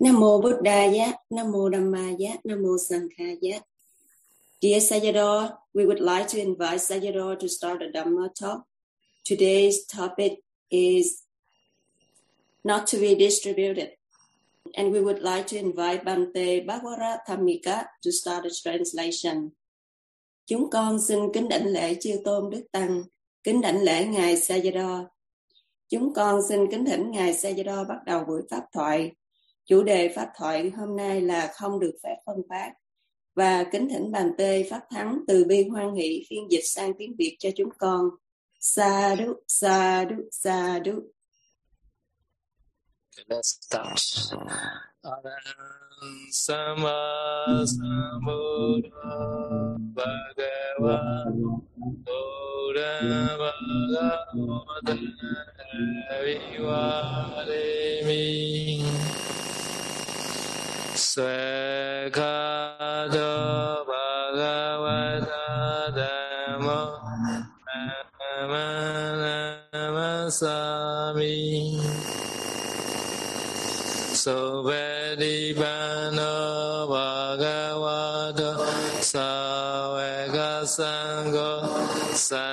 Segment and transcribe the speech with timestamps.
[0.00, 3.60] Nam mô Bụt Đà Giá, Nam mô Dhammaya, Nam mô Sankhaya.
[4.60, 8.60] Dear Sayadaw, we would like to invite Sayadaw to start a Dhamma talk.
[9.24, 10.32] Today's topic
[10.70, 11.22] is
[12.64, 13.90] not to be distributed.
[14.74, 19.50] And we would like to invite Bante Bhagwara Thamika to start the translation.
[20.46, 23.02] Chúng con xin kính đảnh lễ chư tôn Đức Tăng,
[23.42, 25.06] kính đảnh lễ Ngài Sayadaw.
[25.88, 29.12] Chúng con xin kính thỉnh Ngài Sayadaw bắt đầu buổi pháp thoại.
[29.70, 32.72] Chủ đề pháp thoại hôm nay là không được phép phân phát
[33.34, 37.16] và kính thỉnh bàn tê pháp thắng từ bi hoan hỷ phiên dịch sang tiếng
[37.18, 38.10] Việt cho chúng con.
[38.60, 40.92] Sa đu, sa đu, sa đu.
[43.28, 44.00] Let's start.
[46.30, 46.90] Sama
[49.94, 51.24] Bhagava
[52.06, 53.00] Buddha
[53.38, 54.50] Bhagavata
[61.00, 61.32] Swekado
[63.88, 67.00] Bhagavata Dhammo
[69.72, 71.32] Namasami
[74.12, 76.36] Sovedipano
[76.92, 78.60] Bhagavato
[79.00, 81.64] Saveka Sangho
[82.12, 82.49] Saganamami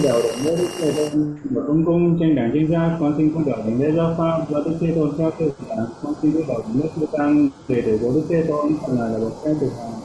[0.00, 3.34] đạo đồng nhất Đức Thế Tôn và công cung tranh đẳng tranh giác con xin
[3.34, 6.32] không đạo đồng lễ giáo pháp do Đức Thế Tôn theo cơ sở con xin
[6.32, 9.32] đức đạo đồng nhất Đức Tăng để để của Đức Thế Tôn là là bậc
[9.44, 10.02] phép được hàng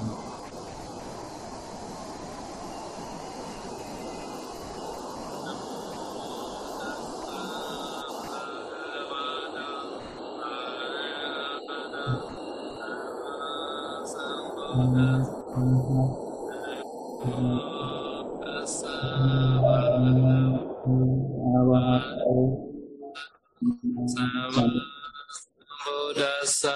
[25.84, 26.76] Buddhasa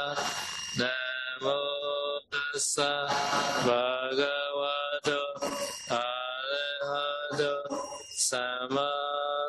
[0.76, 1.60] Namo
[2.28, 3.08] Tassa
[3.64, 5.22] Bhagavato
[5.88, 7.54] Arahato
[8.12, 8.92] Sama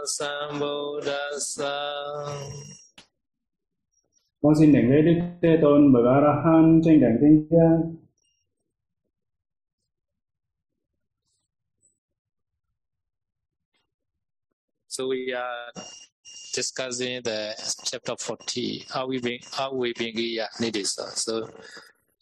[0.07, 1.75] Sambuddhasa
[4.43, 7.79] con xin đảnh lễ Đức Thế Tôn bậc A La Hán tranh đẳng tranh giác
[14.89, 15.73] So we are
[16.53, 17.55] discussing the
[17.85, 21.07] chapter 40, how we bring how we bring uh, Nidisa.
[21.17, 21.49] So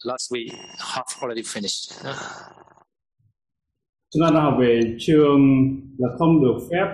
[0.05, 1.93] last week half already finished.
[4.13, 5.41] chúng ta đã học về chương
[5.97, 6.85] là không được phép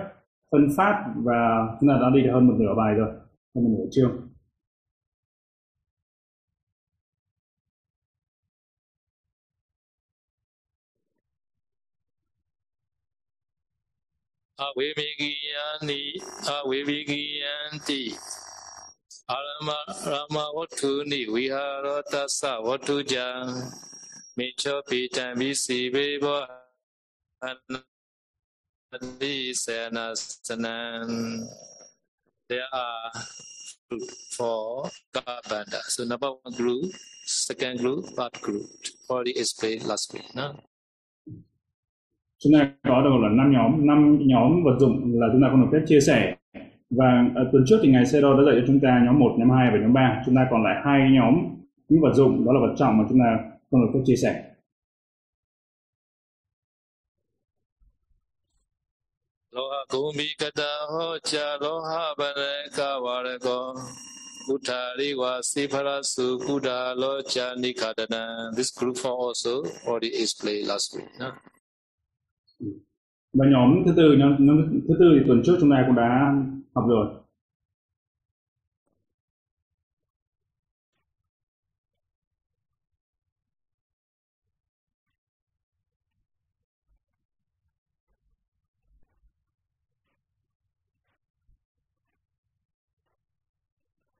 [0.52, 3.08] phân phát và chúng ta đã đi được hơn một nửa bài rồi
[3.54, 4.27] hơn một nửa chương
[14.58, 16.02] Avivigiyani
[16.56, 18.14] Avivigiyanti
[19.30, 23.46] Arama Rama Vatuni Viharatasa Vatuja
[24.36, 26.46] Micho Pitan Visi Bebo
[27.42, 31.10] Anandi Senasanan
[32.48, 33.12] There are
[33.90, 35.80] group for Kabanda.
[35.82, 36.92] So number one group,
[37.24, 38.66] second group, third group.
[39.10, 40.34] Already explained last week.
[40.34, 40.56] No?
[42.38, 45.60] Chúng ta có được là năm nhóm năm nhóm vật dụng là chúng ta không
[45.60, 46.36] được phép chia sẻ
[46.90, 49.50] và ở tuần trước thì ngài Sero đã dạy cho chúng ta nhóm 1, nhóm
[49.50, 51.34] 2 và nhóm 3 chúng ta còn lại hai nhóm
[51.88, 53.38] những vật dụng đó là vật trọng mà chúng ta
[53.70, 54.44] không được phép chia sẻ
[59.52, 63.74] Loha kumi kata hocha loha bareka vareko
[64.48, 68.50] Utari wasi parasu kuda locha nikadana.
[68.56, 71.04] This group for also already explained last week.
[71.18, 71.32] No?
[72.60, 72.66] Ừ.
[73.34, 76.34] và nhóm thứ tư nhóm, nhóm thứ tư thì tuần trước chúng ta cũng đã
[76.74, 77.08] học rồi.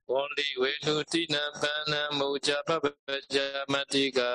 [0.09, 4.29] Only venutina pana moja papaja matika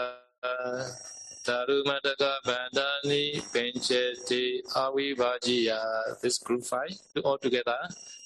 [1.44, 5.80] Tarumadaka bandani pencheti avivajiya.
[6.22, 6.96] This group five
[7.26, 7.78] all together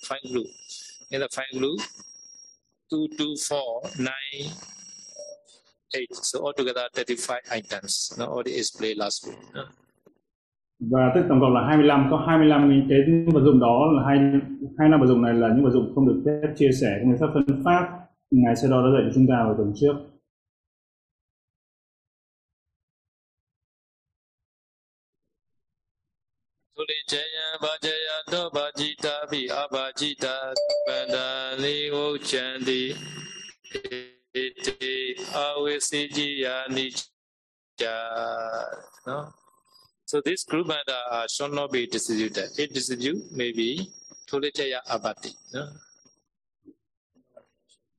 [0.03, 0.47] five group.
[1.11, 1.79] In the five group,
[2.89, 4.51] two, two, four, nine,
[5.95, 6.15] eight.
[6.15, 8.13] So altogether thirty-five items.
[8.17, 9.39] No, already explained last week.
[9.53, 9.63] No?
[10.79, 12.99] và tức tổng cộng là 25 có 25 cái
[13.33, 14.17] vật dụng đó là hai
[14.77, 17.11] hai năm vật dụng này là những vật dụng không được phép chia sẻ không
[17.11, 17.89] được phép phân phát
[18.31, 19.93] ngài sẽ đó đã dạy cho chúng ta vào tuần trước
[28.57, 30.53] Tuli jaya bhajaya do đi bhi abhajita
[30.87, 32.95] bandhani uchanti
[34.33, 36.55] iti avisijiya
[37.77, 37.95] cha
[39.05, 39.31] no?
[40.05, 42.49] So this group bandha uh, shall not be distributed.
[42.57, 43.87] It distribute maybe
[44.27, 45.61] thulichaya abhati no?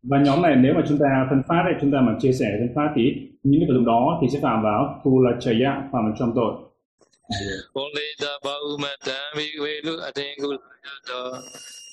[0.02, 2.46] Và nhóm này nếu mà chúng ta phân phát thì chúng ta mà chia sẻ
[2.58, 3.02] phân phát thì
[3.42, 6.67] những cái lúc đó thì sẽ phạm vào thu là chaya phạm vào trong tội.
[7.30, 11.42] Onlita Baumata Vigvelu Atengu Yato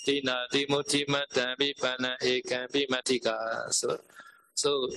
[0.05, 3.71] Tina Timoti Mata Vipana Ekan Vimatika.
[3.73, 3.97] So
[4.53, 4.89] so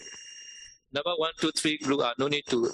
[0.92, 2.70] number one, two, three group are no need to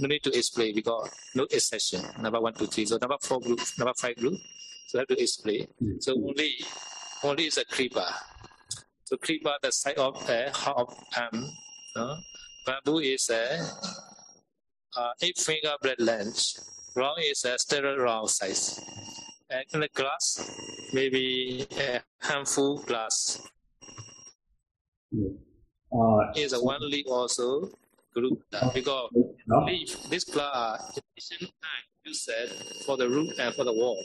[0.00, 2.02] no need to explain because no exception.
[2.18, 2.86] Number one, two, three.
[2.86, 4.40] So number four group, number five group.
[4.86, 5.66] So have to explain.
[6.00, 6.64] So only
[7.22, 8.06] only is a creeper.
[9.04, 11.50] So creeper the size of a half arm.
[11.94, 12.16] No?
[12.64, 14.09] Bamboo is a uh,
[14.96, 16.58] Uh, eight finger bread length.
[16.96, 18.80] Round is a sterile round size.
[19.48, 20.24] And in the glass,
[20.92, 23.40] maybe a handful glass.
[25.92, 27.68] uh, Is a one leaf also
[28.14, 29.08] group that because
[29.50, 32.48] đó leaf this glass are efficient time you said
[32.84, 33.98] for the root and for the wall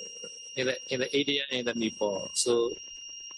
[0.57, 2.29] in the in the India and in the Nepal.
[2.43, 2.53] So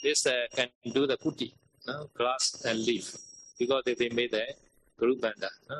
[0.04, 1.50] this uh, can do the putti,
[1.88, 1.96] no?
[2.20, 3.06] glass and leaf
[3.60, 4.46] because they, they made the
[5.00, 5.50] group banda.
[5.70, 5.78] No?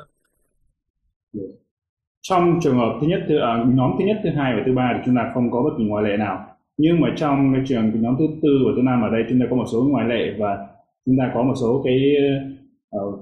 [2.22, 4.92] Trong trường hợp thứ nhất thứ à, nhóm thứ nhất thứ hai và thứ ba
[4.94, 6.46] thì chúng ta không có bất kỳ ngoại lệ nào.
[6.76, 9.46] Nhưng mà trong cái trường nhóm thứ tư và thứ năm ở đây chúng ta
[9.50, 10.66] có một số ngoại lệ và
[11.06, 12.14] chúng ta có một số cái
[12.96, 13.20] uh,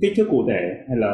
[0.00, 1.12] kích thước cụ thể hay là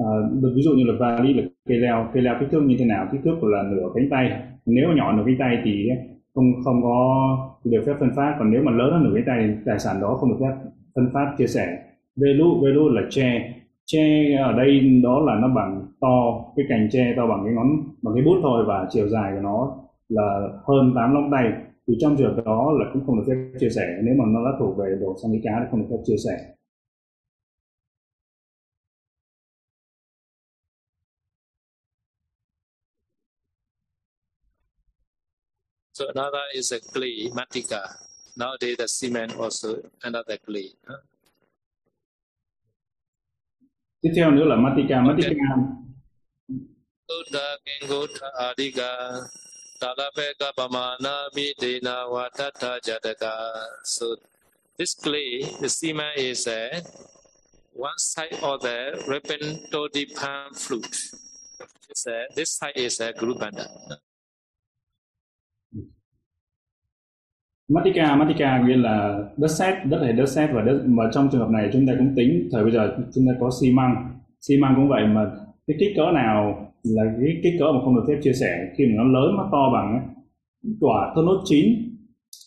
[0.00, 2.08] uh, ví dụ như là vali là cây leo.
[2.14, 3.08] Cây leo kích thước như thế nào?
[3.12, 4.42] Kích thước là nửa cánh tay.
[4.66, 5.88] Nếu nhỏ nửa cánh tay thì
[6.34, 7.26] không không có
[7.64, 8.36] được phép phân phát.
[8.38, 10.70] Còn nếu mà lớn hơn nửa cánh tay thì tài sản đó không được phép
[10.94, 11.78] phân phát chia sẻ.
[12.16, 13.54] Velu velu là che
[13.86, 17.68] tre ở đây đó là nó bằng to cái cành tre to bằng cái ngón
[18.02, 19.76] bằng cái bút thôi và chiều dài của nó
[20.08, 21.44] là hơn 8 lóng tay
[21.86, 24.56] thì trong trường đó là cũng không được phép chia sẻ nếu mà nó đã
[24.58, 26.54] thuộc về đồ sang cá thì không được phép chia sẻ
[35.94, 37.82] So another is a clay, matika.
[38.36, 40.74] Nowadays the cement also another clay.
[40.88, 40.96] huh?
[44.04, 45.32] Tiếp theo nữa là matika matika
[47.08, 48.90] Buddha Kengota Adika
[49.80, 53.32] Talapeka Pamana Videna Watata Jataka.
[53.84, 54.06] So
[54.78, 56.82] this clay, the cement is a
[57.72, 58.78] one side of the
[59.08, 60.96] repentodi palm fruit.
[61.88, 63.66] It's a, this side is a gurubanda.
[67.68, 71.40] Matika, Matika nghĩa là đất sét, đất hay đất sét và đất mà trong trường
[71.40, 73.94] hợp này chúng ta cũng tính thời bây giờ chúng ta có xi măng,
[74.40, 75.30] xi măng cũng vậy mà
[75.66, 78.68] cái kích cỡ nào là cái kích cỡ mà không được phép chia sẻ.
[78.78, 80.08] Khi mà nó lớn nó to bằng
[80.80, 81.64] quả thốt nốt chín.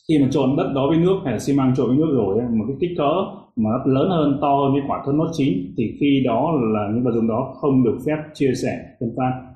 [0.07, 2.41] Khi mà trộn đất đó với nước hay là xi măng trộn với nước rồi
[2.51, 3.11] mà cái kích cỡ
[3.55, 6.89] mà nó lớn hơn to hơn cái quả thốt nốt chín thì khi đó là
[6.93, 9.46] những vật dụng đó không được phép chia sẻ phân phát.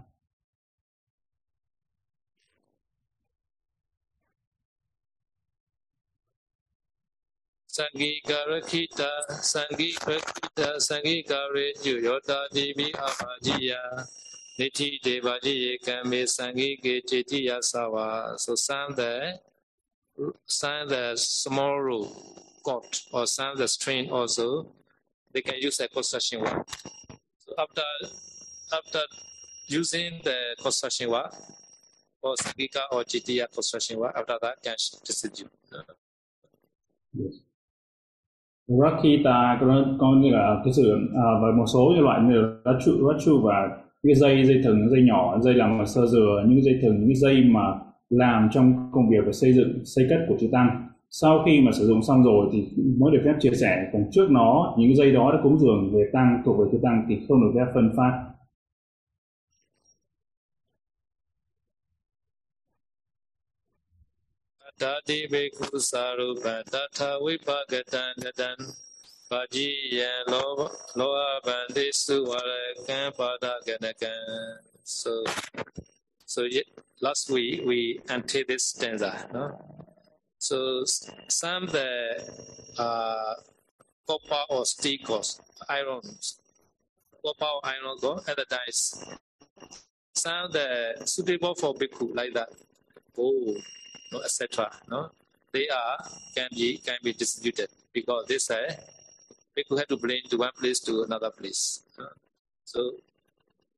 [7.82, 9.10] Sangikarakita,
[9.42, 14.08] Sangikarakita, Sangikare Juyota Divi Abajiya.
[14.60, 18.38] Niti Devajiye Kame Sangike Chetiya Sawa.
[18.38, 19.40] So sound the
[20.46, 22.10] sound the small root
[22.64, 24.68] chord or sound the string also.
[25.34, 26.68] They can use a construction work.
[27.40, 27.82] So after
[28.72, 29.02] after
[29.68, 31.34] using the construction work
[32.22, 35.50] or Sangika or Chetiya construction work, after that can distribute.
[38.68, 43.42] Rakita có, có là cái sự à, và một số loại như là Rachu, Rachu
[43.44, 43.70] và
[44.04, 47.16] cái dây dây thừng dây nhỏ dây làm bằng sơ dừa những dây thừng những
[47.16, 47.62] dây mà
[48.10, 51.72] làm trong công việc về xây dựng xây cất của chư tăng sau khi mà
[51.72, 52.68] sử dụng xong rồi thì
[53.00, 53.90] mới được phép chia sẻ.
[53.94, 57.06] Còn trước nó những dây đó đã cúng dường về tăng thuộc về chư tăng
[57.10, 58.24] thì không được phép phân phát.
[64.82, 68.60] Tati bhikkhu sarupa tatha vipagatan natan
[69.32, 70.68] Vajiya loha
[71.00, 74.60] loha bandi suvarakan padaganakan.
[74.84, 75.24] So,
[76.26, 76.66] so ye-
[77.02, 79.46] last week we until this stanza, no?
[80.40, 81.90] So s- some the
[82.78, 83.36] uh,
[84.08, 86.02] copper or steel goes, iron,
[87.26, 89.06] copper or iron go and the dice.
[90.16, 90.68] Some the
[91.06, 92.50] suitable for bhikkhu like that.
[93.18, 93.56] Oh,
[94.12, 94.70] no, etc.
[94.90, 95.10] No,
[95.54, 95.98] they are
[96.36, 98.78] can be can be distributed because they say
[99.56, 101.84] people have to bring to one place to another place.
[102.00, 102.14] Uh,
[102.64, 102.96] So,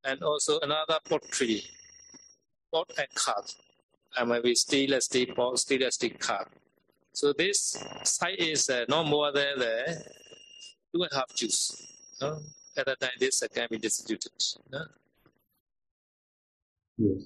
[0.04, 1.64] and also another pottery,
[2.72, 3.46] pot and cup.
[4.18, 6.48] and maybe stainless steel pot, stainless steel cup.
[7.14, 10.04] So this size is uh, no more than the
[10.94, 11.74] two and a half juice.
[12.22, 12.40] No?
[12.78, 14.32] At that time, this uh, can be distributed.
[14.72, 14.82] No?
[16.98, 17.22] Yes.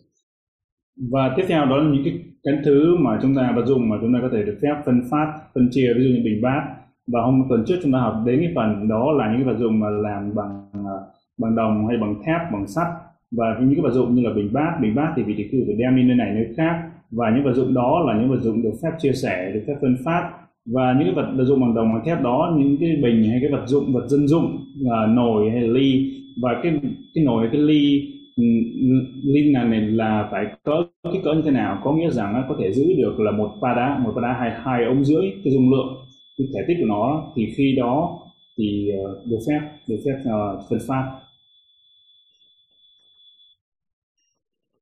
[1.12, 3.96] Và tiếp theo đó là những cái cái thứ mà chúng ta vật dụng mà
[4.02, 6.62] chúng ta có thể được phép phân phát, phân chia ví dụ như bình bát.
[7.08, 9.60] Và hôm tuần trước chúng ta học đến cái phần đó là những cái vật
[9.60, 10.96] dụng mà làm bằng à,
[11.38, 12.88] bằng đồng hay bằng thép, bằng sắt.
[13.32, 15.62] Và những cái vật dụng như là bình bát, bình bát thì vị trí khưu
[15.66, 16.82] phải đem đi nơi này nơi khác.
[17.12, 19.76] Và những vật dụng đó là những vật dụng được phép chia sẻ, được phép
[19.82, 20.30] phân phát.
[20.74, 23.40] Và những cái vật vật dụng bằng đồng bằng thép đó những cái bình hay
[23.42, 26.14] cái vật dụng vật dân dụng là nồi hay là ly.
[26.44, 26.80] Và cái
[27.16, 28.44] cái nồi hay cái ly ừ,
[28.84, 32.56] ừ này, là phải có kích cỡ như thế nào có nghĩa rằng nó có
[32.60, 35.54] thể giữ được là một pa đá một pa đá hai hai ống rưỡi cái
[35.54, 36.06] dung lượng
[36.38, 38.20] cái thể tích của nó thì khi đó
[38.58, 41.20] thì ờ, được phép được phép uh, phân phát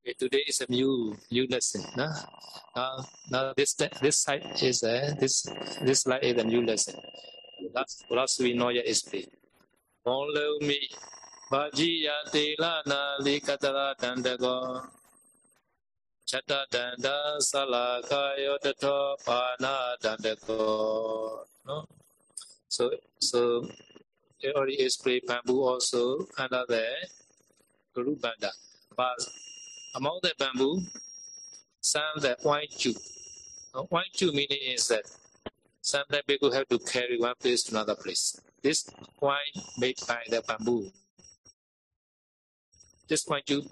[0.06, 1.82] Okay, today is a new new lesson.
[1.98, 2.06] No?
[2.76, 5.48] no, no this this side is a this
[5.82, 6.94] this slide is a new lesson.
[7.74, 8.86] Last last we know yet
[11.52, 11.72] explain.
[11.72, 14.88] Onlo mi bajiya tela na likatara dandago
[16.26, 21.46] chatta danda salaka yotato pana dandago.
[21.68, 21.88] No?
[22.68, 23.68] So so
[24.42, 26.86] they already explained bamboo also under the
[27.94, 28.52] guru banda.
[28.96, 29.28] But
[29.96, 30.82] among the bamboo,
[31.82, 32.96] some the white chew.
[33.74, 35.04] Uh, white chew meaning is that
[35.82, 38.40] sometimes people have to carry one place to another place.
[38.64, 40.92] This white made by the bamboo.
[43.08, 43.64] This white you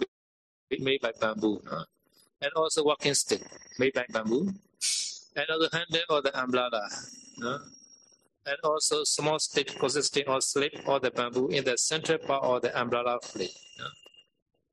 [0.79, 1.61] made by bamboo.
[2.41, 3.41] And also walking stick
[3.79, 4.53] made by bamboo.
[5.35, 6.89] And also handle or the umbrella.
[8.45, 12.61] And also small stick consisting of slip or the bamboo in the central part of
[12.61, 13.19] the umbrella.
[13.39, 13.47] Uh,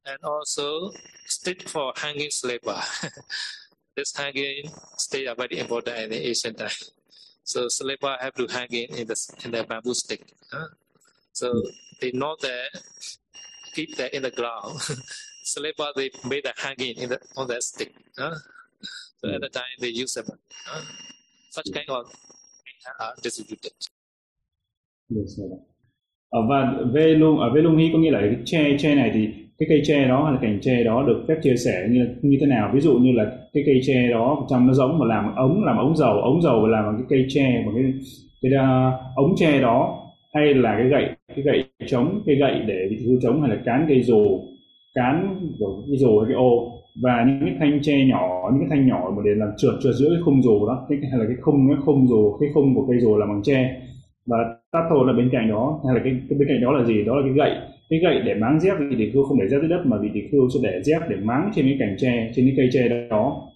[0.06, 0.90] and also
[1.26, 2.80] stick for hanging slipper.
[3.96, 6.70] this hanging stay are very important in the ancient time.
[7.44, 10.32] So slipper have to hang in in the in the bamboo stick.
[11.32, 11.62] So
[12.00, 12.82] they know that
[13.74, 14.80] keep that in the ground.
[15.44, 17.92] slipper they made a hanging in the on that stick.
[18.18, 18.34] Huh?
[19.18, 20.26] So at the time they use them.
[20.66, 20.82] Huh?
[21.50, 22.04] Such kind of
[23.00, 23.72] are distributed.
[25.08, 25.50] Yes, sir.
[26.30, 29.10] Ở và về lung ở về lung hi có nghĩa là cái tre tre này
[29.14, 32.06] thì cái cây tre đó hay là cành tre đó được phép chia sẻ như
[32.22, 35.06] như thế nào ví dụ như là cái cây tre đó trong nó giống mà
[35.06, 37.92] làm ống làm ống dầu ống dầu làm bằng cái cây tre bằng cái
[38.42, 42.86] cái uh, ống tre đó hay là cái gậy cái gậy chống cây gậy để
[42.90, 44.40] bị hư chống hay là cán cây dù
[44.94, 46.76] cán rồi cái dù cái ô.
[47.02, 49.94] Và những cái thanh tre nhỏ những cái thanh nhỏ mà để làm trượt trượt
[49.94, 50.86] giữa cái khung dù đó.
[50.88, 53.42] Cái hay là cái khung cái khung dù cái khung của cây dù làm bằng
[53.44, 53.82] tre.
[54.26, 54.36] Và
[54.72, 55.80] tát thổ là bên cạnh đó.
[55.86, 57.04] Hay là cái, cái bên cạnh đó là gì?
[57.04, 57.52] Đó là cái gậy.
[57.90, 60.08] Cái gậy để máng dép vị tỷ khưu không để dép dưới đất mà vị
[60.14, 62.88] tỷ khưu sẽ để dép để máng trên cái cành tre trên cái cây tre
[63.10, 63.46] đó.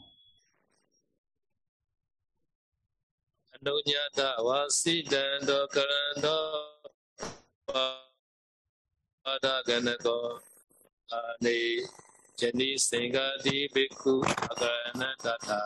[3.52, 6.36] Anunyata vasidando karando
[9.24, 10.40] padaganako
[11.16, 11.80] ani
[12.40, 14.14] jani singadi bhikkhu
[14.50, 15.60] aganatata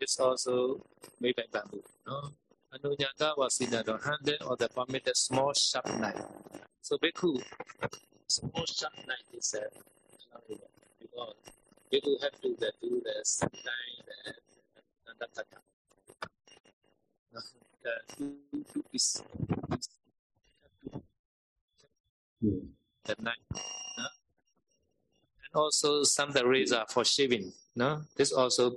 [0.00, 0.84] It's also
[1.20, 1.80] made by bamboo.
[2.06, 2.30] No?
[2.74, 6.26] Anunyata vasidando handle or the permitted small sharp knife.
[6.82, 7.40] So bhikkhu,
[8.28, 9.60] small sharp knife is uh,
[11.00, 11.34] because
[11.90, 14.34] bhikkhu have to the, do the sometime the
[15.06, 15.58] nandataka.
[17.82, 18.36] The two,
[18.72, 18.84] two
[23.04, 23.36] the knife.
[23.52, 24.04] No?
[25.44, 27.52] And also some the razor for shaving.
[27.76, 28.76] No, this also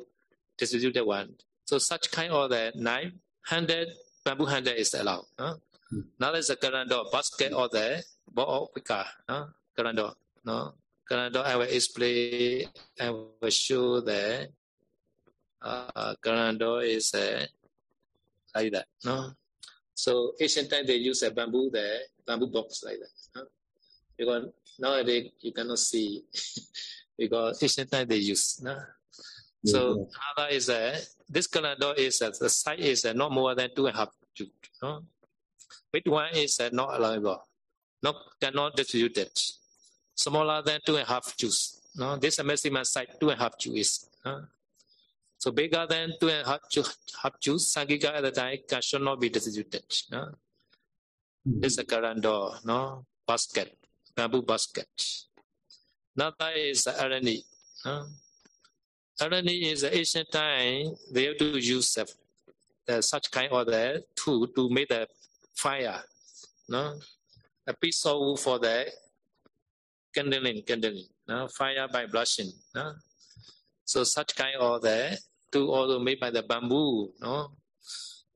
[0.57, 1.35] distributed one.
[1.65, 3.11] So such kind of the knife,
[3.45, 3.89] handed
[4.23, 5.25] bamboo handle is allowed.
[5.39, 5.57] No?
[6.19, 9.47] Now there's a calendar basket or the ball pika, no?
[9.75, 10.11] Calendar,
[10.43, 10.73] no?
[11.07, 12.67] Calendar I will explain,
[12.99, 14.49] I will show the
[15.61, 17.45] uh, calendar is uh,
[18.53, 19.31] like that, no?
[19.93, 23.09] So ancient time they use a bamboo the bamboo box like that.
[24.17, 24.45] Because
[24.79, 26.23] nowadays you cannot see
[27.17, 28.61] because ancient time they use.
[28.63, 28.77] No?
[29.65, 30.07] So
[30.37, 30.95] other is a
[31.29, 34.09] this calendar is a, the size is a, not more than two and a half
[34.35, 34.51] feet.
[34.81, 35.03] No?
[35.91, 37.43] Which one is uh, not allowable?
[38.01, 39.39] Not cannot distribute it.
[40.15, 41.81] Smaller than two and a half juice.
[41.95, 44.07] No, this is a maximum size two and a half juice.
[44.25, 44.45] No?
[45.39, 46.83] So bigger than two and a half, ju-
[47.21, 49.83] half juice, sangika at the time can should not be distributed.
[50.11, 50.29] No?
[51.45, 53.77] This is a calendar, no basket,
[54.17, 54.89] bamboo basket.
[56.15, 57.43] Another is the arani.
[57.85, 58.07] No?
[59.21, 64.47] Arani is the ancient time they have to use uh, such kind of the tool
[64.47, 65.07] to make the
[65.53, 66.01] fire.
[66.67, 66.99] No?
[67.67, 68.87] A piece of wood for the
[70.13, 71.05] kindling, kindling.
[71.27, 71.47] No?
[71.47, 72.51] Fire by blushing.
[72.73, 72.93] No?
[73.85, 75.17] So such kind of the
[75.51, 77.51] two also made by the bamboo, no?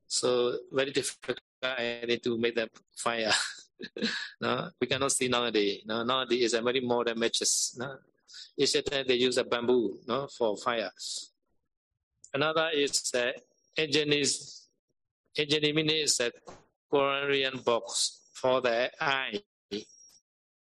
[0.06, 3.32] So very difficult to make the fire.
[4.40, 5.82] no, we cannot see nowadays.
[5.86, 7.76] No, nowadays a very modern matches.
[7.78, 7.96] No,
[8.56, 10.90] they use a bamboo, no, for fire.
[12.34, 13.34] Another is the
[13.76, 14.68] engine is
[15.36, 16.30] engine is a
[16.90, 19.40] Korean box for the eye.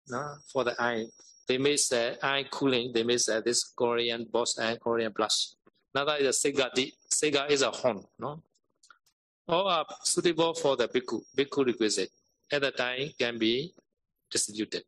[0.08, 1.06] No, for the eye.
[1.48, 2.92] They make the eye cooling.
[2.94, 5.54] They make uh, this Korean box and Korean blush.
[5.94, 6.70] Another is a Sega.
[6.74, 8.04] The cigar is a horn.
[8.20, 8.44] No,
[9.48, 12.12] all are suitable for the bhikkhu, bhikkhu requisite.
[12.52, 13.72] At that time can be
[14.32, 14.82] distributed.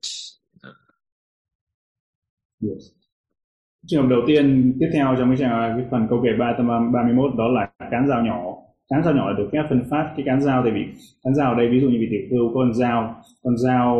[2.62, 2.92] Yes.
[3.88, 7.70] Trường hợp đầu tiên tiếp theo trong cái, cái phần câu kể 331 đó là
[7.92, 10.82] cán dao nhỏ cán dao nhỏ được phép phân phát cái cán dao thì bị
[11.24, 13.96] cán dao ở đây ví dụ như bị tiểu cưu con dao con dao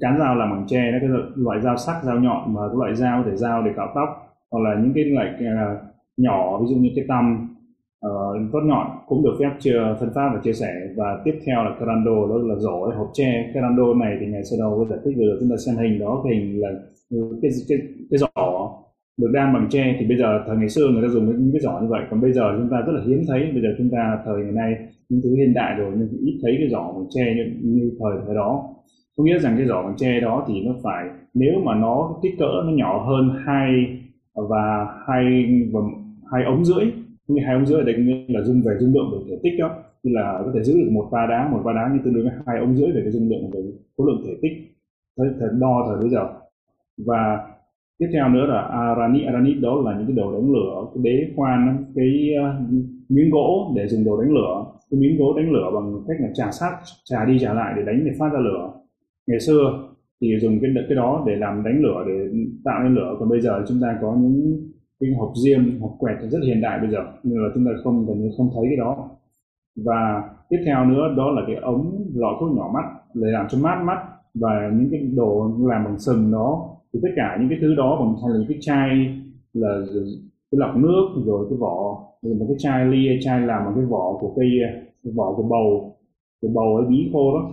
[0.00, 2.94] cán dao làm bằng tre đó cái loại dao sắc dao nhọn mà cái loại
[2.94, 4.08] dao để dao để cạo tóc
[4.50, 5.78] hoặc là những cái loại uh,
[6.16, 7.51] nhỏ ví dụ như cái tăm
[8.02, 10.72] Ờ, uh, vót nhọn cũng được phép chưa phân phát và chia sẻ.
[10.96, 13.50] Và tiếp theo là carando đó là rổ hộp tre.
[13.54, 16.24] Carando này thì ngày sơ đầu có giải thích vừa chúng ta xem hình đó
[16.30, 16.68] hình là
[17.42, 17.78] cái cái
[18.10, 18.70] cái giỏ
[19.20, 19.96] được đan bằng tre.
[19.98, 22.02] Thì bây giờ thời ngày xưa người ta dùng những cái giỏ như vậy.
[22.10, 23.40] Còn bây giờ chúng ta rất là hiếm thấy.
[23.52, 24.74] Bây giờ chúng ta thời ngày nay
[25.08, 28.12] những thứ hiện đại rồi nhưng ít thấy cái giỏ bằng tre như, như thời
[28.26, 28.64] thời đó.
[29.16, 31.04] Có nghĩa rằng cái giỏ bằng tre đó thì nó phải
[31.34, 33.68] nếu mà nó kích cỡ nó nhỏ hơn hai
[34.34, 35.24] và hai
[35.72, 35.80] và
[36.32, 36.84] hai ống rưỡi
[37.34, 39.58] như hai ống rưỡi ở đây nghĩa là dung về dung lượng về thể tích
[39.58, 39.70] đó.
[40.02, 42.24] Như là có thể giữ được một ba đá một ba đá như tương đương
[42.24, 43.60] với hai ống rưỡi về cái dung lượng về
[43.96, 44.52] khối lượng thể tích.
[45.16, 46.28] Thời, thời đo thời bây giờ.
[47.06, 47.48] Và
[47.98, 51.32] tiếp theo nữa là aranit aranit đó là những cái đồ đánh lửa cái đế
[51.36, 52.70] khoan cái uh,
[53.08, 54.64] miếng gỗ để dùng đồ đánh lửa.
[54.90, 56.72] Cái miếng gỗ đánh lửa bằng cách là trà sát
[57.04, 58.72] trà đi trà lại để đánh để phát ra lửa.
[59.26, 59.88] Ngày xưa
[60.20, 63.16] thì dùng cái cái đó để làm đánh lửa để tạo nên lửa.
[63.18, 64.71] Còn bây giờ chúng ta có những
[65.02, 66.98] những hộp diêm hộp quẹt rất hiện đại bây giờ.
[67.22, 69.08] Nhưng mà chúng ta không gần như không thấy cái đó.
[69.76, 73.58] Và tiếp theo nữa đó là cái ống lọ thuốc nhỏ mắt để làm cho
[73.58, 73.98] mát mắt.
[74.34, 77.96] Và những cái đồ làm bằng sừng đó thì tất cả những cái thứ đó
[78.00, 78.88] bằng hay là cái chai
[79.52, 79.80] là
[80.50, 83.84] cái lọc nước rồi cái vỏ rồi một cái chai ly chai làm bằng cái
[83.84, 84.48] vỏ của cây
[85.04, 85.96] cái vỏ của bầu
[86.42, 87.50] của bầu ấy bí khô đó.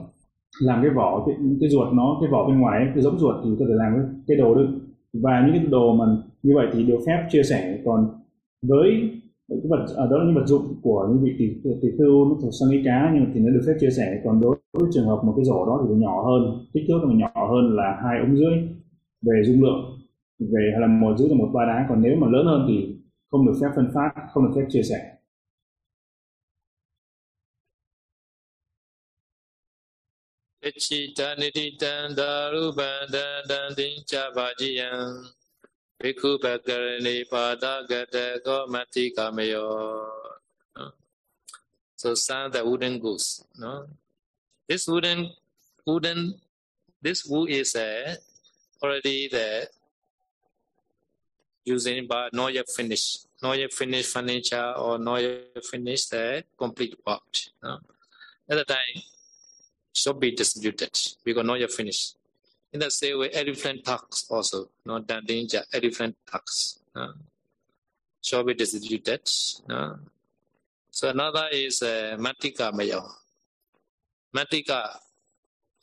[0.61, 3.35] Làm cái vỏ cái, cái ruột nó cái vỏ bên ngoài ấy, cái giống ruột
[3.43, 4.67] thì có thể làm cái, cái đồ được.
[5.13, 6.05] Và những cái đồ mà
[6.43, 8.21] như vậy thì được phép chia sẻ còn
[8.61, 8.89] với
[9.47, 12.35] những vật ở đó là những vật dụng của những vị tỷ tỷ khưu nó
[12.41, 14.89] thuộc sang ý cá, nhưng mà thì nó được phép chia sẻ còn đối với
[14.93, 17.99] trường hợp một cái rổ đó thì nhỏ hơn, kích thước nó nhỏ hơn là
[18.03, 18.53] hai ống rưỡi
[19.21, 19.95] về dung lượng.
[20.39, 22.95] Về hay là một rưỡi là một ba đá, còn nếu mà lớn hơn thì
[23.31, 25.15] không được phép phân phát, không được phép chia sẻ.
[35.99, 40.07] Ichitanititan darubandan dantin chavajiyan Bhikkhu Bhakarani Padagata Gomati Kamayo
[41.95, 43.43] So sound the wooden goose.
[43.57, 43.87] No?
[44.67, 45.31] This wooden
[45.85, 46.39] wooden
[47.01, 48.15] this wood is a
[48.81, 49.67] already there
[51.65, 53.27] using but not yet finished.
[53.43, 57.21] Not yet finished furniture or not yet finished the uh, complete work.
[57.61, 57.79] No?
[58.49, 59.03] At the time,
[59.93, 62.15] should be distributed because not yet finished.
[62.71, 66.79] In the same way, elephant tax also, not that danger, elephant tax.
[66.95, 67.13] No?
[68.21, 69.27] Should be distributed.
[69.67, 69.99] No?
[70.91, 73.05] So another is uh, Matika Mayo.
[74.35, 74.97] Matika,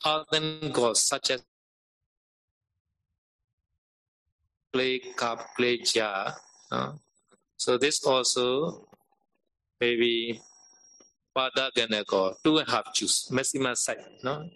[0.05, 1.43] other gods such as
[4.71, 6.35] clay cup, clay jar.
[6.71, 6.93] Uh,
[7.57, 8.87] so this also
[9.81, 10.39] maybe
[11.35, 13.97] pada ganako, two and a half juice, maximum size.
[14.23, 14.49] No?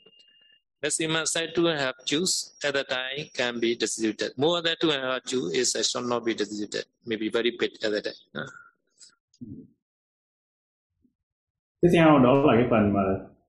[0.83, 4.31] Maximum size two and a juice at a time can be distributed.
[4.37, 6.85] More than two and a juice is uh, should not be distributed.
[7.05, 8.13] Maybe very big at a time.
[8.35, 8.49] Uh.
[11.81, 13.01] Tiếp theo đó là cái phần mà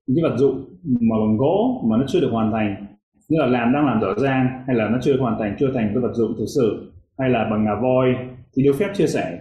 [0.06, 2.86] những vật dụng mà bằng gỗ mà nó chưa được hoàn thành
[3.28, 5.90] như là làm đang làm dở dang hay là nó chưa hoàn thành chưa thành
[5.94, 8.08] cái vật dụng thực sự hay là bằng ngà voi
[8.56, 9.38] thì được phép chia sẻ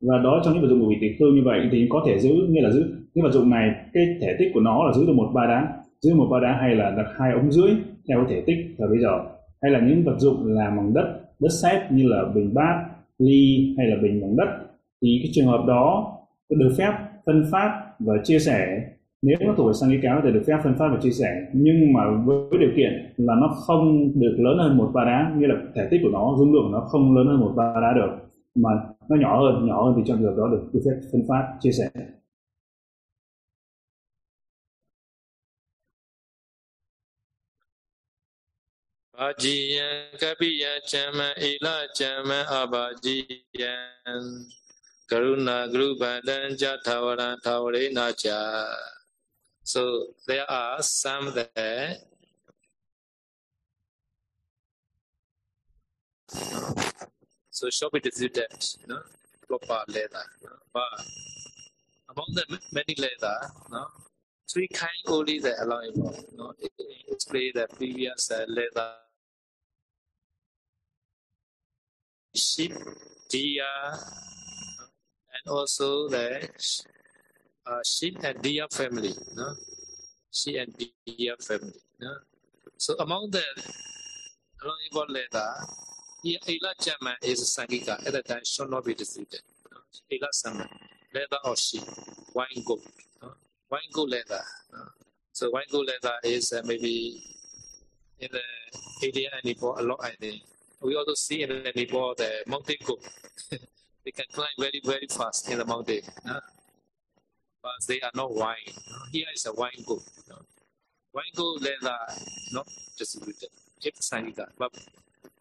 [0.00, 2.18] và đó trong những vật dụng của vị tỷ khưu như vậy thì có thể
[2.18, 5.06] giữ như là giữ cái vật dụng này cái thể tích của nó là giữ
[5.06, 7.70] được một ba đá dưới một ba đá hay là đặt hai ống rưỡi
[8.08, 9.18] theo thể tích thời bây giờ.
[9.62, 12.84] Hay là những vật dụng làm bằng đất đất sét như là bình bát,
[13.18, 14.48] ly hay là bình bằng đất.
[15.02, 16.12] Thì cái trường hợp đó
[16.50, 16.92] được phép
[17.26, 18.82] phân phát và chia sẻ.
[19.22, 21.46] Nếu nó thuộc về sang ý cáo thì được phép phân phát và chia sẻ.
[21.52, 25.46] Nhưng mà với điều kiện là nó không được lớn hơn một ba đá như
[25.46, 27.92] là thể tích của nó, dung lượng của nó không lớn hơn một ba đá
[27.96, 28.10] được.
[28.54, 28.70] Mà
[29.08, 31.56] nó nhỏ hơn nhỏ hơn thì trong trường hợp đó được được phép phân phát,
[31.60, 31.88] chia sẻ.
[39.17, 39.87] ဘာဂျီယံ
[40.21, 41.67] ကပိယချမ္မဧလ
[41.97, 43.17] ချမ္မအဘာဂျီ
[43.61, 43.73] ယံ
[45.11, 48.39] ကရုဏာဂရုဗန္တံကြသာဝရံသာဝရေနာချာ
[49.73, 49.81] so
[50.27, 51.99] there are some that
[57.57, 59.01] so shall be distributed you know
[59.47, 60.25] proper leather
[60.73, 60.91] but
[62.11, 62.45] among the
[62.77, 63.37] many leather
[63.69, 63.83] no
[64.51, 66.53] three kind only that allowable no
[67.13, 68.91] explain the previous uh, leather
[72.36, 72.72] sheep,
[73.28, 76.48] deer, and also the
[77.66, 79.12] uh, sheep and deer family.
[79.34, 79.54] No?
[80.32, 81.80] Sheep and deer family.
[82.00, 82.14] No?
[82.76, 83.42] So among the
[84.62, 85.48] along about letter,
[86.24, 89.42] Ila Jama is Sangika at the time should not be distributed.
[89.72, 89.78] No?
[90.12, 90.68] Ila Sama,
[91.14, 91.82] leather or sheep,
[92.34, 92.82] wine gold.
[93.22, 93.32] No?
[93.70, 94.42] Wine gold leather.
[94.72, 94.84] No?
[95.32, 97.22] So wine gold leather is uh, maybe
[98.18, 98.40] in the
[99.06, 100.42] area and a lot I think
[100.86, 103.02] we also see in the Nepal the mountain goat.
[104.04, 106.02] they can climb very, very fast in the mountain.
[106.24, 106.40] Uh,
[107.60, 108.70] but they are not wine.
[109.10, 110.04] Here is a wine goat.
[110.30, 110.36] Uh,
[111.12, 112.06] wine goat they are
[112.52, 113.48] not distributed.
[113.82, 114.46] It's Sangika.
[114.56, 114.72] But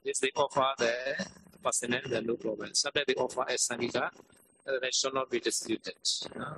[0.03, 1.27] if they offer the
[1.63, 2.71] personnel, then no problem.
[2.73, 5.93] Sometimes they offer a Sangika, uh, they should not be distributed.
[6.35, 6.57] Uh,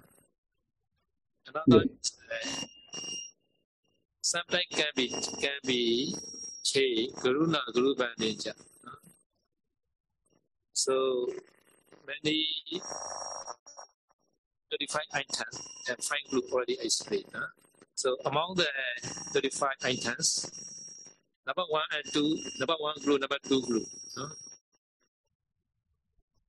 [1.47, 2.47] another uh,
[4.21, 5.09] sometimes can be
[5.41, 6.15] can be
[6.63, 8.53] che karuna guru bandinja
[10.73, 11.27] so
[12.05, 12.47] many
[14.71, 17.25] 35 items and five group already explained.
[17.33, 17.47] Huh?
[17.95, 18.67] So among the
[19.33, 20.51] 35 items,
[21.45, 23.87] number one and two, number one group, number two group.
[24.15, 24.27] Huh?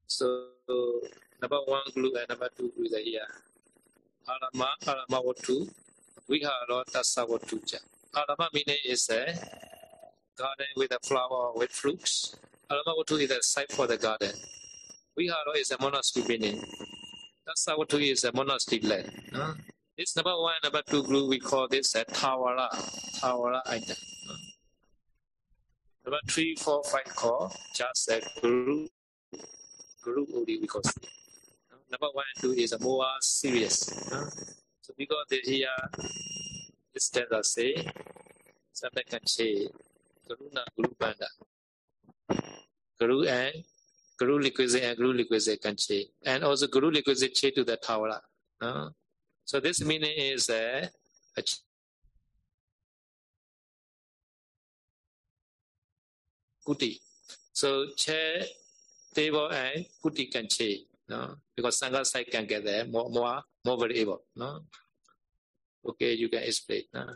[0.07, 0.44] So
[1.40, 3.27] number one group and number two group are here.
[4.29, 5.72] Arama, Arama Watu,
[6.29, 7.59] Vihara Tassa Watu.
[8.14, 9.78] Arama meaning is a
[10.38, 12.37] garden with a flower with fruits.
[12.70, 14.33] Alamawatu is a site for the garden.
[15.16, 16.62] Vihara is a monastery meaning.
[17.46, 19.11] Tasawatu is a monastery land.
[19.35, 19.55] Uh,
[19.96, 22.68] this number one, number two group, we call this a Tawara,
[23.20, 23.96] Tawara item.
[26.05, 28.87] Number three, four, five call just a guru,
[30.03, 31.07] guru only we call it.
[31.90, 33.87] Number one and two is a more serious.
[34.83, 35.68] So because they here,
[36.94, 37.90] this stanza say,
[38.72, 39.68] something can say,
[40.29, 41.27] Karuna Guru Banda.
[43.01, 43.55] Guru and
[44.19, 46.09] Guru liquidate and Guru liquidate can change.
[46.25, 48.21] And also Guru liquidate change to the Tawara.
[48.61, 48.91] Uh,
[49.45, 50.88] so this meaning is a
[56.67, 57.01] Kuti.
[57.53, 58.43] So chair,
[59.14, 60.81] table and Kuti can change.
[61.09, 61.37] No?
[61.57, 64.23] Because Sangha side can get there more more more variable.
[64.37, 64.61] No?
[65.88, 66.83] Okay, you can explain.
[66.93, 67.07] No?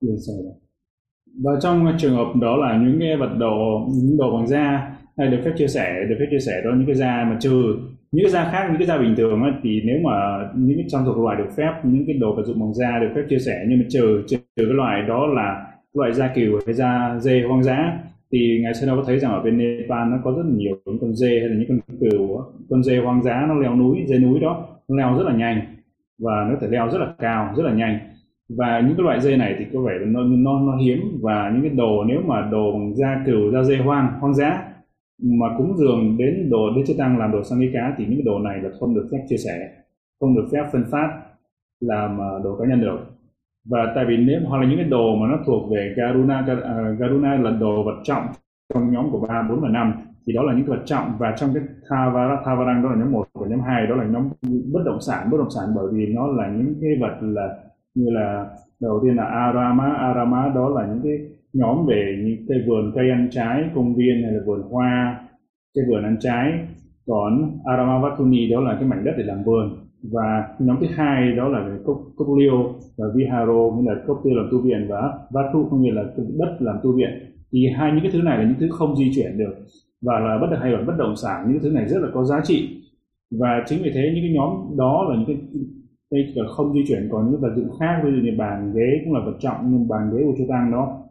[0.00, 0.54] Yes, sir.
[1.42, 5.28] Và trong trường hợp đó là những cái vật đồ những đồ bằng da hay
[5.28, 7.76] được phép chia sẻ được phép chia sẻ đó những cái da mà trừ
[8.12, 10.10] những cái da khác những cái da bình thường ấy, thì nếu mà
[10.56, 13.08] những cái trong thuộc loại được phép những cái đồ vật dụng bằng da được
[13.14, 16.60] phép chia sẻ nhưng mà trừ trừ, trừ cái loại đó là loại da cừu
[16.66, 17.98] hay da dê hoang dã
[18.32, 20.76] thì ngày xưa đâu có thấy rằng ở bên Nepal nó có rất là nhiều
[20.86, 24.04] những con dê hay là những con cừu con dê hoang dã nó leo núi
[24.08, 25.60] dê núi đó nó leo rất là nhanh
[26.18, 27.98] và nó thể leo rất là cao rất là nhanh
[28.48, 31.00] và những cái loại dây này thì có vẻ nó nó nó hiếm.
[31.22, 34.62] Và những cái đồ, nếu mà đồ bằng da cừu da dê hoang hoang dã
[35.22, 38.24] mà cúng dường đến đồ, đến chức tăng làm đồ sang cá thì những cái
[38.24, 39.68] đồ này là không được phép chia sẻ,
[40.20, 41.08] không được phép phân phát,
[41.80, 42.98] làm ờ, đồ cá nhân được.
[43.70, 46.94] Và tại vì nếu, hoặc là những cái đồ mà nó thuộc về Garuna ờ,
[46.98, 48.26] Garuna là đồ vật trọng
[48.74, 49.92] trong nhóm của ba, bốn và năm,
[50.26, 51.12] thì đó là những vật trọng.
[51.18, 54.28] Và trong cái Thavara, Thavarang đó là nhóm một và nhóm hai, đó là nhóm
[54.72, 55.28] bất động sản.
[55.30, 57.48] Bất động sản bởi vì nó là những cái vật là
[57.94, 58.46] như là
[58.80, 59.92] đầu tiên là Arama.
[59.92, 61.18] Arama đó là những cái
[61.52, 65.20] nhóm về những cây vườn cây ăn trái, công viên hay là vườn hoa
[65.74, 66.52] cây vườn ăn trái.
[67.06, 69.76] Còn Arama Vatuni đó là cái mảnh đất để làm vườn.
[70.12, 74.20] Và nhóm thứ hai đó là về cốc cốc liêu và viharo, nghĩa là cốc
[74.24, 77.10] tiêu làm tu viện và vatu có nghĩa là đất làm tu viện.
[77.52, 79.54] Thì hai, những cái thứ này là những thứ không di chuyển được
[80.02, 81.44] và là bất hay là bất động sản.
[81.48, 82.82] Những thứ này rất là có giá trị.
[83.30, 85.36] Và chính vì thế những cái nhóm đó là những cái
[86.10, 89.00] đây là không di chuyển còn những vật dụng khác ví dụ như bàn ghế
[89.04, 91.02] cũng là vật trọng nhưng bàn ghế của chúng tăng đó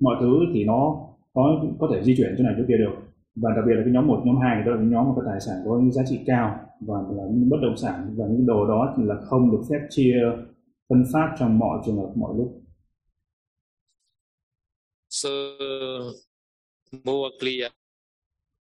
[0.00, 2.94] mọi thứ thì nó có có thể di chuyển chỗ này chỗ kia được
[3.34, 5.22] và đặc biệt là cái nhóm một nhóm hai đó là cái nhóm mà có
[5.26, 8.46] tài sản có những giá trị cao và là những bất động sản và những
[8.46, 10.14] đồ đó thì là không được phép chia
[10.88, 12.62] phân phát trong mọi trường hợp mọi lúc
[15.14, 15.28] So
[17.04, 17.68] more clear,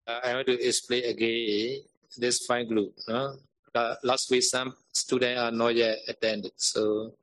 [0.08, 1.82] I want to explain again
[2.18, 2.92] this fine group.
[3.08, 3.36] No?
[3.76, 7.14] Uh, last week some students are not yet attended, so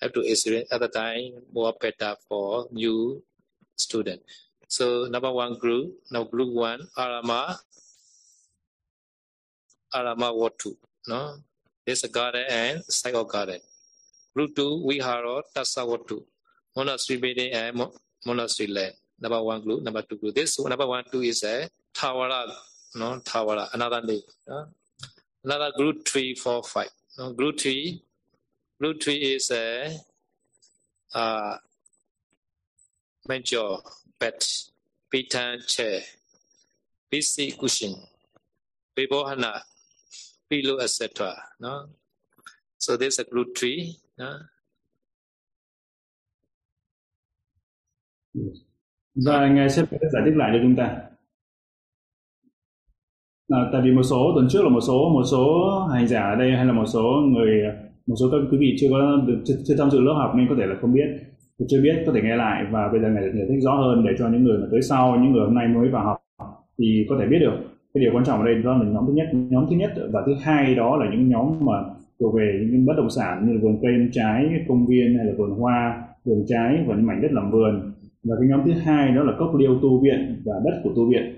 [0.00, 3.22] have to experience at the time more better for new
[3.74, 4.22] student.
[4.68, 7.58] So number one group, now group one, Arama,
[9.92, 10.76] Arama Watu,
[11.08, 11.38] no?
[11.84, 13.60] There's a garden and side of garden.
[14.34, 16.22] Group two, Vihara, Tassa Watu,
[16.76, 17.82] monastery building and
[18.26, 18.94] monastery land.
[19.20, 20.34] Number one group, number two group.
[20.34, 22.46] This number one, two is uh, a Tawara,
[22.94, 23.18] no?
[23.24, 24.20] Tawara, another name.
[24.46, 24.66] No?
[25.42, 26.90] Another group three, four, five.
[27.18, 27.34] Ờ, no?
[27.34, 28.00] Group three,
[28.78, 29.90] group three is a
[31.14, 31.58] uh,
[33.28, 33.82] major
[34.20, 34.34] bed,
[35.10, 36.02] pitan chair,
[37.10, 37.94] PC cushion,
[38.96, 39.62] bibohana,
[40.48, 41.34] pillow, etc.
[41.58, 41.88] No?
[42.78, 43.96] So there's a group three.
[44.16, 44.38] No?
[49.14, 51.08] Và ngài sẽ giải thích lại cho chúng ta.
[53.50, 56.36] À, tại vì một số tuần trước là một số một số hành giả ở
[56.36, 57.62] đây hay là một số người
[58.06, 60.54] một số các quý vị chưa có chưa, chưa tham dự lớp học nên có
[60.58, 61.08] thể là không biết
[61.68, 64.10] chưa biết có thể nghe lại và bây giờ ngày giải thích rõ hơn để
[64.18, 66.16] cho những người mà tới sau những người hôm nay mới vào học
[66.78, 67.56] thì có thể biết được.
[67.94, 70.22] Cái điều quan trọng ở đây đó là nhóm thứ nhất nhóm thứ nhất và
[70.26, 71.72] thứ hai đó là những nhóm mà
[72.20, 75.32] thuộc về những bất động sản như là vườn cây trái công viên hay là
[75.38, 77.92] vườn hoa vườn trái và những mảnh đất làm vườn.
[78.24, 81.10] Và cái nhóm thứ hai đó là cốc liêu tu viện và đất của tu
[81.10, 81.37] viện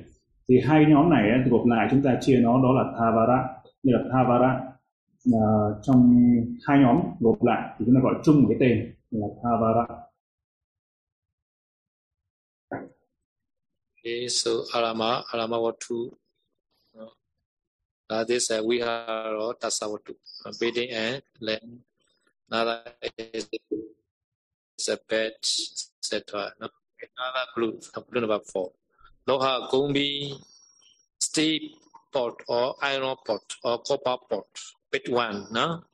[0.50, 3.38] thì hai nhóm này thì gộp lại chúng ta chia nó đó là thavara
[3.82, 4.48] đây là thavara
[5.32, 5.42] à,
[5.82, 6.14] trong
[6.66, 9.86] hai nhóm gộp lại thì chúng ta gọi chung một cái tên là thavara
[14.02, 16.10] Okay, so Alama, Alama Watu,
[18.08, 20.14] uh, this uh, Vihara Tasawatu,
[20.46, 21.80] uh, building and land.
[22.50, 22.82] Another
[23.18, 26.52] is a bed, etc.
[26.58, 26.68] No?
[27.18, 27.78] Another blue,
[28.10, 28.72] blue number four.
[29.26, 30.32] Loha Gumbi,
[31.18, 31.60] steel
[32.12, 34.46] pot or iron pot or copper pot,
[34.90, 35.84] bit one, no?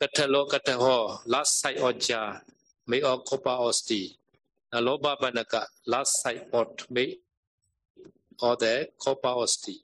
[0.00, 2.42] Katalo Kataho, last side or jar,
[2.86, 4.10] made of copper or steel.
[4.72, 7.18] Loba Banaka, last side pot, made
[8.42, 9.78] or the copper or steel.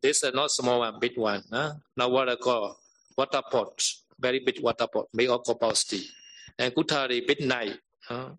[0.00, 1.42] This is not small one, big one.
[1.50, 1.74] Huh?
[1.96, 2.78] Now what I call
[3.18, 3.82] water pot,
[4.18, 5.08] very big water pot,
[5.44, 6.04] copper or steel.
[6.58, 7.78] And kutari, big night.
[8.06, 8.30] Huh?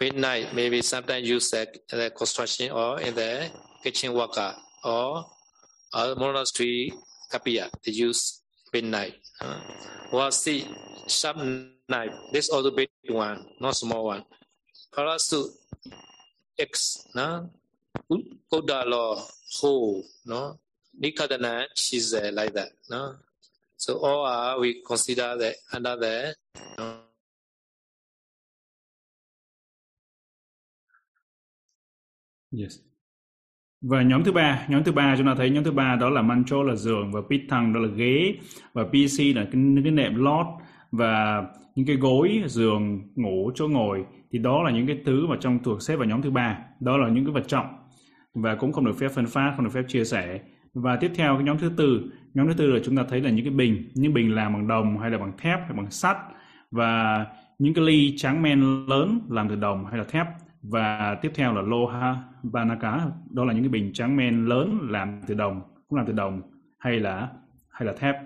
[0.00, 3.50] midnight, maybe sometimes you the, the construction or in the
[3.84, 5.26] kitchen worker or
[5.92, 6.92] uh, a monastery
[7.30, 8.40] kapia, they use
[8.72, 9.14] midnight.
[9.40, 9.60] Uh,
[10.12, 10.66] well, see,
[11.06, 11.36] sharp
[11.88, 14.24] knife, this also big one, not small one.
[14.92, 15.48] Parasu
[16.58, 17.50] X, no?
[18.50, 19.22] Koda law,
[19.60, 20.58] whole, no?
[21.00, 23.16] Nikadana, she's uh, like that, no?
[23.76, 26.34] So all are, we consider that under the,
[26.78, 26.99] no?
[32.58, 32.78] Yes.
[33.82, 36.22] Và nhóm thứ ba nhóm thứ ba chúng ta thấy nhóm thứ ba đó là
[36.22, 38.34] mancho là giường và pit thằng đó là ghế
[38.72, 40.46] và pc là cái, cái nệm lót
[40.92, 44.04] và những cái gối giường ngủ chỗ ngồi.
[44.32, 46.58] Thì đó là những cái thứ mà trong thuộc xếp vào nhóm thứ ba.
[46.80, 47.66] Đó là những cái vật trọng
[48.34, 50.40] và cũng không được phép phân phát không được phép chia sẻ.
[50.74, 53.30] Và tiếp theo cái nhóm thứ tư nhóm thứ tư là chúng ta thấy là
[53.30, 56.16] những cái bình những bình làm bằng đồng hay là bằng thép hay bằng sắt
[56.70, 57.26] và
[57.58, 60.26] những cái ly tráng men lớn làm từ đồng hay là thép
[60.62, 63.06] và tiếp theo là loha banaka.
[63.30, 66.42] Đó là những cái bình tráng men lớn làm từ đồng cũng làm từ đồng
[66.78, 67.28] hay là
[67.68, 68.16] hay là thép.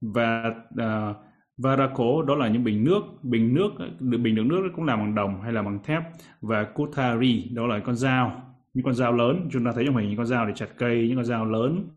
[0.00, 1.16] Và à, uh,
[1.58, 5.42] Varako đó là những bình nước, bình nước, bình đựng nước cũng làm bằng đồng
[5.42, 6.02] hay là bằng thép.
[6.40, 8.42] Và Kutari đó là con dao,
[8.74, 9.48] những con dao lớn.
[9.52, 11.88] Chúng ta thấy trong hình những con dao để chặt cây, những con dao lớn.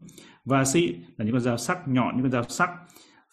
[0.45, 2.69] Vasi là những con dao sắc nhọn, những con dao sắc.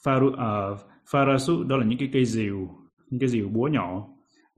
[0.04, 0.78] Faru, uh,
[1.10, 2.68] Farasu đó là những cái cây rìu,
[3.10, 4.08] những cái rìu búa nhỏ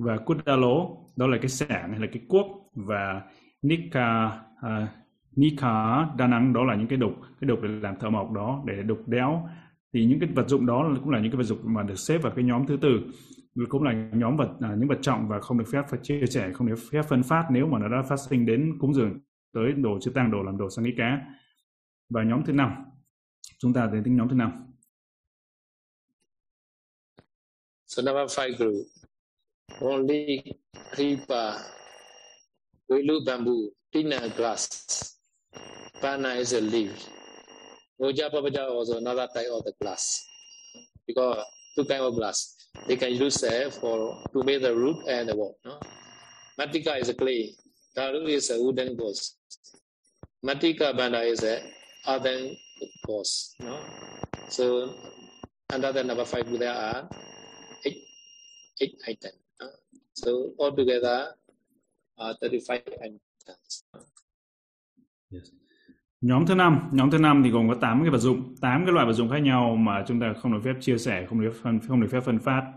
[0.00, 3.22] và Kudalo đó là cái sẻng hay là cái cuốc và
[3.62, 4.26] Nika
[4.66, 4.88] uh,
[5.36, 8.62] Nika đa năng đó là những cái đục, cái đục để làm thợ mộc đó
[8.66, 9.48] để đục đéo.
[9.92, 12.18] Thì những cái vật dụng đó cũng là những cái vật dụng mà được xếp
[12.18, 12.88] vào cái nhóm thứ tư
[13.68, 16.52] cũng là nhóm vật à, những vật trọng và không được phép phải chia sẻ
[16.52, 19.18] không được phép phân phát nếu mà nó đã phát sinh đến cúng dường
[19.52, 21.20] tới đồ chư tăng đồ làm đồ sang ý cá.
[22.10, 22.84] Và nhóm thứ năm
[23.58, 24.52] chúng ta đến tính nhóm thứ năm.
[27.86, 28.86] So number five group.
[29.80, 30.56] Only
[30.92, 31.62] kripa
[32.90, 35.16] Welu bamboo, tina glass,
[36.00, 37.08] pana is a leaf,
[38.00, 40.26] Roja Papaja was another type of the glass.
[41.06, 41.44] Because
[41.76, 42.56] two kind of glass.
[42.86, 45.58] They can use it for to make the roof and the wall.
[45.64, 45.78] No?
[46.58, 47.52] Matika is a clay.
[47.94, 49.36] Taru is a wooden ghost.
[50.42, 51.60] Matika Banda is a
[52.08, 52.56] earthen
[53.06, 53.56] ghost.
[53.60, 53.78] No?
[54.48, 54.94] So
[55.68, 57.06] under the number five there are
[57.84, 58.02] eight
[58.80, 59.34] eight items.
[60.14, 61.28] So altogether
[62.20, 63.82] uh, 35 items.
[65.32, 65.42] Yes.
[66.20, 68.94] Nhóm thứ năm, nhóm thứ năm thì gồm có 8 cái vật dụng, 8 cái
[68.94, 71.52] loại vật dụng khác nhau mà chúng ta không được phép chia sẻ, không được
[71.62, 72.72] phân không được phép phân phát.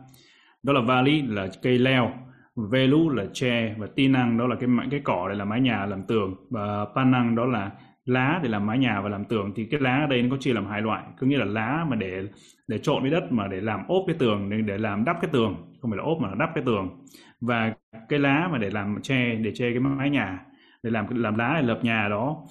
[0.64, 2.12] Đó là vali là cây leo
[2.56, 5.86] velu là tre và ti năng đó là cái cái cỏ để làm mái nhà
[5.86, 7.72] làm tường và panang đó là
[8.06, 10.38] lá để làm mái nhà và làm tường thì cái lá ở đây nó có
[10.40, 12.24] chia làm hai loại có nghĩa là lá mà để
[12.68, 15.30] để trộn với đất mà để làm ốp cái tường để, để làm đắp cái
[15.34, 16.90] tường không phải là ốp mà là đắp cái tường.
[17.42, 17.74] Và
[18.10, 20.46] cái lá mà để làm che để che cái mái nhà
[20.84, 22.44] để làm làm lá để lập nhà đó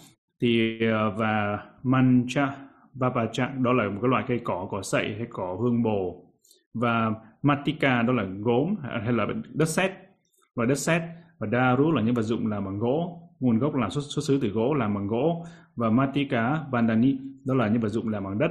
[0.42, 2.56] thì ờ, và mancha
[2.94, 6.24] babacha đó là một cái loại cây cỏ cỏ sậy hay cỏ hương bồ.
[6.74, 9.92] Và matika đó là gốm hay là đất sét.
[10.54, 11.02] Và đất sét
[11.38, 14.38] và daru là những vật dụng làm bằng gỗ nguồn gốc là xuất, xuất xứ
[14.42, 15.46] từ gỗ làm bằng gỗ.
[15.76, 18.50] Và matika bandani đó là những vật dụng làm bằng đất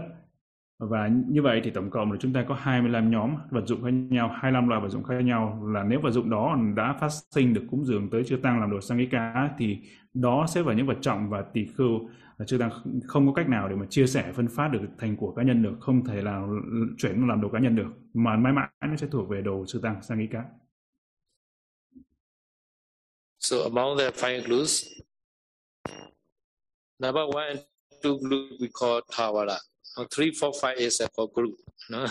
[0.89, 3.91] và như vậy thì tổng cộng là chúng ta có 25 nhóm vật dụng khác
[3.91, 5.67] nhau 25 loại vật dụng khác nhau.
[5.73, 8.71] Là nếu vật dụng đó đã phát sinh được cúng dường tới chư tăng làm
[8.71, 9.77] đồ sang ý cá thì
[10.13, 12.09] đó sẽ vào những vật trọng và tỷ khưu.
[12.47, 12.69] Chư tăng
[13.05, 15.63] không có cách nào để mà chia sẻ phân phát được thành của cá nhân
[15.63, 16.41] được không thể là
[16.97, 19.79] chuyển làm đồ cá nhân được mà mãi mãi nó sẽ thuộc về đồ chư
[19.79, 20.43] tăng sang ý cá.
[23.39, 24.85] So among the five glues,
[26.99, 27.59] number one and
[28.03, 29.70] two glue we call Tawala
[30.01, 31.53] or three, four, five is for group.
[31.91, 32.05] No?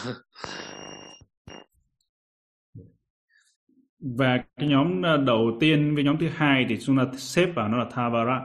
[4.16, 7.68] Và cái nhóm ờ, đầu tiên với nhóm thứ hai thì chúng ta xếp vào
[7.68, 8.40] nó là Thavara,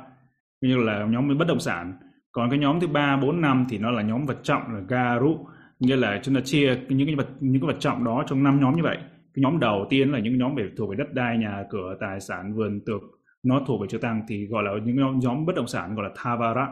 [0.62, 1.94] như là nhóm bất động sản.
[2.32, 5.48] Còn cái nhóm thứ ba, bốn, năm thì nó là nhóm vật trọng là Garu,
[5.80, 8.60] như là chúng ta chia những cái vật những cái vật trọng đó trong năm
[8.62, 8.98] nhóm như vậy
[9.36, 12.20] cái nhóm đầu tiên là những nhóm về thuộc về đất đai nhà cửa tài
[12.20, 13.02] sản vườn tược
[13.44, 16.04] nó thuộc về chư tăng thì gọi là những nhóm, nhóm bất động sản gọi
[16.04, 16.68] là thavara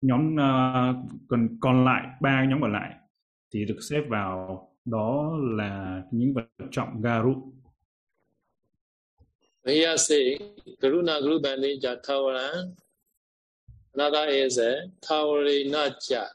[0.00, 0.96] nhóm uh,
[1.28, 2.94] còn còn lại ba nhóm còn lại
[3.54, 7.52] thì được xếp vào đó là những vật trọng garu
[9.64, 10.38] Vyasi
[10.80, 12.72] Karuna Grubani Jatawara
[13.92, 16.28] Another is a Tawarinaja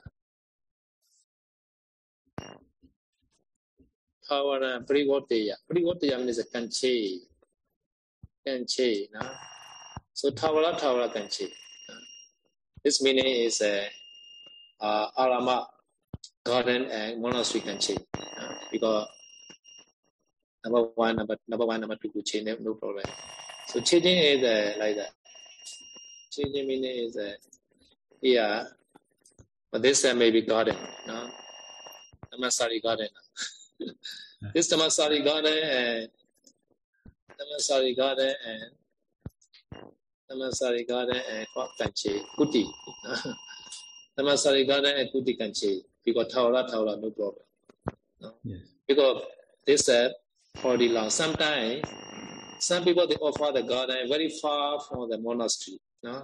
[4.29, 5.55] Thavana Privoteya.
[5.67, 7.21] Privoteya means a kanchi.
[8.45, 9.07] Kanchi.
[9.13, 9.21] No?
[10.13, 11.47] So Tavara Tavara kanchi.
[12.85, 13.87] This meaning is a
[14.79, 15.65] uh, Arama
[16.45, 17.97] garden and monastery kanchi.
[18.13, 19.07] Uh, because
[20.63, 23.05] number one, number, number one, number two could change, no problem.
[23.69, 25.09] So changing is uh, like that.
[26.29, 27.33] Changing meaning is uh,
[28.21, 28.65] yeah,
[29.71, 30.77] but this uh, may be garden.
[31.07, 31.31] No?
[32.37, 33.09] Namasari garden.
[34.53, 36.09] this Tamasari garden and
[37.33, 38.71] Tamasari garden and
[40.29, 41.47] Tamasari garden and
[41.79, 42.65] Kanche, Kuti.
[44.17, 45.81] Tamasari garden and Kuti Kanche.
[46.03, 47.43] Because Taura, Taura, no problem.
[48.21, 48.33] No?
[48.43, 48.59] Yes.
[48.87, 49.23] Because
[49.65, 50.11] they said
[50.63, 51.09] already long.
[51.09, 51.83] Sometimes
[52.59, 55.77] some people they offer the garden very far from the monastery.
[56.03, 56.23] No?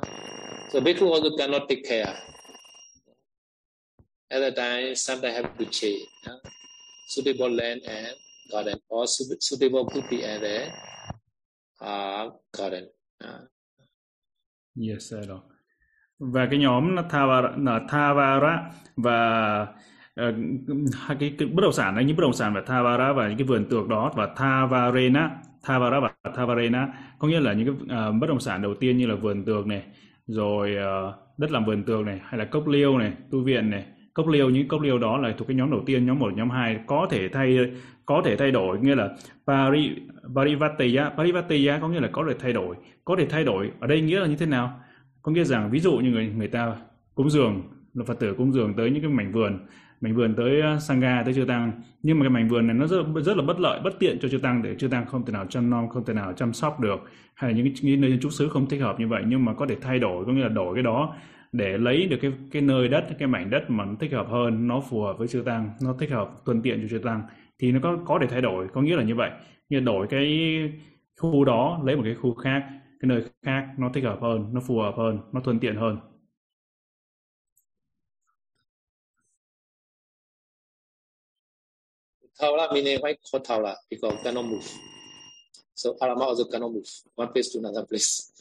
[0.69, 2.15] So Bhikkhu also cannot take care.
[4.29, 6.07] At the time, sometimes they have to change.
[6.25, 6.37] No?
[7.11, 8.07] suitable land and
[8.49, 10.71] garden or suitable putti and the
[11.81, 12.87] uh, garden.
[13.21, 13.39] Uh.
[14.89, 15.29] Yes, sir.
[16.19, 17.49] Và cái nhóm Thavara,
[17.89, 19.61] Thavara và
[20.21, 20.35] uh,
[21.19, 23.47] cái, cái bất động sản này những bất động sản và Thavara và những cái
[23.47, 25.29] vườn tược đó và Thavarena,
[25.63, 26.87] Thavara và Thavarena
[27.19, 29.67] có nghĩa là những cái uh, bất động sản đầu tiên như là vườn tược
[29.67, 29.83] này,
[30.27, 33.85] rồi uh, đất làm vườn tược này hay là cốc liêu này, tu viện này
[34.13, 36.49] cốc liêu những cốc liêu đó là thuộc cái nhóm đầu tiên nhóm 1, nhóm
[36.49, 37.57] 2 có thể thay
[38.05, 39.09] có thể thay đổi, nghĩa là
[39.47, 39.95] pari
[40.35, 42.75] parivatiya parivatiya có nghĩa là có thể thay đổi.
[43.05, 44.79] Có thể thay đổi ở đây nghĩa là như thế nào?
[45.21, 46.75] Có nghĩa rằng ví dụ như người người ta
[47.15, 47.61] cúng dường
[47.93, 49.59] là phật tử cúng dường tới những cái mảnh vườn
[50.01, 51.71] mảnh vườn tới à, sangha, tới chư tăng.
[52.03, 54.29] Nhưng mà cái mảnh vườn này nó rất rất là bất lợi, bất tiện cho
[54.29, 56.79] chư tăng để chư tăng không thể nào chăm nom, không thể nào chăm sóc
[56.79, 56.99] được,
[57.33, 59.23] hay là những cái nơi trú xứ không thích hợp như vậy.
[59.27, 61.15] Nhưng mà có thể thay đổi, có nghĩa là đổi cái đó
[61.51, 64.67] để lấy được cái cái nơi đất, cái mảnh đất mà nó thích hợp hơn,
[64.67, 67.21] nó phù hợp với chư tăng, nó thích hợp thuận tiện cho chư tăng
[67.61, 69.31] thì nó có có thể thay đổi có nghĩa là như vậy
[69.69, 70.49] như đổi cái
[71.17, 72.63] khu đó lấy một cái khu khác
[72.99, 75.97] cái nơi khác nó thích hợp hơn nó phù hợp hơn nó thuận tiện hơn
[82.39, 84.65] Thaula meaning why called Thaula because cannot move.
[85.75, 88.31] So Alama also cannot move one place to another place.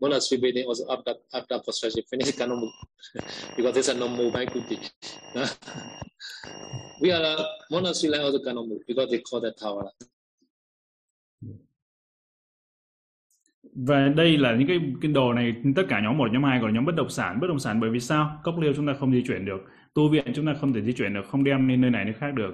[0.00, 2.72] monastery building also after after construction finish cannot move
[3.56, 4.76] because there's a no mobile kuti.
[7.00, 7.36] we are a
[7.70, 9.90] monastery also cannot move because they call that tower.
[13.78, 16.74] Và đây là những cái cái đồ này tất cả nhóm 1, nhóm 2 còn
[16.74, 17.40] nhóm bất động sản.
[17.40, 18.40] Bất động sản bởi vì sao?
[18.44, 19.58] Cốc liêu chúng ta không di chuyển được,
[19.94, 22.14] tu viện chúng ta không thể di chuyển được, không đem lên nơi này nơi
[22.20, 22.52] khác được.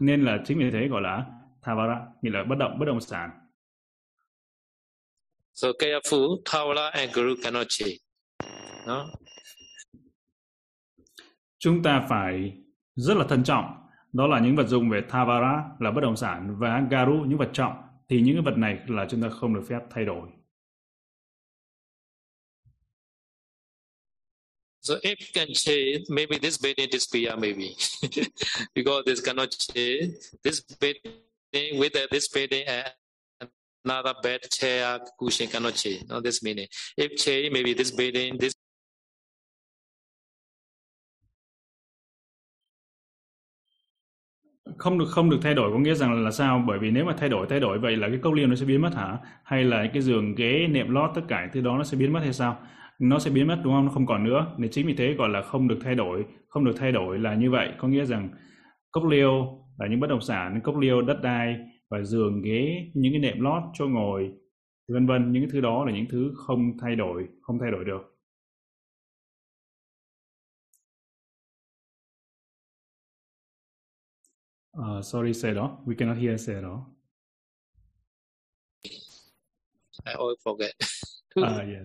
[0.00, 1.24] Nên là chính vì thế gọi là
[1.62, 3.30] thavara, nghĩa là bất động bất động sản.
[5.52, 7.96] So careful, Tawala and Guru cannot change.
[8.86, 9.06] No?
[11.58, 12.52] Chúng ta phải
[12.96, 13.64] rất là thân trọng.
[14.12, 17.50] Đó là những vật dụng về Thavara là bất động sản và Garu những vật
[17.52, 17.74] trọng
[18.08, 20.28] thì những cái vật này là chúng ta không được phép thay đổi.
[24.86, 27.74] So if can change, maybe this building Priya maybe
[28.74, 30.14] because this cannot change.
[30.44, 32.92] This building with uh, this building and
[33.84, 36.04] another bed, chair, cushion cannot change.
[36.08, 36.68] No, this meaning.
[36.96, 38.54] If change, maybe this building, this
[44.78, 46.64] không được không được thay đổi có nghĩa rằng là sao?
[46.66, 48.66] Bởi vì nếu mà thay đổi thay đổi vậy là cái cốc liêu nó sẽ
[48.66, 49.18] biến mất hả?
[49.44, 52.20] Hay là cái giường ghế nệm lót, tất cả thứ đó nó sẽ biến mất
[52.20, 52.58] hay sao?
[52.98, 53.84] Nó sẽ biến mất đúng không?
[53.84, 54.46] Nó không còn nữa.
[54.58, 57.34] Nên chính vì thế gọi là không được thay đổi, không được thay đổi là
[57.34, 57.68] như vậy.
[57.78, 58.28] Có nghĩa rằng
[58.92, 59.46] cốc liêu
[59.78, 61.56] là những bất động sản, cốc liêu, đất đai
[61.90, 64.30] và giường, ghế, những cái nệm lót cho ngồi,
[64.88, 65.32] vân vân.
[65.32, 68.15] Những cái thứ đó là những thứ không thay đổi, không thay đổi được.
[74.78, 75.80] Uh, sorry, Sero.
[75.86, 76.86] We cannot hear Sero.
[80.06, 80.72] I always forget.
[81.38, 81.84] Ah, yes.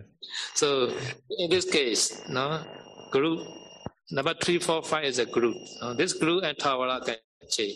[0.56, 0.96] So
[1.38, 2.64] in this case, no
[3.12, 3.46] group
[4.10, 5.58] number three, four, five is a group.
[5.82, 5.94] No?
[5.94, 7.18] This group and Tawara can
[7.50, 7.76] change.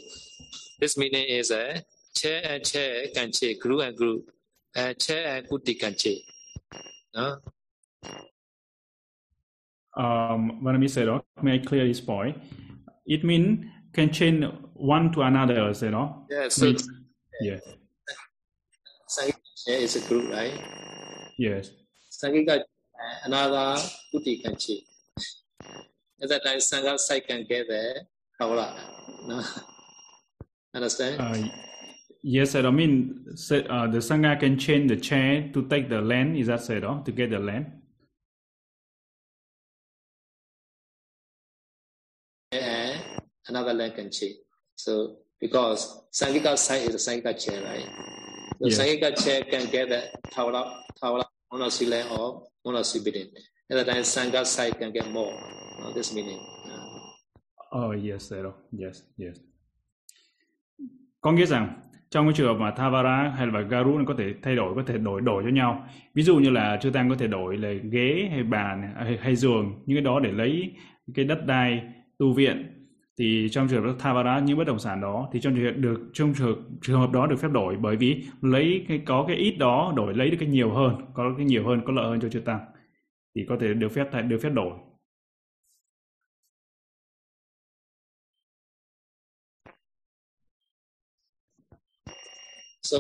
[0.80, 1.84] This meaning is a
[2.16, 4.32] chair and chair can change, group and group,
[4.74, 6.24] and chair and kuti can change.
[7.13, 7.39] No?
[9.97, 12.38] Um, when I say that, may I clear this point?
[13.05, 14.45] It means can change
[14.76, 16.26] one to another, you know?
[16.30, 16.88] Yeah, so Means-
[17.41, 17.61] yes,
[19.09, 19.36] Sangika
[19.67, 20.53] is a group, right?
[21.38, 21.71] yes,
[22.11, 22.61] Sangika
[23.26, 23.82] another
[24.13, 24.84] kuti can change.
[26.21, 28.01] At that time, Sangha side can get there.
[28.39, 28.76] Tawara.
[29.28, 29.41] No?
[30.73, 31.21] Understand?
[31.21, 31.49] uh,
[32.21, 32.55] yes.
[32.55, 36.38] I mean, uh, the sangha can change the chair to take the land.
[36.38, 36.84] Is that said?
[36.84, 37.71] Oh, to get the land?
[42.51, 44.36] and another leg can change.
[44.76, 47.86] So because Sangika side is a Sangika chair, right?
[48.59, 48.80] So Yes.
[48.80, 50.01] Sangika chair can get the
[50.34, 53.28] Tawala, Tawala, Monasi land or Monasi building.
[53.69, 55.34] At that time, Sangha side can get more.
[55.84, 56.39] Uh, this meaning.
[56.39, 58.53] Uh, Oh yes, Sero.
[58.71, 59.38] Yes, yes.
[61.21, 64.55] Có nghĩa rằng trong cái trường hợp mà Thavara hay là Garu có thể thay
[64.55, 65.88] đổi, có thể đổi đổi cho nhau.
[66.13, 69.36] Ví dụ như là Chư Tăng có thể đổi là ghế hay bàn hay, hay
[69.36, 70.71] giường, những cái đó để lấy
[71.13, 71.82] cái đất đai
[72.17, 72.74] tu viện.
[73.18, 75.99] Thì trong trường hợp Thavara những bất động sản đó thì trong trường hợp được
[76.13, 79.51] trong trường, trường hợp đó được phép đổi bởi vì lấy cái có cái ít
[79.51, 82.30] đó đổi lấy được cái nhiều hơn, có cái nhiều hơn có lợi hơn cho
[82.30, 82.66] Chư Tăng
[83.36, 84.72] thì có thể được phép được phép đổi.
[92.86, 92.97] so,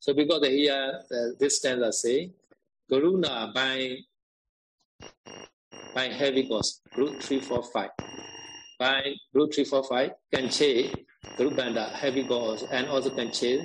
[0.00, 2.30] so because here uh, this stanza say,
[2.88, 4.06] Karuna by
[5.94, 7.90] by heavy cost, group three four five.
[8.78, 11.06] By group three four five can change
[11.38, 13.62] group banda heavy cost and also can change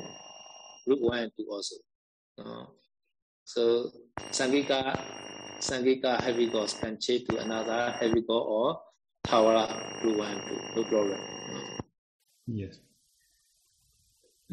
[0.86, 1.76] group one and two also.
[2.38, 2.66] Uh,
[3.44, 3.92] so
[4.32, 4.98] Sangika
[5.62, 8.82] Sangika heavy cost can change to another heavy cost or
[9.28, 11.20] Tawara group one and two, no problem.
[12.48, 12.80] Yes.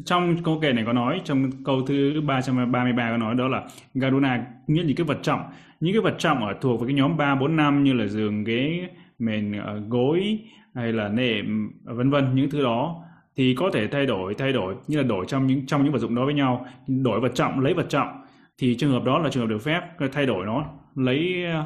[0.05, 4.45] Trong câu kệ này có nói, trong câu thứ 333 có nói đó là Garuna
[4.67, 5.41] nghĩa những cái vật trọng.
[5.79, 8.43] Những cái vật trọng ở thuộc với cái nhóm 3, 4, 5 như là giường,
[8.43, 8.89] ghế,
[9.19, 10.39] mền, ờ, gối
[10.75, 13.03] hay là nệm, vân vân những thứ đó
[13.35, 15.99] thì có thể thay đổi, thay đổi như là đổi trong những trong những vật
[15.99, 18.07] dụng đó với nhau, đổi vật trọng, lấy vật trọng.
[18.57, 19.81] Thì trường hợp đó là trường hợp được phép
[20.11, 21.65] thay đổi nó, lấy ờ,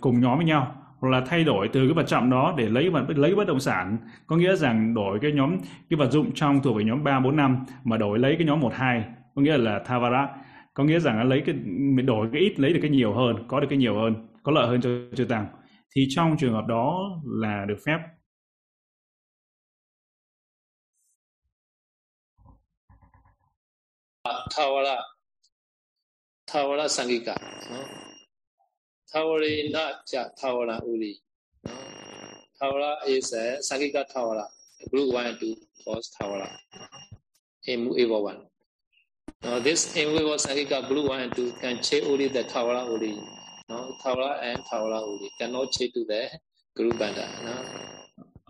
[0.00, 2.90] cùng nhóm với nhau hoặc là thay đổi từ cái vật trọng đó để lấy
[2.90, 3.98] vật, lấy bất động sản.
[4.26, 5.56] Có nghĩa rằng đổi cái nhóm,
[5.90, 8.60] cái vật dụng trong thuộc về nhóm 3 4 5 mà đổi lấy cái nhóm
[8.60, 10.28] 1 2 có nghĩa là thavara
[10.74, 11.54] có nghĩa rằng là lấy cái,
[11.94, 14.52] mình đổi cái ít, lấy được cái nhiều hơn, có được cái nhiều hơn, có
[14.52, 15.46] lợi hơn cho chư tăng
[15.96, 17.98] thì trong trường hợp đó là được phép.
[24.56, 25.00] Thavara
[26.46, 27.36] Thavara Sangika.
[29.14, 29.20] No?
[29.20, 31.18] Tawari not ja Tawara Uli.
[31.64, 31.72] No?
[32.60, 34.46] Tawara is a Sangika Tawara.
[34.90, 36.50] Group one and two cause Tawara.
[37.66, 38.46] In Evo one.
[39.42, 43.18] Now this in Evo Sangika group one and two can change only the Tawara Uli.
[43.68, 43.94] No?
[44.04, 46.28] Tawara and Tawara Uli cannot change to the
[46.76, 47.28] group banda.
[47.44, 47.64] No?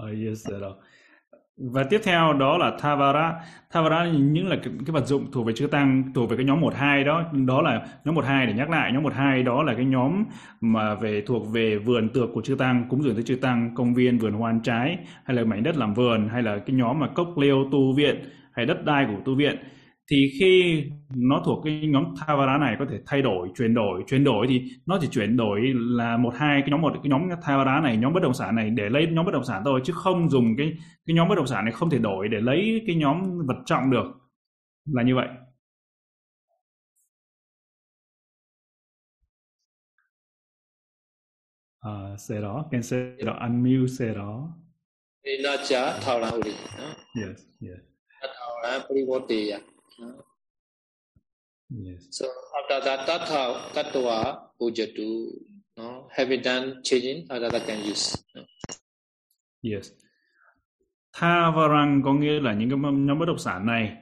[0.00, 0.74] Ờ, yes, rồi.
[1.62, 3.34] Và tiếp theo đó là Thavara.
[3.70, 6.46] Thavara là những là cái, cái vật dụng thuộc về chư tăng, thuộc về cái
[6.46, 9.42] nhóm 1 2 đó, đó là nhóm 1 2 để nhắc lại, nhóm 1 2
[9.42, 10.24] đó là cái nhóm
[10.61, 13.94] mà về thuộc về vườn tược của chư tăng, cúng dường tới chư tăng, công
[13.94, 17.06] viên, vườn hoan trái hay là mảnh đất làm vườn hay là cái nhóm mà
[17.08, 18.16] cốc liêu tu viện
[18.52, 19.56] hay đất đai của tu viện
[20.11, 20.84] thì khi
[21.16, 24.62] nó thuộc cái nhóm Thavara này có thể thay đổi chuyển đổi chuyển đổi thì
[24.86, 28.12] nó chỉ chuyển đổi là một hai cái nhóm một cái nhóm Thavara này nhóm
[28.12, 30.72] bất động sản này để lấy nhóm bất động sản thôi chứ không dùng cái
[31.06, 33.90] cái nhóm bất động sản này không thể đổi để lấy cái nhóm vật trọng
[33.90, 34.04] được
[34.86, 35.28] là như vậy
[41.80, 44.48] à, sẽ đó can say đó unmute sẽ đó
[45.24, 46.54] Ninacha Thaurahuri.
[47.14, 47.80] Yes, yes.
[48.20, 49.56] Thaurahuri Parivotiya.
[49.56, 49.69] À.
[50.01, 50.16] Huh?
[51.70, 52.09] Yes.
[52.11, 52.26] So
[52.59, 55.28] after that tattva, tattva ujatu,
[55.76, 56.09] no?
[56.11, 57.26] have you done changing?
[57.28, 58.16] Adada can use.
[58.34, 58.42] No?
[59.62, 59.92] Yes.
[61.12, 63.96] Thavarang có nghĩa là những cái nhóm bất động sản này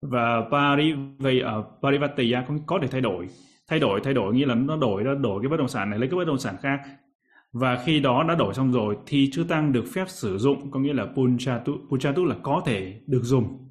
[0.00, 3.28] và Parivaya, uh, à, Parivatya có, có thể thay đổi.
[3.68, 5.98] Thay đổi, thay đổi nghĩa là nó đổi, nó đổi cái bất động sản này
[5.98, 6.80] lấy cái bất động sản khác.
[7.52, 10.80] Và khi đó đã đổi xong rồi thì chư tăng được phép sử dụng có
[10.80, 13.63] nghĩa là punchatu, punchatu là có thể được dùng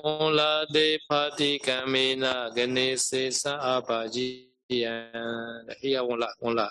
[0.00, 6.70] Ola de phati kamena ganese sa abajiyan here onla onla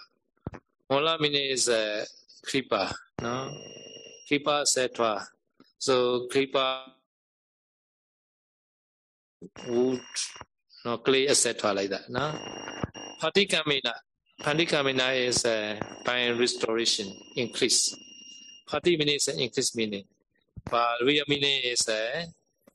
[0.89, 2.03] onla meaning is uh,
[2.41, 2.89] kripa
[3.22, 3.53] no?
[4.28, 5.22] Kripa setwa
[5.78, 6.82] so kripa
[9.69, 10.01] wood
[10.86, 12.34] no clay etc like that no?
[13.22, 13.93] Phati kamena
[14.41, 17.05] phati kamena is uh, by restoration
[17.36, 17.93] increase.
[18.67, 20.05] Phati meaning is increase meaning.
[20.65, 22.26] But real meaning is uh,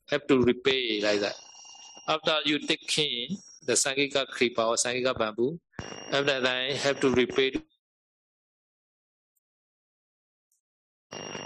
[0.09, 1.35] have to repay like that.
[2.07, 5.59] After you take king, the Sangika Kripa or Sangika bamboo,
[6.11, 7.53] after that have to repay.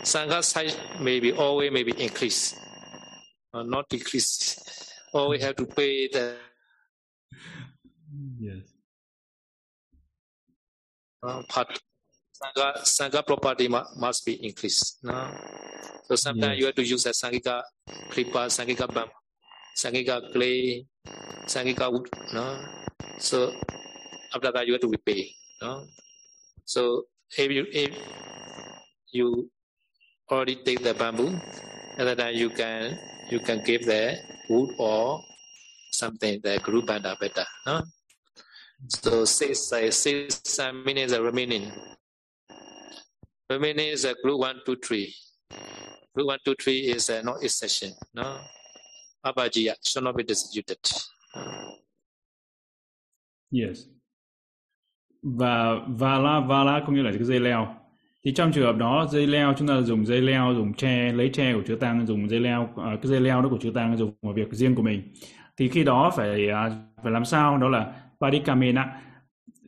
[0.02, 2.56] Sangha size maybe always maybe increase
[3.54, 4.92] or not decrease.
[5.14, 6.36] Always have to pay the
[8.40, 8.62] yes
[11.50, 11.80] part.
[12.42, 15.04] Sangha, Sangha property mu- must be increased.
[15.04, 15.30] No?
[16.08, 16.60] So sometimes Yes.
[16.60, 17.62] you have to use a Sangika
[18.10, 19.12] Kripa, Sangika bamboo,
[19.78, 20.86] Sangika clay,
[21.46, 22.10] Sangika wood.
[22.34, 22.58] No?
[23.20, 23.54] So
[24.34, 25.30] after that you have to repay.
[25.62, 25.86] No?
[26.66, 27.06] So
[27.38, 27.96] if you if
[29.12, 29.50] you
[30.30, 31.38] already take the bamboo,
[31.98, 32.98] at that you can
[33.30, 34.18] you can give the
[34.50, 35.22] wood or
[35.92, 37.46] something the group banda better.
[37.68, 37.84] No?
[38.88, 40.42] So six uh, six
[40.84, 41.72] minutes remaining.
[43.52, 45.14] Remaining is a group one, two, three.
[46.14, 47.92] Group one, two, three is a not session.
[48.14, 48.40] No,
[49.26, 50.78] Abajiya should not be distributed.
[53.52, 53.80] Yes.
[55.22, 57.76] Và vala vala có nghĩa là cái dây leo.
[58.26, 61.30] Thì trong trường hợp đó dây leo chúng ta dùng dây leo, dùng tre, lấy
[61.34, 63.98] tre của chư tăng, dùng dây leo à, cái dây leo đó của chư tăng
[63.98, 65.14] dùng vào việc riêng của mình.
[65.58, 66.70] Thì khi đó phải à,
[67.04, 69.02] phải làm sao đó là parikamena.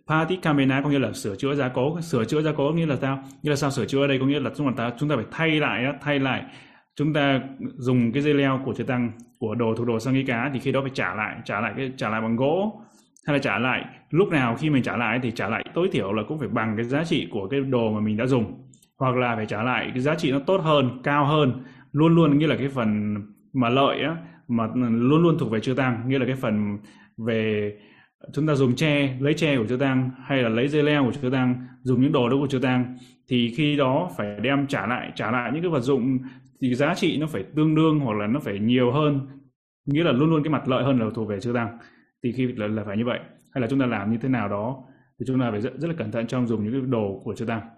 [0.07, 3.23] Padikamena có nghĩa là sửa chữa gia cố, sửa chữa gia cố nghĩa là sao?
[3.43, 4.01] Nghĩa là sao sửa chữa?
[4.01, 6.43] Ở đây có nghĩa là chúng ta chúng ta phải thay lại á, thay lại.
[6.95, 7.41] Chúng ta
[7.77, 10.81] dùng cái dây leo của chư tăng của đồ thuộc đồ Sangika thì khi đó
[10.81, 12.81] phải trả lại trả lại cái trả lại bằng gỗ.
[13.27, 16.13] Hay là trả lại lúc nào khi mình trả lại thì trả lại tối thiểu
[16.13, 18.69] là cũng phải bằng cái giá trị của cái đồ mà mình đã dùng.
[18.99, 21.63] Hoặc là phải trả lại cái giá trị nó tốt hơn cao hơn.
[21.91, 23.15] Luôn luôn nghĩa là cái phần
[23.53, 24.15] mà lợi á
[24.47, 26.77] mà luôn luôn thuộc về chư tăng nghĩa là cái phần
[27.17, 27.71] về
[28.33, 31.11] chúng ta dùng tre lấy tre của chư tăng hay là lấy dây leo của
[31.11, 32.97] chư tăng dùng những đồ đó của chư tăng
[33.27, 36.17] thì khi đó phải đem trả lại trả lại những cái vật dụng
[36.61, 39.27] thì giá trị nó phải tương đương hoặc là nó phải nhiều hơn
[39.85, 41.77] nghĩa là luôn luôn cái mặt lợi hơn là thuộc về chư tăng
[42.23, 43.19] thì khi là, là phải như vậy.
[43.51, 44.83] Hay là chúng ta làm như thế nào đó
[45.19, 47.35] thì chúng ta phải rất, rất là cẩn thận trong dùng những cái đồ của
[47.35, 47.69] chư tăng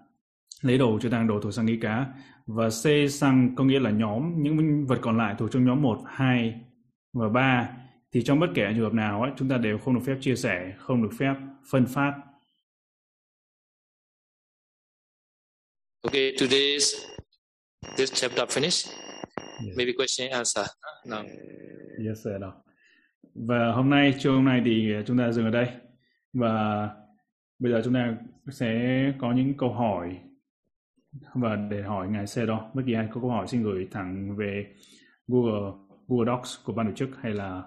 [0.62, 2.06] lấy đồ chư tăng đồ thuộc sang ý cá.
[2.46, 5.98] Và C sang có nghĩa là nhóm những vật còn lại thuộc trong nhóm 1,
[6.06, 6.60] 2
[7.12, 7.68] và 3
[8.12, 10.36] thì trong bất kể trường hợp nào ấy, chúng ta đều không được phép chia
[10.36, 11.34] sẻ, không được phép
[11.70, 12.12] phân phát.
[16.02, 17.06] Okay, today's
[17.96, 18.90] this chapter finished.
[19.66, 19.76] Yes.
[19.76, 20.66] Maybe question answer.
[21.06, 21.22] No.
[22.06, 22.32] Yes, sir.
[22.40, 22.62] Đó.
[23.34, 25.66] Và hôm nay, trưa hôm nay thì chúng ta dừng ở đây.
[26.32, 26.88] Và
[27.58, 28.16] bây giờ chúng ta
[28.52, 30.18] sẽ có những câu hỏi
[31.34, 34.36] và để hỏi ngài xe đó bất kỳ ai có câu hỏi xin gửi thẳng
[34.36, 34.74] về
[35.28, 35.72] Google
[36.08, 37.62] Google Docs của ban tổ chức hay là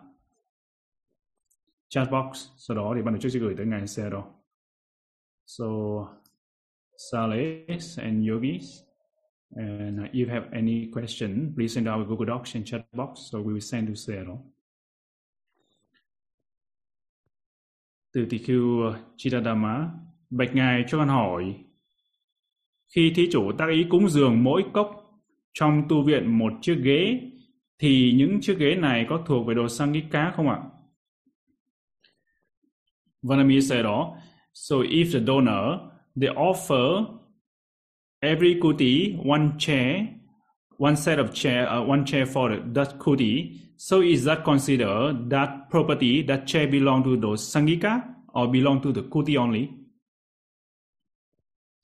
[1.89, 4.23] chat box, sau đó thì ban tổ chức sẽ gửi tới ngài Sero
[5.45, 5.65] so,
[7.11, 8.81] Sales and Yogis,
[9.55, 13.39] and if you have any question, please send our Google Docs and chat box, so
[13.39, 14.37] we will send to Sero
[18.13, 19.89] từ tỷ khưu, Chidadama,
[20.29, 21.63] bạch ngài cho con hỏi,
[22.95, 25.19] khi thí chủ tác ý cúng dường mỗi cốc
[25.53, 27.19] trong tu viện một chiếc ghế,
[27.79, 30.59] thì những chiếc ghế này có thuộc về đồ sang cá không ạ?
[33.23, 34.17] Vanami said đó,
[34.53, 37.07] so if the donor they offer
[38.21, 40.07] every kuti one chair,
[40.77, 43.59] one set of chair, uh, one chair for that kuti.
[43.77, 48.91] So is that considered that property, that chair belong to those sangika or belong to
[48.91, 49.73] the kuti only?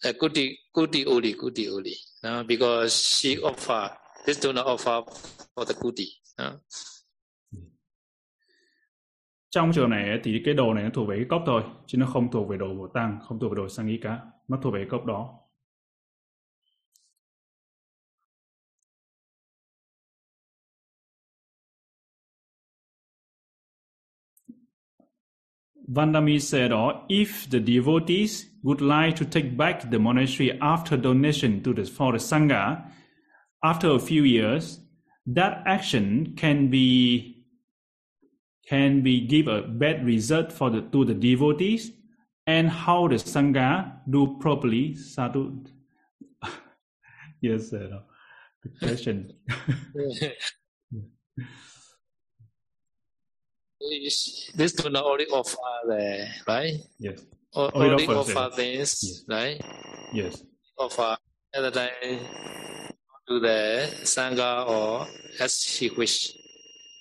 [0.04, 1.96] Uh, kuti, kuti only, kuti only.
[2.24, 3.92] No, because she offer
[4.26, 5.04] this donor offer
[5.56, 6.08] for the kuti.
[6.38, 6.46] No?
[6.46, 6.56] Uh,
[9.56, 12.06] trong trường này thì cái đồ này nó thuộc về cái cốc thôi chứ nó
[12.06, 14.74] không thuộc về đồ của tăng không thuộc về đồ sang ý cả nó thuộc
[14.74, 15.40] về cái cốc đó.
[25.88, 31.62] Vandami said, or if the devotees would like to take back the monastery after donation
[31.64, 32.76] to the, for the Sangha,
[33.62, 34.80] after a few years,
[35.36, 37.35] that action can be
[38.68, 41.92] can be give a bad result for the to the devotees?
[42.48, 45.64] And how the sangha do properly sadhu?
[47.42, 48.00] Yes uh,
[48.64, 49.34] the question.
[54.56, 55.58] This do not only offer
[55.88, 56.74] the right?
[57.00, 57.22] Yes.
[57.54, 58.56] Or, Only only offers, offer yes.
[58.56, 59.24] things Yes.
[59.30, 59.62] right?
[60.14, 60.44] Yes.
[60.78, 61.18] Offer
[61.54, 62.20] the time
[63.28, 65.08] to the sangha or
[65.40, 66.34] as he wish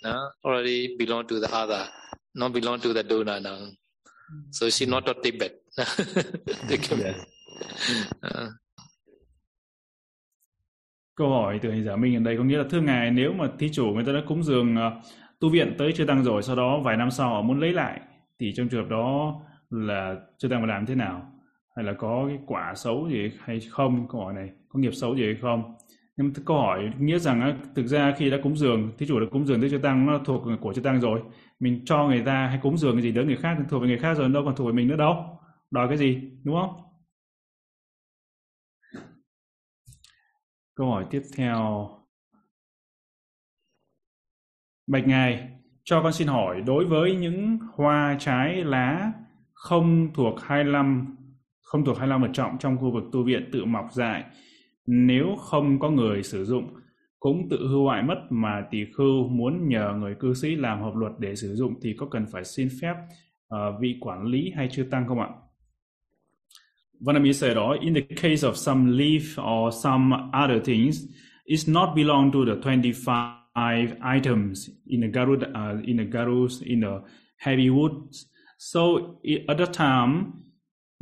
[0.05, 0.31] no?
[0.45, 1.89] already belong to the other
[2.35, 3.59] not belong to the donor now
[4.51, 5.53] so she not a Tibet.
[6.71, 6.91] Yes.
[8.27, 8.51] Uh,
[11.17, 13.49] câu hỏi từ hành giả minh ở đây có nghĩa là thưa ngài nếu mà
[13.59, 15.01] thí chủ người ta đã cúng dường ờ,
[15.41, 18.01] tu viện tới chư tăng rồi sau đó vài năm sau họ muốn lấy lại
[18.41, 19.35] thì trong trường hợp đó
[19.71, 21.33] là chư tăng phải làm thế nào?
[21.77, 24.09] Hay là có cái quả xấu gì hay không?
[24.09, 25.75] Câu hỏi này có nghiệp xấu gì hay không
[26.17, 29.21] nhưng mà câu hỏi nghĩa rằng á, thực ra khi đã cúng dường thí chủ
[29.21, 31.23] đã cúng dường tới chư tăng nó thuộc của chư tăng rồi
[31.61, 33.89] mình cho người ta hay cúng dường cái gì đến người khác thì thuộc về
[33.89, 35.41] người khác rồi đâu còn thuộc về mình nữa đâu
[35.71, 36.85] đòi cái gì đúng không
[40.77, 41.89] Câu hỏi tiếp theo.
[44.87, 45.49] Bạch Ngài,
[45.85, 49.13] cho con xin hỏi đối với những hoa trái lá
[49.53, 51.17] không thuộc 25
[51.63, 54.25] không thuộc 25 vật trọng trong khu vực tu viện tự mọc dại,
[54.87, 56.75] nếu không có người sử dụng
[57.19, 60.95] cũng tự hư hoại mất mà tỳ khưu muốn nhờ người cư sĩ làm hợp
[60.97, 62.95] luật để sử dụng thì có cần phải xin phép
[63.55, 65.29] uh, vị quản lý hay chưa tăng không ạ?
[67.01, 71.05] Vanami said, or in the case of some leaf or some other things,
[71.47, 73.45] it's not belong to the 25
[74.01, 77.01] items in the garud, uh, in the garus, in the
[77.37, 78.27] heavy woods.
[78.59, 79.17] So
[79.49, 80.44] at that time,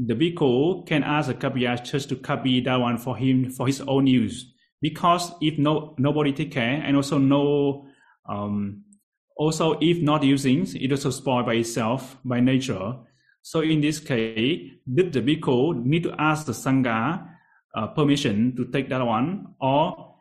[0.06, 3.80] the bhikkhu can ask the kapiya just to copy that one for him for his
[3.82, 4.52] own use.
[4.80, 7.86] Because if no nobody take care and also no
[8.28, 8.84] um,
[9.36, 12.96] also if not using, it also spoiled by itself by nature.
[13.42, 17.28] So in this case, did the bhikkhu need to ask the sangha
[17.74, 20.16] uh, permission to take that one, or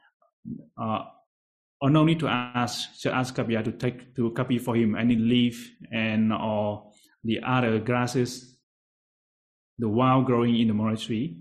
[0.80, 1.04] uh,
[1.82, 5.16] or no need to ask, just ask Kapiya to take to copy for him any
[5.16, 6.92] leaf and or
[7.24, 8.51] the other grasses,
[9.82, 11.36] the wild growing in the monastery.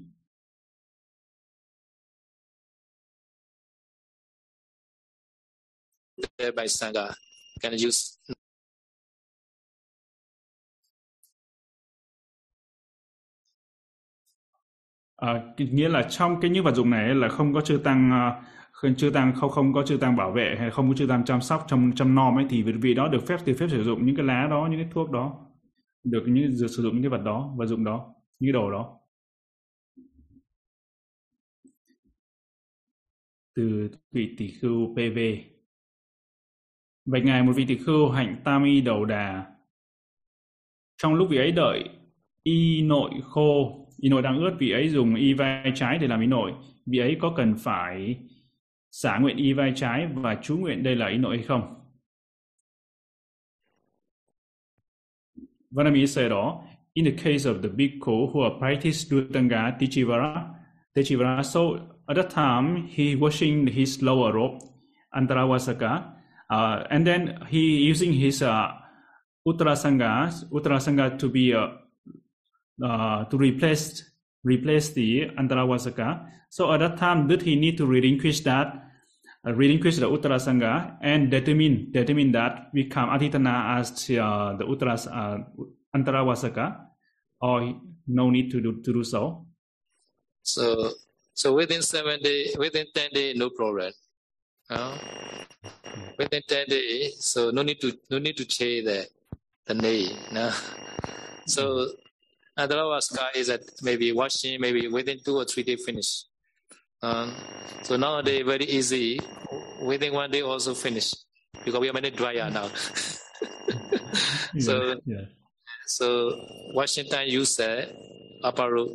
[6.56, 7.12] by sangha
[7.60, 8.16] can use
[15.16, 18.42] À, nghĩa là trong cái những vật dụng này là không có chư tăng à,
[18.72, 21.24] không chư tăng không không có chư tăng bảo vệ hay không có chư tăng
[21.24, 24.06] chăm sóc trong trong nom ấy thì vị đó được phép được phép sử dụng
[24.06, 25.46] những cái lá đó những cái thuốc đó
[26.04, 28.70] được những được sử dụng những cái vật đó vật dụng đó những cái đồ
[28.70, 29.00] đó.
[33.54, 35.18] Từ vị tỷ khưu PV
[37.04, 39.56] Bạch ngài một vị tỷ khưu hạnh tam y đầu đà.
[40.96, 41.88] Trong lúc vị ấy đợi
[42.42, 46.20] y nội khô y nội đang ướt vị ấy dùng y vai trái để làm
[46.20, 46.54] y nội.
[46.86, 48.18] Vị ấy có cần phải
[48.90, 51.74] xả nguyện y vai trái và chú nguyện đây là y nội hay không?
[55.70, 60.54] Vanami said, đó in the case of the bhikkhu who practiced Dutanga Tichivara,
[60.96, 64.60] Tichivara, so at that time he washing his lower robe,
[65.14, 66.12] Antaravasaka,
[66.50, 68.72] uh, and then he using his uh,
[69.46, 71.68] Uttarasanga, Uttarasanga to be uh,
[72.84, 74.04] uh, to replace
[74.44, 76.26] replace the Antaravasaka.
[76.50, 78.90] So at that time, did he need to relinquish that,
[79.46, 85.44] uh, relinquish the Uttarasanga and determine determine that become Atitana as uh, the Uttaras uh,
[85.94, 86.76] Antaravasaka,
[87.40, 89.46] or no need to do to do so?
[90.42, 90.90] so
[91.34, 93.92] so within seven day within ten day no problem
[94.70, 94.96] uh,
[96.18, 99.06] within 10 days so no need to no need to change the
[99.66, 100.50] the name no?
[101.46, 101.88] so
[102.58, 106.24] Adravasca is that maybe washing maybe within two or three days finish
[107.02, 107.32] Um,
[107.80, 109.16] so nowadays very easy.
[109.80, 111.14] Within one day also finish
[111.64, 112.68] because we have many dryer now.
[114.60, 115.24] so yeah.
[115.90, 116.30] So
[116.74, 117.88] Washington use the
[118.44, 118.86] upper.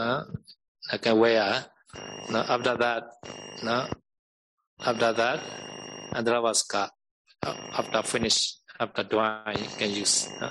[0.00, 0.22] Uh,
[0.90, 1.42] like can wear.
[1.42, 1.66] Ah?
[2.30, 3.02] No, after that,
[3.64, 3.86] no,
[4.80, 5.40] after that,
[6.12, 6.90] Andravasca.
[7.46, 10.28] Uh, after finish, after dry, you can use.
[10.40, 10.48] No?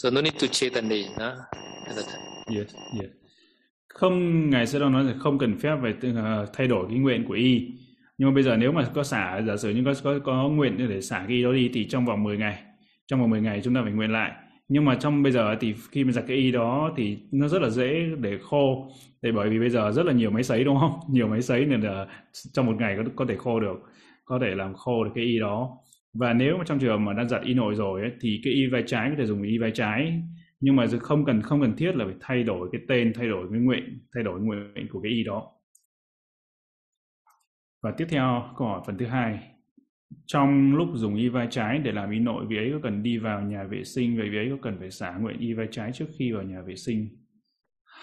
[0.00, 1.12] so no need to change the name.
[1.18, 1.36] No?
[2.48, 3.10] Yes, yes.
[3.88, 7.24] Không, ngài sẽ đâu nói là không cần phép về ờ, thay đổi cái nguyện
[7.24, 7.68] của y.
[8.18, 10.88] Nhưng mà bây giờ nếu mà có xả, giả sử như có có, có nguyện
[10.88, 12.62] để xả cái y đó đi thì trong vòng 10 ngày,
[13.06, 14.30] trong vòng 10 ngày chúng ta phải nguyện lại.
[14.70, 17.62] Nhưng mà trong bây giờ thì khi mà giặt cái y đó thì nó rất
[17.62, 18.88] là dễ để khô.
[19.22, 21.00] Để bởi vì bây giờ rất là nhiều máy sấy đúng không?
[21.10, 22.06] Nhiều máy sấy nên là
[22.52, 23.76] trong một ngày có có thể khô được,
[24.24, 25.78] có thể làm khô được cái y đó.
[26.14, 28.52] Và nếu mà trong trường hợp mà đang giặt y nội rồi ấy, thì cái
[28.54, 30.22] y vai trái có thể dùng y vai trái
[30.60, 33.46] nhưng mà không cần không cần thiết là phải thay đổi cái tên thay đổi
[33.50, 35.52] cái nguyện thay đổi nguyện của cái y đó
[37.82, 39.49] và tiếp theo câu hỏi phần thứ hai
[40.26, 43.18] trong lúc dùng y vai trái để làm y nội vị ấy có cần đi
[43.18, 45.92] vào nhà vệ sinh vậy vị ấy có cần phải xả nguyện y vai trái
[45.94, 47.08] trước khi vào nhà vệ sinh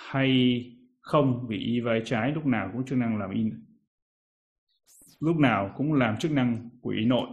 [0.10, 0.62] hay
[1.02, 3.44] không vì y vai trái lúc nào cũng chức năng làm y
[5.20, 7.28] lúc nào cũng làm chức năng của y nội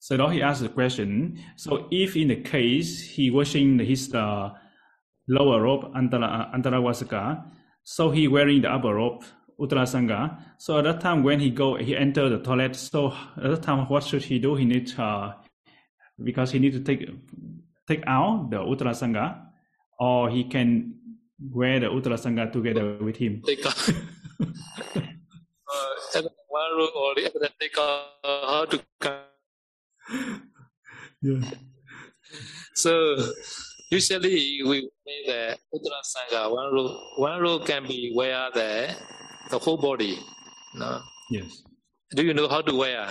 [0.00, 1.36] So đó, he asked the question.
[1.56, 4.50] So if in the case he washing his uh,
[5.26, 7.36] lower robe antara antarawasaka,
[7.84, 9.26] so he wearing the upper robe
[9.60, 10.38] uttarasanga.
[10.58, 12.76] So at that time when he go he enter the toilet.
[12.76, 14.54] So at that time what should he do?
[14.54, 15.32] He need uh,
[16.22, 17.08] because he need to take
[17.86, 19.40] take out the uttarasanga,
[19.98, 20.94] or he can
[21.40, 23.42] wear the uttarasanga together with him.
[23.46, 23.88] Take out.
[24.40, 24.44] uh,
[26.48, 28.80] one room only, and then take out how to
[31.20, 31.42] yeah.
[32.74, 33.18] So
[33.90, 38.94] usually we make the Uttara Sangha one row one row can be wear the
[39.48, 40.18] the whole body.
[40.74, 41.00] No.
[41.30, 41.62] Yes.
[42.10, 43.08] Do you know how to wear?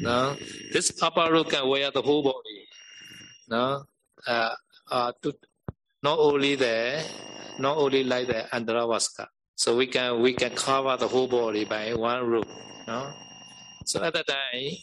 [0.00, 0.36] No.
[0.72, 2.68] This upper row can wear the whole body.
[3.48, 3.84] No.
[4.26, 4.54] Uh,
[4.90, 5.34] uh, to,
[6.02, 7.02] not only the
[7.58, 9.26] not only like the Andravasca.
[9.54, 12.48] So we can we can cover the whole body by one rope.
[12.86, 13.12] No.
[13.84, 14.76] So at that time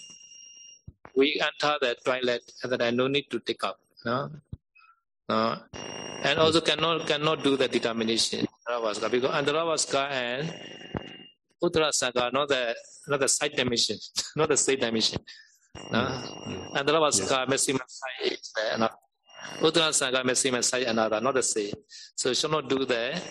[1.15, 3.79] we enter the toilet and then I no need to take up.
[4.05, 4.29] No?
[5.27, 5.57] No?
[6.23, 10.53] And also cannot cannot do the determination Andravasca because Andravasca and
[11.63, 12.75] Uttarasanga not the
[13.07, 13.97] not the side dimension,
[14.35, 15.19] not the state dimension.
[15.91, 15.99] No?
[16.75, 18.93] Andravasca maximum side is the another.
[19.61, 21.73] Uttarasanga maximum side another, not the same.
[22.15, 23.21] So you should not do that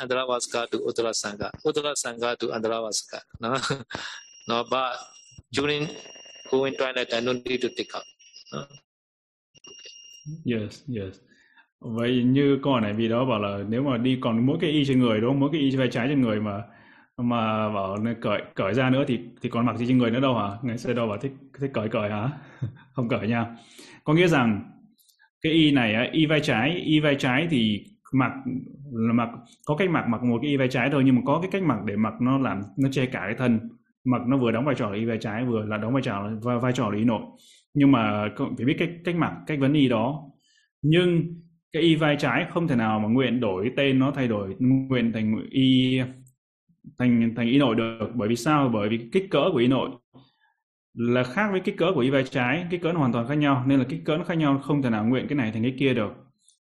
[0.00, 3.20] and the Andravasca to Uttarasanga, Uttarasanga to Andravasca.
[3.40, 3.56] No?
[4.48, 4.96] no, but
[5.52, 5.88] during
[6.50, 8.04] go in toilet and don't need to take out.
[8.52, 8.66] Uh,
[10.42, 11.20] Yes, yes.
[11.84, 14.70] Vậy như câu hỏi này vì đó bảo là nếu mà đi còn mỗi cái
[14.70, 15.40] y trên người đúng không?
[15.40, 16.62] Mỗi cái y vai trái trên người mà
[17.16, 20.34] mà bảo cởi cởi ra nữa thì thì còn mặc gì trên người nữa đâu
[20.38, 20.48] hả?
[20.62, 22.30] Ngày xưa đâu bảo thích thích cởi cởi hả?
[22.94, 23.46] Không cởi nha.
[24.04, 24.62] Có nghĩa rằng
[25.42, 28.32] cái y này y vai trái, y vai trái thì mặc
[28.92, 29.28] là mặc
[29.66, 31.62] có cách mặc mặc một cái y vai trái thôi nhưng mà có cái cách
[31.62, 33.60] mặc để mặc nó làm nó che cả cái thân
[34.04, 36.20] mặc nó vừa đóng vai trò là y vai trái vừa là đóng vai trò
[36.22, 37.22] là vai, vai trò là y nội
[37.74, 38.28] nhưng mà
[38.58, 40.22] phải biết cách cách mặc cách vấn y đó
[40.82, 41.22] nhưng
[41.74, 45.12] cái y vai trái không thể nào mà nguyện đổi tên nó thay đổi, nguyện
[45.12, 46.00] thành y,
[46.98, 48.10] thành thành y nội được.
[48.14, 48.70] Bởi vì sao?
[48.74, 49.90] Bởi vì kích cỡ của y nội
[50.94, 52.66] là khác với kích cỡ của y vai trái.
[52.70, 54.82] Kích cỡ nó hoàn toàn khác nhau, nên là kích cỡ nó khác nhau, không
[54.82, 56.12] thể nào nguyện cái này thành cái kia được.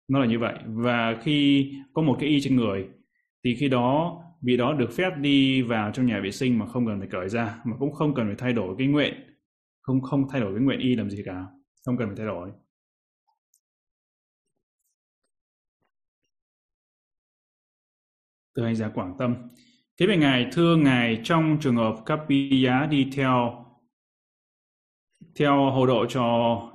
[0.07, 0.55] Nó là như vậy.
[0.65, 2.87] Và khi có một cái y trên người,
[3.43, 6.85] thì khi đó, vị đó được phép đi vào trong nhà vệ sinh mà không
[6.87, 9.13] cần phải cởi ra, mà cũng không cần phải thay đổi cái nguyện.
[9.81, 11.45] Không không thay đổi cái nguyện y làm gì cả.
[11.85, 12.49] Không cần phải thay đổi.
[18.59, 19.35] Từ hành giả Quảng Tâm
[19.99, 23.65] thế về ngài thưa ngài trong trường hợp các bi giá đi theo
[25.35, 26.23] theo hầu độ cho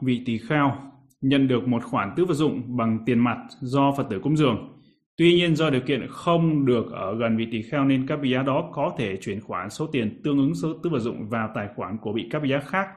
[0.02, 0.76] vị tỳ kheo
[1.20, 4.80] nhận được một khoản tứ vật dụng bằng tiền mặt do Phật tử cúng dường
[5.16, 8.30] Tuy nhiên do điều kiện không được ở gần vị tỳ kheo nên các vị
[8.30, 11.50] giá đó có thể chuyển khoản số tiền tương ứng số tứ vật dụng vào
[11.54, 12.88] tài khoản của vị các vị giá khác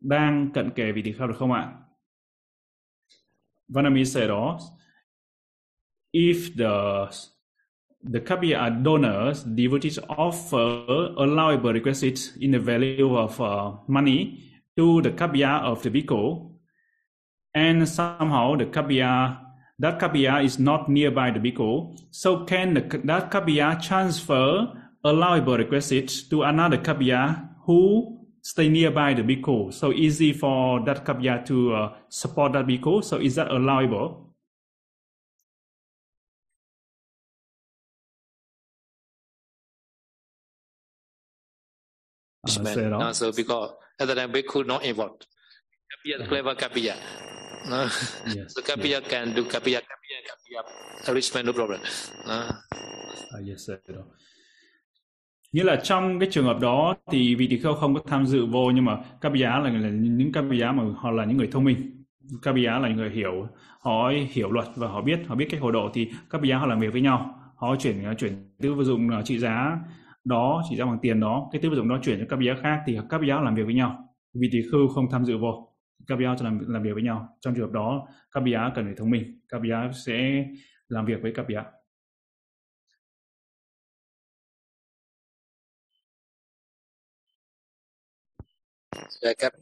[0.00, 1.72] đang cận kề vị tỳ kheo được không ạ?
[3.68, 4.58] vanamisa said đó,
[6.12, 7.10] if the
[8.02, 10.84] the Kabiya donors, devotees offer
[11.16, 14.42] allowable requests in the value of uh, money
[14.76, 16.50] to the Kabiya of the bhikkhu,
[17.54, 21.98] and somehow the Kabiya that kabiya is not nearby the bhikkhu.
[22.10, 24.72] So can the, that kabiya transfer
[25.02, 29.72] allowable requisites to another kabiya who stay nearby the bhikkhu?
[29.72, 33.02] So easy for that kabiya to uh, support that bhikkhu.
[33.02, 34.29] So is that allowable?
[42.56, 42.94] Punishment.
[42.94, 45.26] Uh, so because at the time Bhikkhu not involved.
[45.90, 46.94] Kapiya, clever Kapiya.
[47.70, 47.88] Uh,
[48.26, 49.08] yes, so Kapiya yes.
[49.08, 50.62] can do Kapiya, Kapiya, Kapiya,
[51.08, 51.80] enrichment, no problem.
[52.26, 52.52] Uh.
[53.34, 53.78] Uh, yes, sir.
[55.52, 58.46] Như là trong cái trường hợp đó thì vị tỳ kheo không có tham dự
[58.46, 61.48] vô nhưng mà các giá là, là những các giá mà họ là những người
[61.52, 62.04] thông minh.
[62.42, 63.48] Các giá là những người hiểu,
[63.80, 66.66] họ hiểu luật và họ biết họ biết cách hộ độ thì các giá họ
[66.66, 67.36] làm việc với nhau.
[67.56, 69.78] Họ chuyển chuyển tư dụng trị giá
[70.24, 72.56] đó chỉ ra bằng tiền đó cái tư vật dụng đó chuyển cho các bé
[72.62, 74.06] khác thì các bé làm việc với nhau.
[74.34, 75.70] vì tỷ khưu không tham dự vô
[76.06, 77.36] các bé sẽ làm làm việc với nhau.
[77.40, 80.44] Trong trường hợp đó các bé cần phải thông minh, các bé sẽ
[80.88, 81.64] làm việc với các bé
[89.22, 89.52] Yeah, Cap,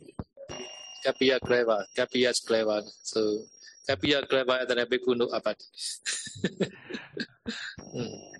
[1.05, 2.83] Capia clever, Capia is clever.
[3.03, 3.21] So
[3.89, 5.65] Capia clever and then Bhikkhu no apati.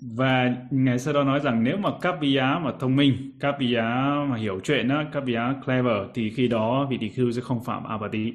[0.01, 3.81] và ngài sau đó nói rằng nếu mà Capia mà thông minh, Capia
[4.29, 5.03] mà hiểu chuyện đó,
[5.37, 8.33] á clever thì khi đó vị tỳ khưu sẽ không phạm apati.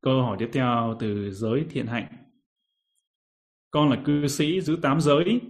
[0.00, 2.06] Câu hỏi tiếp theo từ giới thiện hạnh.
[3.70, 5.40] Con là cư sĩ giữ tám giới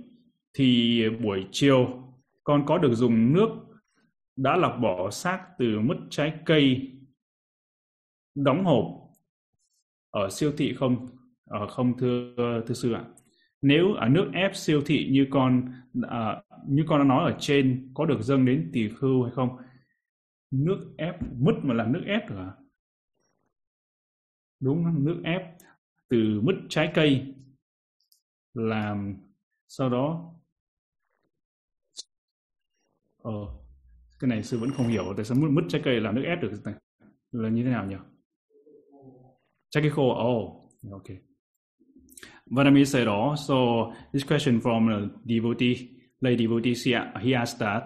[0.54, 2.02] thì buổi chiều
[2.44, 3.48] con có được dùng nước
[4.42, 6.92] đã lọc bỏ xác từ mứt trái cây
[8.34, 8.84] đóng hộp
[10.10, 11.08] ở siêu thị không?
[11.44, 12.34] Ở không thưa
[12.66, 13.04] thưa sư ạ.
[13.62, 15.72] Nếu ở nước ép siêu thị như con
[16.08, 19.56] à, như con đã nói ở trên có được dâng đến tỷ khưu hay không?
[20.50, 22.52] Nước ép mứt mà làm nước ép được à?
[24.60, 25.42] Đúng nước ép
[26.08, 27.34] từ mứt trái cây
[28.54, 29.16] làm
[29.68, 30.34] sau đó
[33.22, 33.59] ờ
[34.20, 36.42] cái này sư vẫn không hiểu tại sao mứt, mứt trái cây làm nước ép
[36.42, 36.74] được này?
[37.32, 37.96] Là như thế nào nhỉ?
[39.70, 40.24] Trái cây khô à?
[40.24, 40.60] oh
[40.92, 41.16] okay
[42.50, 45.88] Vanami said also this question from a devotee
[46.20, 46.90] lay devotee she,
[47.20, 47.82] he asked that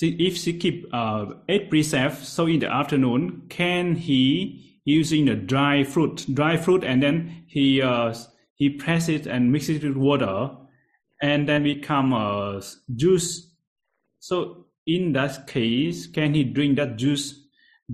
[0.00, 5.84] if she keep uh, eight precepts so in the afternoon can he using the dry
[5.84, 8.14] fruit dry fruit and then he uh,
[8.54, 10.50] he press it and mix it with water
[11.20, 12.60] and then become a
[12.96, 13.46] juice?
[14.20, 17.36] So in that case, can he drink that juice?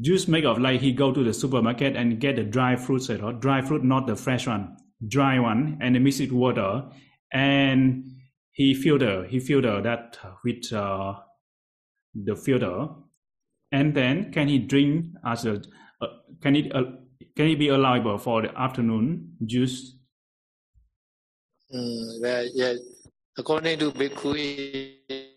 [0.00, 3.32] Juice made of like he go to the supermarket and get the dry fruits, or
[3.32, 4.76] dry fruit, not the fresh one,
[5.08, 6.84] dry one, and mix it water,
[7.32, 8.04] and
[8.52, 11.14] he filter he filter that with uh,
[12.14, 12.88] the filter,
[13.72, 15.62] and then can he drink as a
[16.00, 16.06] uh,
[16.42, 16.82] can it uh,
[17.34, 19.96] can it be allowable for the afternoon juice?
[21.74, 22.74] Mm, well, yeah,
[23.36, 24.34] according to Bhikkhu,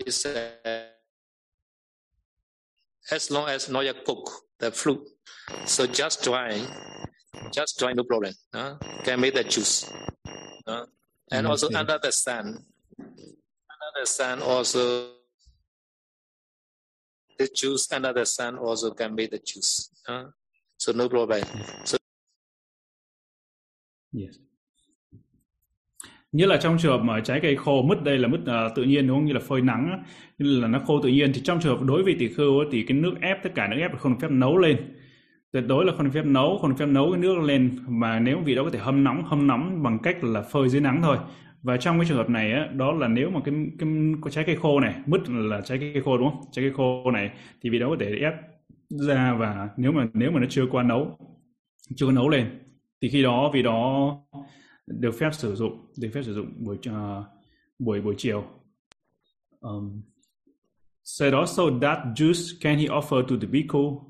[0.06, 0.89] is uh,
[3.12, 4.30] as long as not yet cook
[4.60, 5.02] the fruit.
[5.66, 6.62] So just dry,
[7.52, 8.34] just dry, no problem.
[8.54, 9.92] Uh, can make the juice.
[10.68, 10.86] Uh,
[11.32, 12.46] and mm, also under the sun,
[13.00, 15.12] under the sun also,
[17.38, 19.90] the juice under the sun also can make the juice.
[20.08, 20.26] Uh,
[20.78, 21.44] so no problem.
[21.86, 21.98] So
[24.12, 24.38] yes.
[26.32, 28.84] Nghĩa là trong trường hợp mà trái cây khô mứt đây là mứt uh, tự
[28.84, 29.26] nhiên đúng không?
[29.26, 30.04] Như là phơi nắng
[30.38, 32.84] như là nó khô tự nhiên thì trong trường hợp đối với tỷ khưu thì
[32.84, 34.78] cái nước ép tất cả nước ép không được phép nấu lên.
[35.52, 37.78] Tuyệt đối là không được phép nấu không được phép nấu cái nước lên.
[37.88, 40.82] Mà nếu vị đó có thể hâm nóng hâm nóng bằng cách là phơi dưới
[40.82, 41.18] nắng thôi.
[41.64, 43.90] Và trong cái trường hợp này á, đó là nếu mà cái cái,
[44.24, 46.42] cái trái cây khô này mứt là trái cây khô đúng không?
[46.52, 47.30] Trái cây khô này
[47.64, 48.34] thì vị đó có thể ép
[48.90, 51.18] ra và nếu mà nếu mà nó chưa qua nấu
[51.96, 52.46] chưa có nấu lên
[53.02, 54.12] thì khi đó vì đó
[54.90, 57.26] được phép sử dụng được phép sử dụng buổi uh,
[57.80, 58.44] buổi buổi chiều
[59.60, 60.02] um,
[61.04, 64.02] said also that juice can he offer to the bhikkhu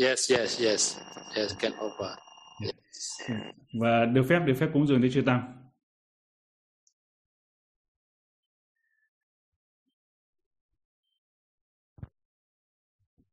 [0.00, 0.98] yes yes yes
[1.36, 2.16] yes can offer
[2.64, 3.30] yes.
[3.80, 5.56] và được phép được phép cúng dường tới chư tăng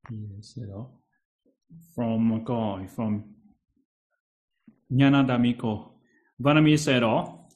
[0.10, 0.58] Yes,
[1.94, 3.24] from God, from
[4.90, 5.97] Nyanadamiko.
[6.42, 7.48] Vanami Sero,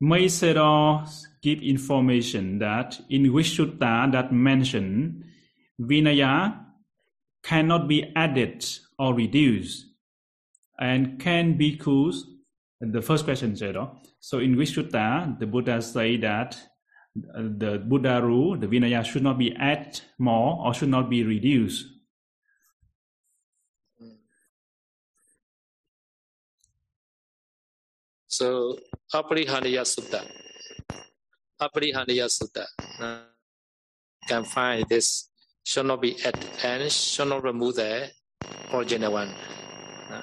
[0.00, 1.04] May Sero
[1.42, 5.24] give information that in Vishuddha that mention
[5.80, 6.64] Vinaya
[7.42, 8.64] cannot be added
[8.98, 9.86] or reduced
[10.78, 12.22] and can be bhikkhus.
[12.80, 13.98] The first question, Zero.
[14.20, 16.56] So in Vishuddha, the Buddha say that
[17.14, 21.86] the Buddha rule, the Vinaya should not be added more or should not be reduced.
[28.38, 28.78] So
[29.10, 30.22] Aparihandaya Sutta.
[31.58, 32.64] Aparihandaya Sutta.
[33.02, 33.34] Uh,
[34.28, 35.28] can find this
[35.64, 38.06] should not be added and should not remove the
[38.72, 39.34] original one.
[40.08, 40.22] Uh,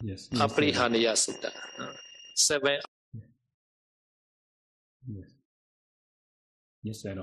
[0.00, 0.32] yes.
[0.32, 1.52] yes Aparihandaya Sutta.
[1.78, 1.92] Uh,
[2.34, 2.80] seven.
[5.04, 5.28] Yes.
[6.82, 7.18] Yes, sir.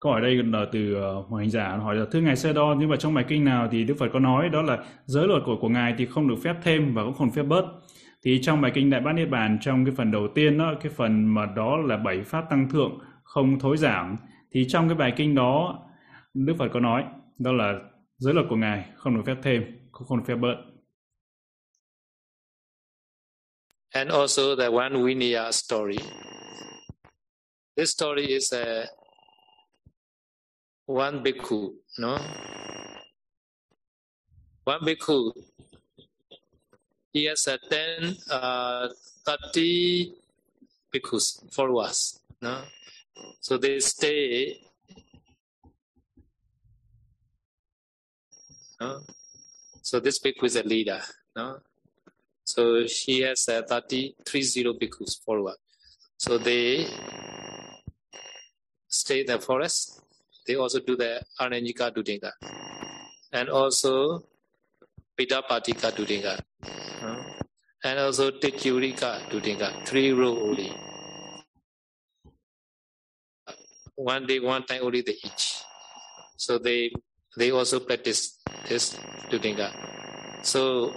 [0.00, 2.74] Câu hỏi đây là từ uh, Hoàng Hành Giả hỏi là thưa ngài Sê Đo
[2.78, 5.42] nhưng mà trong bài kinh nào thì Đức Phật có nói đó là giới luật
[5.46, 7.64] của của ngài thì không được phép thêm và cũng không phép bớt.
[8.24, 10.92] Thì trong bài kinh Đại Bát Niết Bàn trong cái phần đầu tiên đó, cái
[10.96, 14.16] phần mà đó là bảy pháp tăng thượng không thối giảm
[14.50, 15.84] thì trong cái bài kinh đó
[16.34, 17.04] Đức Phật có nói
[17.38, 17.74] đó là
[18.16, 19.62] giới luật của ngài không được phép thêm,
[19.92, 20.54] không được phép bớt.
[23.90, 25.98] And also the one Vinaya story.
[27.76, 28.84] This story is a
[30.86, 32.18] one bhikkhu, no?
[34.64, 35.32] One bhikkhu,
[37.12, 38.88] he has a 10, uh,
[39.24, 40.14] 30
[40.94, 42.62] bhikkhus, followers, no?
[43.40, 44.60] So they stay,
[48.80, 49.00] no?
[49.82, 51.00] So this bhikkhu is a leader,
[51.34, 51.58] no?
[52.44, 55.56] So he has a 30, 30 bhikkhus, followers.
[56.16, 56.86] So they
[58.88, 60.02] stay in the forest
[60.48, 62.32] they also do the Ananyika Dudinga.
[63.32, 64.24] And also
[65.14, 66.40] Pidapatika Dudinga.
[67.84, 69.86] And also Tikyurika Dudinga.
[69.86, 70.74] Three row only.
[73.94, 75.62] One day, one time only they each.
[76.36, 76.92] So they
[77.36, 78.38] they also practice
[78.68, 78.94] this
[79.30, 79.72] Dudinga.
[80.42, 80.92] So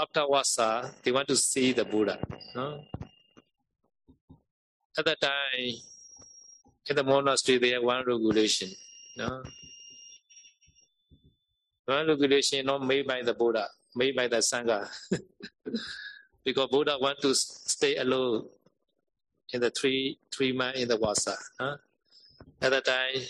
[0.00, 2.18] after Wasa, they want to see the Buddha.
[2.54, 2.84] No?
[4.96, 5.74] At that time,
[6.86, 8.70] in the monastery they have one regulation.
[9.16, 9.42] No?
[11.86, 14.88] One regulation not made by the Buddha, made by the Sangha.
[14.88, 15.18] Ah.
[16.44, 18.46] because Buddha want to stay alone
[19.52, 21.36] in the three three months in the Vasa.
[21.58, 21.76] Huh?
[22.60, 23.22] At that time,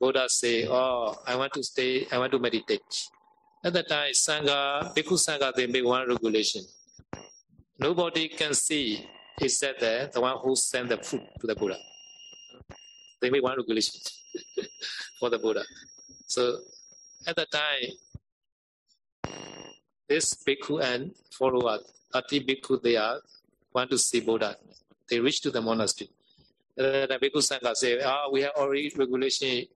[0.00, 2.06] Buddha say, "Oh, I want to stay.
[2.10, 3.08] I want to meditate."
[3.64, 6.62] At that time, Sangha, Bhikkhu Sangha, they make one regulation.
[7.78, 9.04] Nobody can see
[9.40, 11.76] except the, the one who sent the food to the Buddha.
[13.20, 14.00] They made one regulation
[15.20, 15.64] for the Buddha.
[16.26, 16.58] So
[17.26, 17.90] at that time,
[20.08, 21.78] this bhikkhu and follower,
[22.14, 23.20] Ati bhikkhu, they are
[23.74, 24.56] want to see Buddha.
[25.08, 26.10] They reach to the monastery.
[26.76, 29.66] And the bhikkhu sangha say, ah, we have already regulation,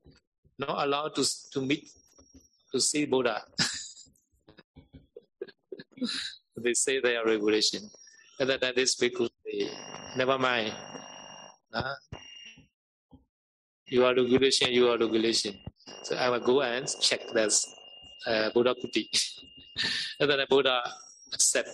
[0.58, 1.88] not allowed to, to meet,
[2.72, 3.42] to see Buddha.
[6.56, 7.90] they say they are regulation.
[8.40, 9.70] And then this bhikkhu say,
[10.16, 10.74] never mind.
[11.72, 11.94] Uh,
[13.86, 15.58] you are regulation, you are regulation.
[16.02, 17.66] So I will go and check this
[18.26, 19.08] uh, Buddha Kuti.
[20.20, 20.82] and then the Buddha
[21.32, 21.68] accept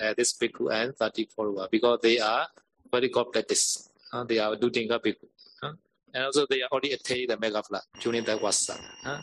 [0.00, 2.46] uh, this bhikkhu and 30 follower because they are
[2.90, 3.88] very complex.
[4.12, 5.26] Uh, they are doing a bhikkhu.
[5.62, 5.72] Uh,
[6.14, 8.78] and also they already attained the mega flight during the Vasa.
[9.04, 9.20] Uh.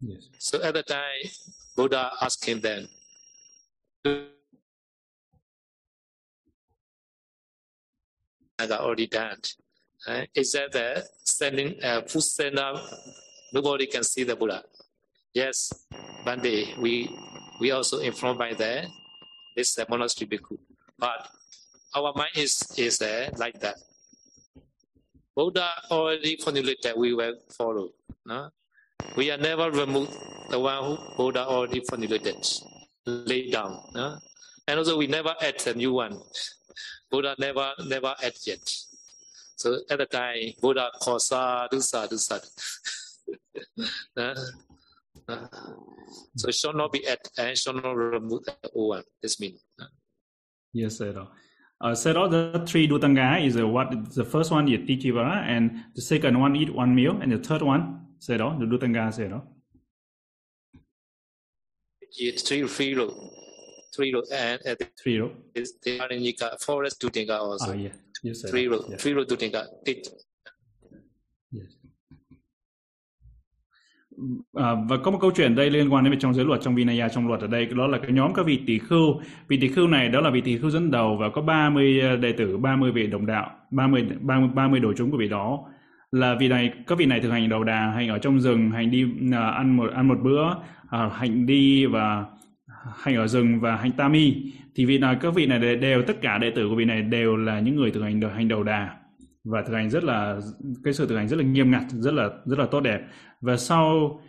[0.00, 0.28] Yes.
[0.38, 1.30] So at the time,
[1.76, 2.88] Buddha asking them,
[8.58, 9.38] I already done.
[10.06, 12.76] Uh, is that the standing uh, food stand up?
[13.52, 14.64] Nobody can see the Buddha.
[15.34, 15.72] Yes,
[16.24, 17.08] one day we
[17.60, 18.86] we also informed by the
[19.56, 20.58] this uh, monastery bhikkhu,
[20.98, 21.28] but
[21.94, 23.76] our mind is is uh, like that.
[25.36, 27.88] Buddha already formulated, we will follow.
[28.26, 28.50] No?
[29.16, 30.08] We are never remove
[30.50, 32.36] the one who Buddha already formulated,
[33.06, 33.80] lay down.
[33.94, 34.18] No?
[34.68, 36.20] And also we never add a new one.
[37.10, 38.64] Buddha never never add yet.
[39.56, 42.48] So at the time, Buddha called sadhu, sadhu, sadhu.
[46.36, 49.04] so it shall not be at and shall not remove the old one.
[49.22, 49.60] This means.
[49.80, 49.86] Uh.
[50.72, 51.26] Yes, sir.
[51.80, 55.84] Uh, so all the three Dutanga is uh, what the first one is Tikivara, and
[55.94, 59.42] the second one eat one meal, and the third one, đó, the Dutanga đó.
[62.18, 63.12] It's three free road.
[63.94, 65.32] Three road and uh, Three row.
[65.54, 67.72] is the Aranika forest Dutanga also.
[67.72, 67.92] Ah, yeah.
[68.22, 68.48] Yes, sir.
[68.48, 68.96] three road, Yeah.
[68.96, 69.66] three road Dutanga.
[71.50, 71.76] Yes.
[74.54, 77.08] À, và có một câu chuyện đây liên quan đến trong giới luật trong Vinaya
[77.08, 77.66] trong luật ở đây.
[77.66, 79.20] Đó là cái nhóm các vị tỷ khưu.
[79.48, 82.16] Vị tỷ khưu này đó là vị tỷ khưu dẫn đầu và có 30 à,
[82.16, 85.58] đệ tử 30 vị đồng đạo 30 30 30 đồ chúng của vị đó.
[86.12, 88.90] Là vị này các vị này thực hành đầu đà hành ở trong rừng hành
[88.90, 90.44] đi à, ăn một ăn một bữa
[90.90, 92.24] à, hành đi và
[92.96, 94.52] hành ở rừng và hành tami.
[94.74, 97.02] Thì vị nào các vị này đều, đều tất cả đệ tử của vị này
[97.02, 99.01] đều là những người thực hành hành đầu đà
[99.44, 100.38] và thực hành rất là
[100.84, 103.00] cái sự thực hành rất là nghiêm ngặt rất là rất là tốt đẹp.
[103.40, 104.20] Và sau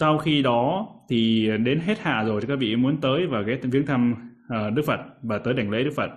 [0.00, 3.58] sau khi đó thì đến hết hạ rồi thì các vị muốn tới và ghé
[3.62, 6.10] viếng thăm uh, Đức Phật và tới đảnh lễ Đức Phật.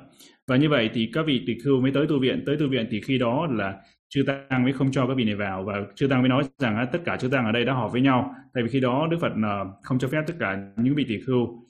[0.47, 2.43] Và như vậy thì các vị tỳ khưu mới tới tu viện.
[2.45, 3.75] Tới tu viện thì khi đó là
[4.09, 5.63] chư tăng mới không cho các vị này vào.
[5.63, 7.91] Và chư tăng mới nói rằng uh, tất cả chư tăng ở đây đã họp
[7.91, 8.35] với nhau.
[8.53, 11.19] Tại vì khi đó Đức Phật uh, không cho phép tất cả những vị tỳ
[11.27, 11.63] khưu uh,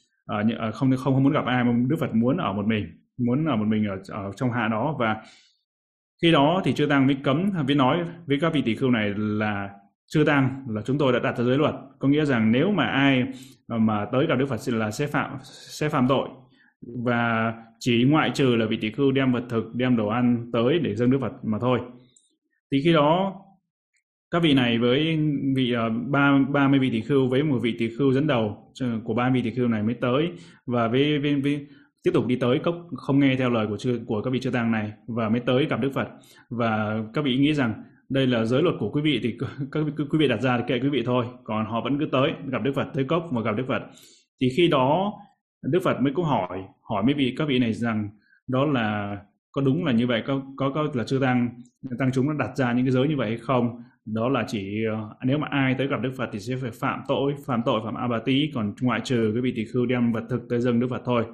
[0.74, 1.64] không không không muốn gặp ai.
[1.64, 2.86] Mà Đức Phật muốn ở một mình
[3.18, 4.96] muốn ở một mình ở, ở trong hạ đó.
[5.00, 5.16] Và
[6.22, 9.14] khi đó thì chư tăng mới cấm mới nói với các vị tỷ khưu này
[9.18, 9.70] là
[10.08, 11.76] chư tăng là chúng tôi đã đặt ra giới luật.
[12.00, 13.24] Có nghĩa rằng nếu mà ai
[13.68, 16.30] mà tới gặp đức phật là sẽ phạm sẽ phạm tội.
[17.04, 20.80] Và chỉ ngoại trừ là vị tỷ khưu đem vật thực đem đồ ăn tới
[20.80, 21.80] để dâng đức phật mà thôi.
[22.72, 23.36] Thì khi đó
[24.32, 25.20] các vị này với
[25.56, 28.74] vị ờ, ba ba mươi vị tỷ khưu với một vị tỷ khưu dẫn đầu
[28.82, 30.32] ờ, của ba vị tỷ khưu này mới tới.
[30.66, 31.68] Và với, với, với
[32.04, 34.50] tiếp tục đi tới cốc không nghe theo lời của chư, của các vị chư
[34.50, 36.08] tăng này và mới tới gặp Đức Phật.
[36.50, 39.38] Và các vị nghĩ rằng đây là giới luật của quý vị thì
[39.72, 42.32] các quý vị đặt ra thì kệ quý vị thôi còn họ vẫn cứ tới
[42.52, 43.82] gặp Đức Phật tới cốc và gặp Đức Phật.
[44.42, 45.14] Thì khi đó
[45.64, 48.10] Đức Phật mới có hỏi hỏi mấy vị các vị này rằng
[48.48, 49.18] đó là
[49.52, 51.50] có đúng là như vậy có có có là chư tăng
[52.00, 53.82] tăng chúng nó đặt ra những cái giới như vậy hay không?
[54.06, 57.00] Đó là chỉ ờ, nếu mà ai tới gặp Đức Phật thì sẽ phải phạm
[57.08, 60.12] tội phạm tội phạm a bà tí còn ngoại trừ cái vị tỷ khưu đem
[60.12, 61.26] vật thực tới dâng Đức Phật thôi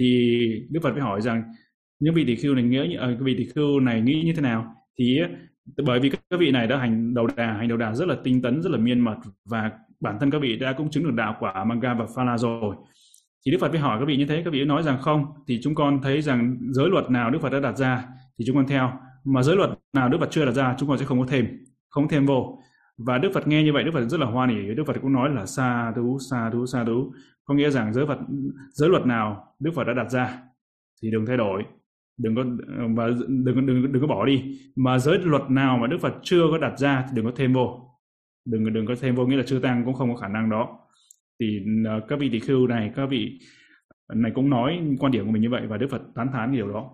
[0.00, 0.40] thì
[0.70, 1.42] Đức Phật mới hỏi rằng
[2.00, 4.74] những vị tỷ khưu này nghĩ uh, vị tỷ khưu này nghĩ như thế nào?
[4.98, 5.20] Thì
[5.84, 8.42] bởi vì các vị này đã hành đầu đà hành đầu đà rất là tinh
[8.42, 9.70] tấn rất là miên mật và
[10.00, 12.74] bản thân các vị đã cũng chứng được đạo quả Manga và Phala rồi.
[13.46, 15.60] Thì Đức Phật mới hỏi các vị như thế các vị nói rằng không thì
[15.62, 18.04] chúng con thấy rằng giới luật nào Đức Phật đã đặt ra
[18.38, 18.92] thì chúng con theo.
[19.24, 21.46] Mà giới luật nào Đức Phật chưa đặt ra chúng con sẽ không có thêm
[21.88, 22.58] không thêm vô.
[22.98, 24.74] Và Đức Phật nghe như vậy Đức Phật rất là hoan hỉ.
[24.74, 27.12] Đức Phật cũng nói là sa thú sa thú sa thú
[27.44, 28.18] có nghĩa rằng giới Phật
[28.70, 30.42] giới luật nào Đức Phật đã đặt ra
[31.02, 31.64] thì đừng thay đổi.
[32.16, 32.44] Đừng có
[32.96, 34.60] và đừng đừng đừng có bỏ đi.
[34.76, 37.52] Mà giới luật nào mà Đức Phật chưa có đặt ra thì đừng có thêm
[37.52, 37.86] vô.
[38.44, 40.78] Đừng đừng có thêm vô, nghĩa là chư tăng cũng không có khả năng đó.
[41.40, 43.38] Thì à, các vị tỷ khưu này, các vị
[44.06, 46.52] à, này cũng nói quan điểm của mình như vậy và Đức Phật tán thán
[46.52, 46.90] điều đó.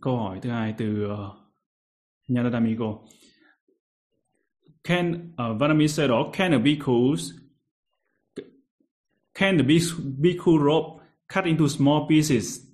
[0.00, 1.45] Câu hỏi thứ hai từ à,
[2.28, 3.08] uh, Nyanadamiko
[4.84, 7.32] can uh, Vanami said, or can a bhikkhus
[9.34, 12.66] can the bhikkhu rope cut into small pieces,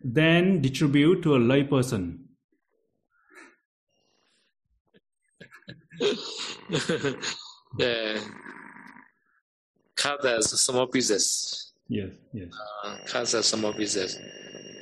[0.00, 2.24] then distribute to a lay person?
[7.78, 8.18] yeah,
[9.94, 11.72] cut as small pieces.
[11.86, 12.48] Yes, yes.
[12.84, 14.18] Uh, cut as small pieces.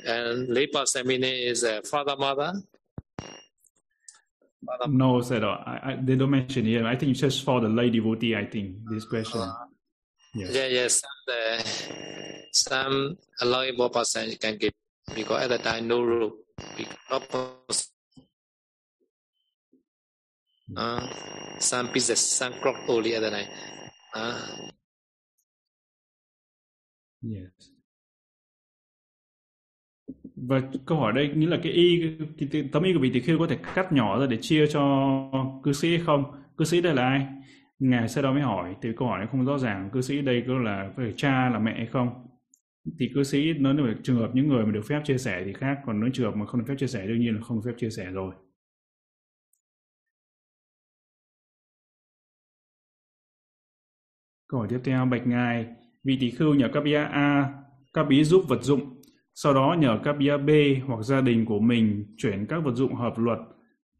[0.05, 2.53] And lay person meaning is a father, mother,
[4.87, 6.85] no, said I, I, they don't mention here.
[6.85, 8.35] I think it's just for the lay devotee.
[8.35, 9.41] I think this question.
[9.41, 9.53] Uh,
[10.35, 10.53] yes.
[10.53, 11.01] Yeah, yes.
[11.27, 11.61] Yeah,
[12.51, 14.73] some allowable person can give
[15.15, 16.33] because at the time no rule.
[16.75, 17.91] Because
[20.75, 21.07] uh,
[21.59, 23.47] some pieces, some clock only at the time.
[24.13, 24.57] Uh,
[27.21, 27.78] yes.
[30.47, 32.01] Và câu hỏi đây nghĩa là cái y,
[32.51, 34.81] cái tấm y của vị tỳ khưu có thể cắt nhỏ ra để chia cho
[35.63, 36.23] cư sĩ hay không?
[36.57, 37.27] Cư sĩ đây là ai?
[37.79, 39.89] Ngài sau đó mới hỏi, thì câu hỏi này không rõ ràng.
[39.93, 42.27] Cư sĩ đây có là phải cha, là mẹ hay không?
[42.99, 45.53] Thì cư sĩ nói về trường hợp những người mà được phép chia sẻ thì
[45.53, 47.57] khác, còn nói trường hợp mà không được phép chia sẻ đương nhiên là không
[47.57, 48.33] được phép chia sẻ rồi.
[54.47, 55.65] Câu hỏi tiếp theo, bạch ngài,
[56.03, 57.53] vị tỷ khưu nhờ các bia a,
[57.93, 58.98] các bí giúp vật dụng
[59.41, 60.49] sau đó nhờ các bia B
[60.87, 63.39] hoặc gia đình của mình chuyển các vật dụng hợp luật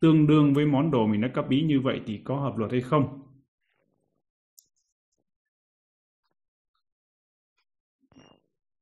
[0.01, 2.71] tương đương với món đồ mình đã cấp ý như vậy thì có hợp luật
[2.71, 3.19] hay không?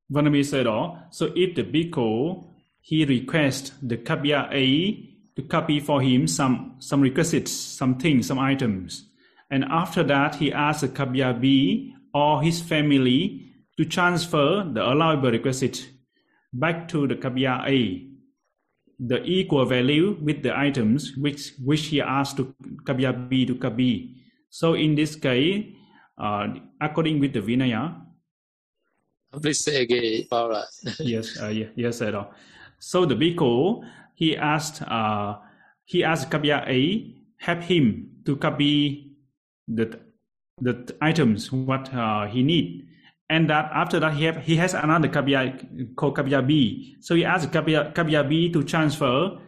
[0.10, 2.44] Vanami said đó, so if the bhikkhu
[2.92, 4.66] he requests the kabya A
[5.36, 9.02] to copy for him some some requisites, some things, some items,
[9.50, 11.46] and after that he asks the kabya B
[12.18, 13.30] or his family
[13.78, 15.97] to transfer the allowable requisite
[16.60, 18.08] back to the Kabya A,
[19.00, 22.54] the equal value with the items which, which he asked to
[22.86, 24.16] Kabya B to Kabi.
[24.50, 25.66] So in this case,
[26.18, 26.48] uh,
[26.82, 28.04] according with the Vinaya,
[29.42, 30.66] Please say again, Paula.
[31.00, 32.34] yes, uh, yeah, yes, at all.
[32.80, 33.84] So the bhikkhu,
[34.16, 35.38] he asked, uh,
[35.84, 39.16] he asked Kabya A, help him to copy
[39.68, 40.00] the
[40.60, 42.87] the items what uh, he need
[43.30, 45.60] and that after that he have, he has another kabya
[45.96, 46.96] called kabya B.
[47.02, 49.40] So he asked kabya, kabya B to transfer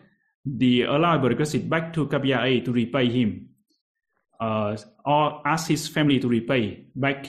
[0.45, 3.49] the allowable requisite back to kabya A to repay him,
[4.39, 4.75] uh,
[5.05, 7.27] or ask his family to repay back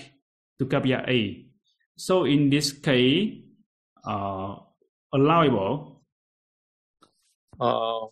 [0.59, 1.47] to kabya A.
[1.97, 3.43] So in this case,
[4.05, 4.57] uh,
[5.13, 6.03] allowable.
[7.61, 8.07] Uh,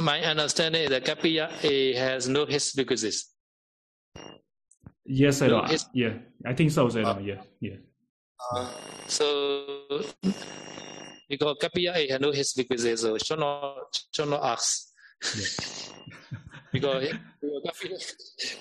[0.00, 3.34] my understanding is that kabya A has no his requisites.
[5.10, 5.66] Yes, I know.
[5.92, 6.14] Yeah,
[6.46, 7.18] I think so, I know.
[7.18, 7.82] Yeah, yeah.
[8.54, 8.70] Uh,
[9.08, 9.26] so
[11.28, 14.86] because KPI had no his requisites, so should not should not ask.
[15.34, 15.50] Yeah.
[16.72, 17.10] because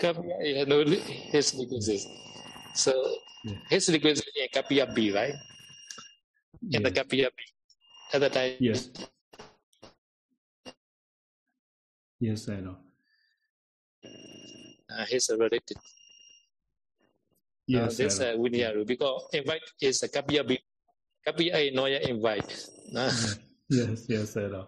[0.01, 2.07] KPI had no his requisites.
[2.73, 2.93] So
[3.69, 5.33] His requisition Kapiya B, right?
[6.71, 7.05] In the Yes.
[7.09, 7.29] B.
[8.13, 8.89] At the time, Yes.
[12.19, 12.75] Yes, I know.
[14.89, 15.77] uh, he's related.
[17.69, 18.33] Yes, uh, know.
[18.33, 20.51] uh, Vinyaru because invite is a Kapiya B.
[21.25, 22.47] Kapiya A no yeah, invite.
[23.71, 24.65] Yes, yes, I know.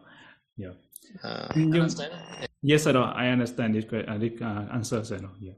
[0.58, 0.74] Yeah.
[1.24, 2.14] uh, Nhưng- understand?
[2.62, 3.04] Yes, I know.
[3.04, 4.06] I understand this, uh,
[4.42, 5.34] uh, answer, I know.
[5.42, 5.56] Yeah.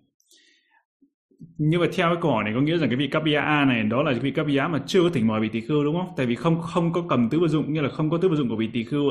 [1.58, 3.84] Như vậy theo cái câu hỏi này có nghĩa rằng cái vị Kapiya A này
[3.84, 6.14] đó là vị Kapiya mà chưa có thỉnh mời vị tỳ khưu đúng không?
[6.18, 8.36] Tại vì không không có cầm tứ vật dụng như là không có tứ vật
[8.36, 9.10] dụng của vị tỳ khưu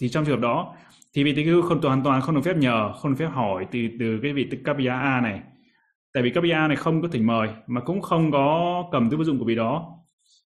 [0.00, 0.74] thì trong trường hợp đó
[1.14, 3.66] thì vị tỳ khưu không hoàn toàn không được phép nhờ, không được phép hỏi
[3.72, 5.40] từ từ cái vị Kapiya A này.
[6.14, 9.16] Tại vì các A này không có thỉnh mời mà cũng không có cầm tứ
[9.16, 9.98] vật dụng của vị đó.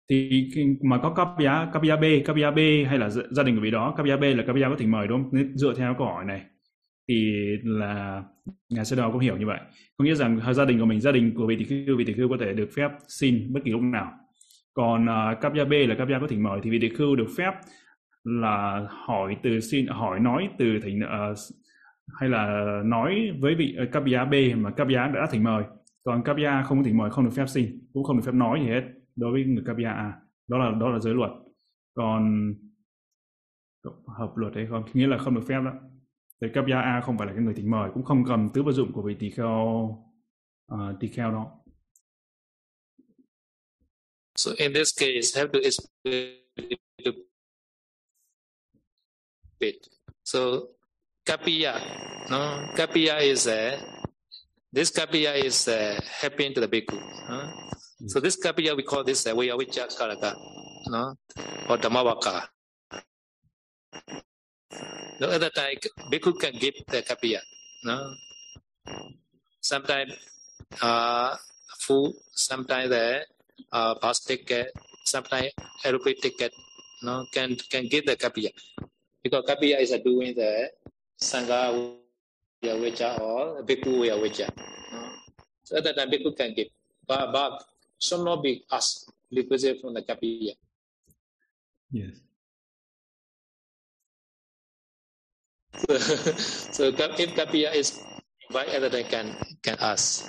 [0.09, 0.49] Thì
[0.81, 3.93] mà có cấp Kapiya cấp B, Kapiya B hay là gia đình của vị đó,
[3.97, 5.29] cấp B là Kapiya có thỉnh mời đúng không?
[5.33, 6.41] Nên Dựa theo câu hỏi này.
[7.09, 7.33] Thì
[7.63, 8.23] là
[8.69, 9.59] nhà sư đạo cũng hiểu như vậy.
[9.97, 12.13] Có nghĩa rằng gia đình của mình gia đình của vị tỷ khưu vị tỷ
[12.13, 14.11] khưu có thể được phép xin bất kỳ lúc nào.
[14.73, 17.15] Còn uh, cấp gia B là cấp gia có thỉnh mời thì vị tỷ khưu
[17.15, 17.51] được phép
[18.23, 21.37] là hỏi từ xin hỏi nói từ thỉnh uh,
[22.19, 25.63] hay là nói với vị ờ, cấp giá B mà cấp giá đã thỉnh mời
[26.03, 28.33] còn cấp giá không có thỉnh mời không được phép xin cũng không được phép
[28.33, 28.83] nói gì hết
[29.15, 30.13] đối với người cấp giá A.
[30.47, 31.31] Đó là đó là giới luật.
[31.93, 32.53] Còn
[34.17, 35.73] hợp luật hay không nghĩa là không được phép đó.
[36.41, 38.63] Thì cấp giá A không phải là cái người thỉnh mời cũng không cầm tứ
[38.63, 39.89] vật dụng của vị tỳ kheo
[40.73, 41.51] uh, tỳ kheo đó.
[44.35, 46.43] So in this case, have to explain
[47.05, 47.11] a
[49.59, 49.75] bit.
[50.23, 50.39] So
[51.29, 51.77] kapiya,
[52.29, 53.77] no, kapiya is a
[54.73, 56.97] this kapiya is uh, helping to the bhikkhu.
[57.29, 57.45] huh?
[58.07, 60.33] So this kapiya we call this uh, Vayavicha Karaka,
[60.87, 61.13] no,
[61.69, 62.47] or Dhammavaka.
[65.19, 65.75] The other time,
[66.11, 67.41] bhikkhu can give the kapiya,
[67.83, 68.13] no.
[69.61, 70.13] Sometimes
[70.81, 71.35] uh,
[71.77, 73.21] food, sometimes the
[73.71, 74.73] uh, bus ticket,
[75.05, 75.51] sometimes
[75.85, 76.53] aeroplane ticket,
[77.03, 78.49] no, can can give the kapiya.
[79.21, 80.71] Because kapiya is doing the
[81.21, 81.75] sangha
[82.63, 84.07] vicha ah, or bhikkhu.
[84.07, 84.57] No?
[84.91, 85.11] Ah.
[85.63, 86.67] So at that time bhikkhu can give,
[87.07, 87.63] but, but
[87.99, 90.55] should not be asked requisite from the kapiya.
[91.91, 92.15] yes
[95.89, 98.03] So, so if kapiya is
[98.49, 100.27] invite, other than can can ask.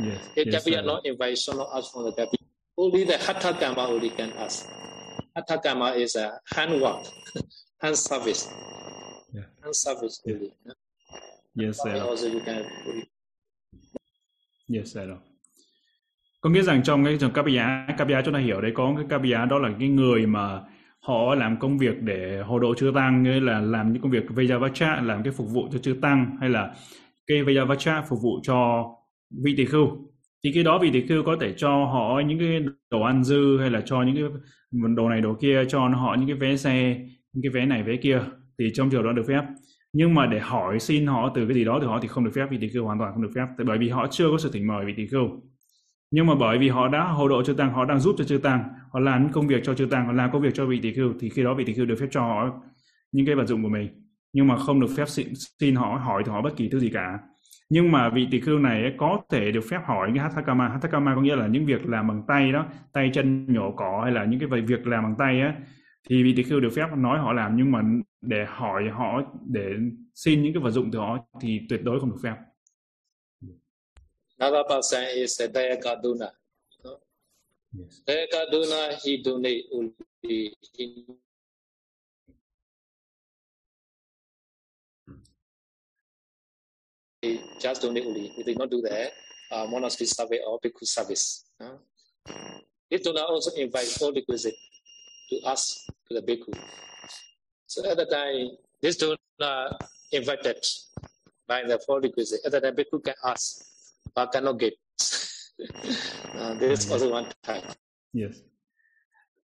[0.00, 2.46] Yes If yes, kapiya not invite, should not ask from the kapiya.
[2.76, 4.68] Only the hatha karma only can ask.
[5.34, 7.04] Hatha karma is a hand work,
[7.82, 8.48] hand service.
[9.34, 9.46] Yeah.
[9.62, 10.40] Hand service Yeah.
[10.40, 10.50] only.
[11.66, 12.16] yes I know.
[14.74, 15.16] Yes, I know.
[16.40, 19.44] Có nghĩa rằng trong cái trường Kapiya, Kapiya chúng ta hiểu đấy có cái Kapiya
[19.44, 20.60] đó là cái người mà
[21.00, 24.24] họ làm công việc để hộ độ chư tăng như là làm những công việc
[24.28, 26.74] Vajavacha làm cái phục vụ cho chư tăng hay là
[27.26, 28.86] cái Vajavacha phục vụ cho
[29.44, 29.88] vị tỳ khưu
[30.44, 32.60] thì cái đó vị tỳ khưu có thể cho họ những cái
[32.90, 34.24] đồ ăn dư hay là cho những cái
[34.96, 37.00] đồ này đồ kia cho họ những cái vé xe
[37.32, 38.20] những cái vé này vé kia
[38.58, 39.42] thì trong trường đó được phép.
[39.92, 42.30] Nhưng mà để hỏi xin họ từ cái gì đó từ họ thì không được
[42.34, 44.38] phép vị tỳ khưu hoàn toàn không được phép tại bởi vì họ chưa có
[44.38, 45.28] sự thỉnh mời vị tỳ khưu
[46.10, 48.38] nhưng mà bởi vì họ đã hộ độ chư tăng họ đang giúp cho chư
[48.38, 50.80] tăng họ làm những công việc cho chư tăng họ làm công việc cho vị
[50.82, 52.60] tỳ khưu thì khi đó vị tỳ khưu được phép cho họ
[53.12, 53.88] những cái vật dụng của mình.
[54.32, 55.28] Nhưng mà không được phép xin,
[55.60, 57.18] xin họ hỏi từ họ bất kỳ thứ gì cả.
[57.70, 60.68] Nhưng mà vị tỳ khưu này có thể được phép hỏi cái hathakama.
[60.68, 64.12] Hathakama có nghĩa là những việc làm bằng tay đó tay chân nhổ cỏ hay
[64.12, 65.54] là những cái việc làm bằng tay á
[66.08, 67.82] thì khưu được phép nói họ làm nhưng mà
[68.20, 69.70] để hỏi họ để
[70.14, 72.34] xin những cái vật dụng từ họ thì tuyệt đối không được phép
[74.40, 76.30] Another person is a Dayakaduna.
[77.78, 78.02] yes.
[78.06, 80.94] Dayakaduna, he donate only he
[87.22, 88.28] he just donate only.
[88.36, 89.10] He did not do the
[89.50, 91.44] uh, monastery service or bhikkhu service.
[91.60, 91.76] huh?
[92.90, 94.54] He do not also invite all requisite
[95.30, 96.52] to us to the bhikkhu.
[97.66, 99.70] So at the time, this donor
[100.10, 100.56] invited
[101.48, 102.40] by the four requisite.
[102.44, 103.62] At the time, bhikkhu can ask,
[104.14, 104.74] but cannot give.
[105.60, 107.62] uh, this is also one time.
[108.12, 108.36] Yes.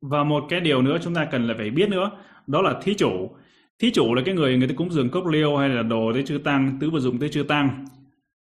[0.00, 2.10] Và một cái điều nữa chúng ta cần là phải biết nữa,
[2.46, 3.30] đó là thí chủ.
[3.78, 6.22] Thí chủ là cái người người ta cúng dường cốc liêu hay là đồ tới
[6.26, 7.86] chư tăng, tứ vật dụng tới chư tăng.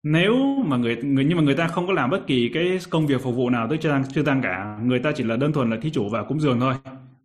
[0.03, 0.35] Nếu
[0.65, 3.21] mà người người nhưng mà người ta không có làm bất kỳ cái công việc
[3.21, 5.69] phục vụ nào tới chư tăng, chư tăng cả, người ta chỉ là đơn thuần
[5.69, 6.73] là thí chủ và cúng dường thôi.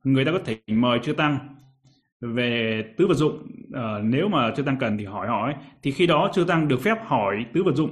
[0.06, 1.38] Người ta có thể mời chư tăng
[2.20, 3.36] về tứ vật dụng.
[3.68, 6.80] Uh, nếu mà chư tăng cần thì hỏi hỏi thì khi đó chư tăng được
[6.80, 7.90] phép hỏi tứ vật dụng.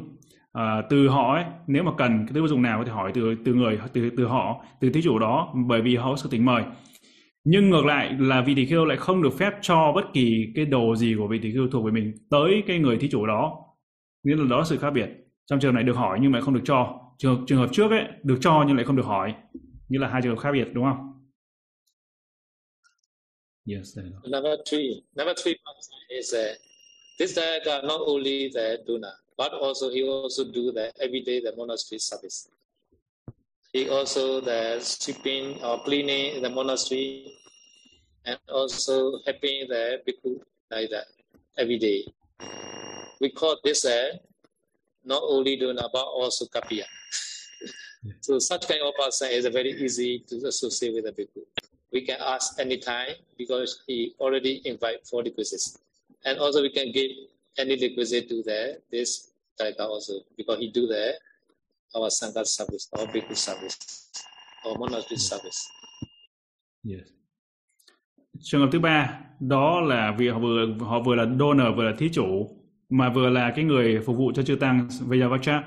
[0.59, 3.11] Uh, từ họ ấy nếu mà cần cái tứ vật dụng nào có thể hỏi
[3.15, 6.28] từ từ người từ từ họ từ thí chủ đó bởi vì họ có sự
[6.32, 6.62] tình mời.
[7.45, 10.65] Nhưng ngược lại là vị tỷ khưu lại không được phép cho bất kỳ cái
[10.65, 13.57] đồ gì của vị tỷ khưu thuộc về mình tới cái người thí chủ đó.
[14.24, 15.11] Nghĩa là đó là sự khác biệt.
[15.47, 17.01] Trong trường này được hỏi nhưng mà không được cho.
[17.19, 19.35] Trường trường hợp trước ấy được cho nhưng lại không được hỏi.
[19.89, 21.14] Như là hai trường hợp khác biệt đúng không?
[23.66, 23.97] Yes
[24.27, 25.57] number three number three
[26.11, 26.55] is uh,
[27.19, 31.99] this Dayaga not only the donor but also he also do the everyday the monastery
[31.99, 32.49] service.
[33.73, 37.35] He also the sweeping or cleaning the monastery
[38.24, 41.07] and also helping the bhikkhu like that
[41.59, 42.07] every day.
[43.20, 44.20] We call this a
[45.05, 46.85] not only donor but also kapia.
[48.20, 51.41] So such kind of person is very easy to associate with the bhikkhu.
[51.95, 55.79] We can ask anytime because he already invite four requisites.
[56.25, 57.11] And also we can give
[57.57, 58.61] any requisite to the
[58.91, 59.31] this
[59.61, 61.15] Taika also, because he do the
[61.95, 63.77] our Sangha service, our bhikkhu service,
[64.66, 65.71] our monastery service.
[66.83, 67.07] Yes.
[68.41, 71.93] Trường hợp thứ ba, đó là vì họ vừa họ vừa là donor, vừa là
[71.99, 72.57] thí chủ,
[72.89, 75.62] mà vừa là cái người phục vụ cho chư tăng Vajavacha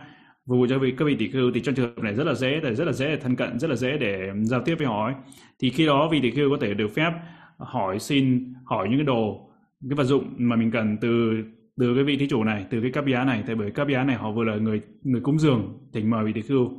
[0.48, 1.52] phục vụ cho vị các vị tỷ khưu.
[1.52, 3.60] Thì trong trường hợp này rất là dễ để rất là dễ để thân cận,
[3.60, 5.14] rất là dễ để giao tiếp với họ ấy.
[5.60, 7.12] thì khi đó vị tỷ khưu có thể được phép
[7.58, 9.50] hỏi xin, hỏi những cái đồ
[9.90, 11.44] cái vật dụng mà mình cần từ
[11.80, 13.44] từ cái vị thí chủ này, từ cái cấp giá này.
[13.48, 16.34] Tại bởi cấp giá này họ vừa là người người cúng dường, thỉnh mời vị
[16.34, 16.70] tỷ khưu.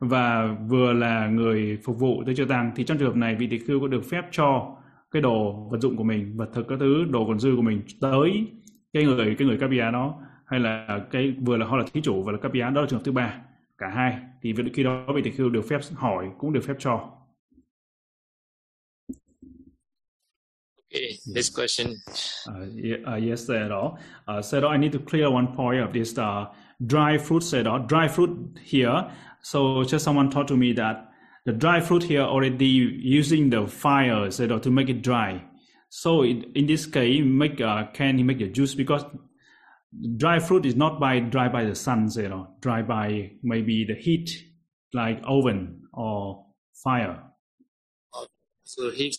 [0.00, 2.72] Và vừa là người phục vụ tới chư tăng.
[2.76, 4.76] Thì trong trường hợp này vị tỷ khưu có được phép cho
[5.10, 7.80] cái đồ vật dụng của mình, vật thực các thứ, đồ còn dư của mình
[8.00, 8.46] tới
[8.92, 10.14] cái người cái người cấp giá đó
[10.54, 12.86] hay là cái vừa là họ là thí chủ và là cấp giá đó là
[12.90, 13.34] trường hợp thứ ba
[13.78, 17.10] cả hai thì khi đó vị tỷ khưu được phép hỏi cũng được phép cho
[20.94, 21.88] Okay, next question.
[22.48, 23.98] Uh, yeah, uh, yes, Sero.
[24.28, 26.46] Uh, Sero, I need to clear one point of this uh,
[26.86, 27.78] dry fruit, Sero.
[27.88, 28.30] Dry fruit
[28.62, 29.10] here.
[29.42, 31.08] So just someone told to me that
[31.46, 35.42] the dry fruit here already using the fire, Sero, to make it dry.
[35.88, 39.04] So in, in this case, make uh, can he make the juice because
[40.16, 43.94] dry fruit is not by dry by the sun, you know, dry by maybe the
[43.94, 44.30] heat,
[44.92, 46.44] like oven or
[46.84, 47.22] fire.
[48.64, 49.12] So he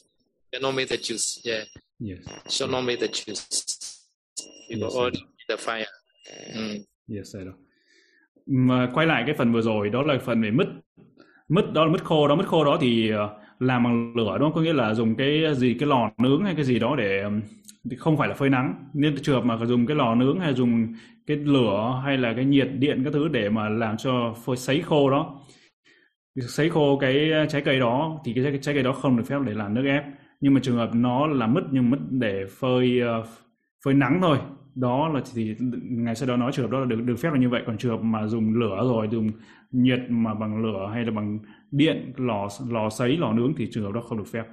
[0.52, 1.40] cannot make the juice.
[1.44, 1.64] Yeah.
[2.00, 2.20] Yes.
[2.50, 4.08] Shall not make the juice.
[4.70, 5.86] You Yes, the fire.
[6.56, 6.84] Mm.
[7.08, 7.48] Yes, sir.
[8.46, 10.68] Mà quay lại cái phần vừa rồi đó là phần về mứt.
[11.48, 14.50] Mứt đó là mứt khô đó, mứt khô đó thì ờ, làm bằng lửa đúng
[14.50, 14.54] không?
[14.54, 17.24] Có nghĩa là dùng cái gì cái lò nướng hay cái gì đó để
[17.92, 18.90] thì không phải là phơi nắng.
[18.94, 20.94] Nên trường hợp mà dùng cái lò nướng hay dùng
[21.28, 24.82] cái lửa hay là cái nhiệt điện các thứ để mà làm cho phơi sấy
[24.82, 25.42] khô đó.
[26.48, 29.38] Sấy khô cái ờ, trái cây đó thì cái trái, cây đó không được phép
[29.46, 30.04] để làm nước ép.
[30.42, 33.24] Nhưng mà trường hợp nó là mứt nhưng mứt để phơi ờ,
[33.86, 34.38] phơi nắng thôi
[34.76, 37.40] đó là thì ngày sau đó nói trường hợp đó là được được phép là
[37.40, 39.32] như vậy còn trường hợp mà dùng lửa rồi dùng
[39.72, 41.40] nhiệt mà bằng lửa hay là bằng
[41.72, 44.44] điện lò lò sấy lò nướng thì trường hợp đó không được phép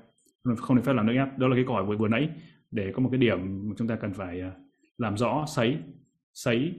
[0.56, 2.28] không được phép làm nước ép đó là cái câu hỏi vừa vừa nãy
[2.72, 4.52] để có một cái điểm mà chúng ta cần phải à,
[4.98, 5.78] làm rõ sấy
[6.32, 6.74] sấy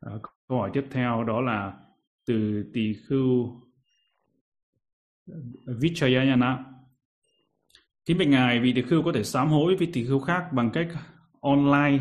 [0.00, 0.12] à,
[0.48, 1.78] câu hỏi tiếp theo đó là
[2.26, 3.60] từ tỳ khưu
[5.66, 6.64] Vichayana.
[8.04, 10.70] Kính bạch ngài, vị tỳ khưu có thể sám hối với tỳ khưu khác bằng
[10.72, 10.88] cách
[11.40, 11.98] online,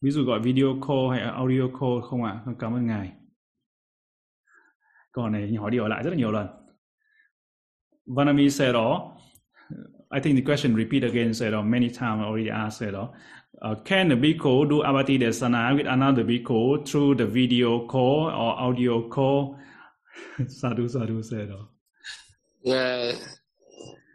[0.00, 2.42] ví dụ gọi video call hay audio call không ạ?
[2.46, 3.12] Vâng, cảm ơn ngài.
[5.12, 6.59] Câu hỏi này hỏi đi hỏi lại rất là nhiều lần.
[8.10, 9.16] Vanami said đó,
[10.10, 13.08] I think the question repeat again said uh, many times already asked said uh,
[13.62, 18.58] uh, can the bhikkhu do abati desana with another bhikkhu through the video call or
[18.58, 19.56] audio call?
[20.48, 21.64] sadhu sadhu said uh,
[22.62, 23.12] Yeah.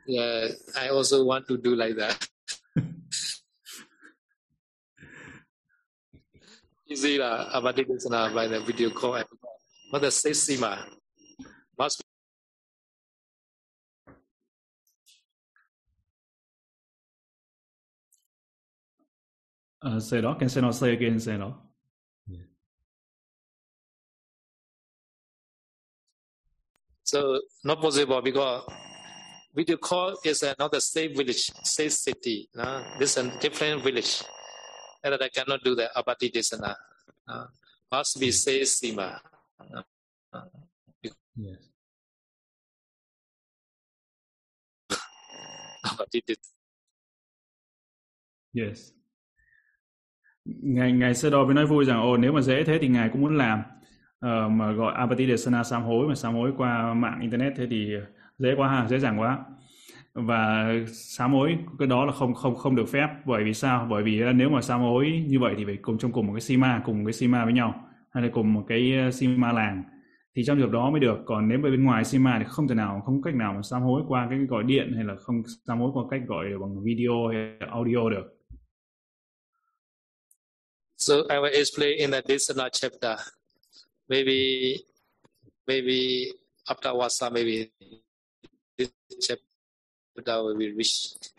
[0.05, 0.49] Yeah.
[0.77, 2.27] I also want to do like that.
[6.89, 7.49] Easy lah.
[7.57, 9.23] Abadi Desana by the video call.
[9.91, 10.77] But the safety ma.
[11.77, 12.03] Must
[19.85, 21.53] uh, say đó, can say not say again say đó.
[27.05, 28.63] So not possible because
[29.53, 32.49] video call is another safe village, safe city.
[32.55, 32.83] No?
[32.97, 34.23] This is a different village.
[35.03, 36.75] And I cannot do the abati desana.
[37.27, 37.47] No?
[37.91, 39.19] Must be safe sima.
[39.69, 39.83] No?
[41.37, 41.69] Yes.
[45.85, 46.49] Abati desana.
[48.51, 48.91] Yes.
[50.45, 53.09] Ngài ngài sơ đo mới nói vui rằng ồ nếu mà dễ thế thì ngài
[53.09, 53.59] cũng muốn làm.
[54.19, 57.89] Ờ, mà gọi Apati Desana sám hối mà sám hối qua mạng internet thế thì
[58.37, 59.39] dễ quá ha, dễ dàng quá.
[60.13, 63.07] Và sám hối cái đó là không không không được phép.
[63.25, 63.87] Bởi vì sao?
[63.89, 66.41] Bởi vì nếu mà sám hối như vậy thì phải cùng trong cùng một cái
[66.41, 67.73] sima cùng một cái sima với nhau
[68.13, 69.83] hay là cùng một cái ờ, sima làng.
[70.35, 71.17] Thì trong trường đó mới được.
[71.25, 73.81] Còn nếu mà bên ngoài sima thì không thể nào không cách nào mà sám
[73.81, 75.35] hối qua cái gọi điện hay là không
[75.67, 78.34] sám hối qua cách gọi bằng video hay audio được.
[81.05, 83.15] So I will explain in the additional chapter.
[84.09, 84.81] Maybe,
[85.67, 86.33] maybe
[86.67, 87.69] after Wasa, maybe
[88.75, 88.89] this
[89.21, 91.29] chapter will be reached.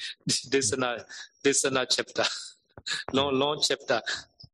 [0.52, 1.02] Desana,
[1.43, 2.22] Desana chapter,
[3.12, 4.01] long, long chapter.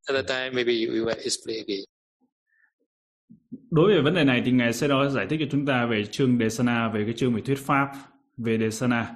[0.08, 1.84] At the time, maybe we will explain again.
[3.70, 6.04] Đối với vấn đề này thì Ngài sẽ đó giải thích cho chúng ta về
[6.04, 7.88] chương Desana, về cái chương về thuyết pháp
[8.36, 9.14] về Desana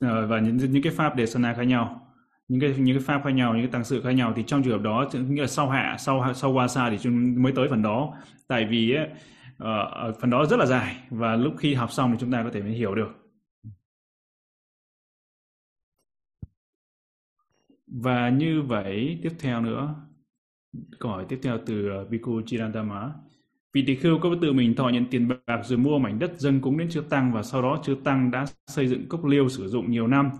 [0.00, 2.03] ờ, và những những cái pháp Desana khác nhau
[2.48, 4.32] những cái những cái pháp khác nhau những cái tăng sự khác nhau.
[4.36, 7.42] Thì trong trường hợp đó nghĩa là sau hạ sau sau qua xa thì chúng
[7.42, 8.14] mới tới phần đó.
[8.48, 9.12] Tại vì ấy, uh,
[9.58, 12.50] ờ, phần đó rất là dài và lúc khi học xong thì chúng ta có
[12.52, 13.08] thể mới hiểu được.
[17.86, 19.94] Và như vậy tiếp theo nữa
[21.00, 23.14] câu hỏi tiếp theo từ ờ, Biku Chirandama Chirantama
[23.72, 26.60] vị tỳ khưu có tự mình thọ nhận tiền bạc rồi mua mảnh đất dâng
[26.60, 29.68] cúng đến chư tăng và sau đó chư tăng đã xây dựng cốc liêu sử
[29.68, 30.30] dụng nhiều năm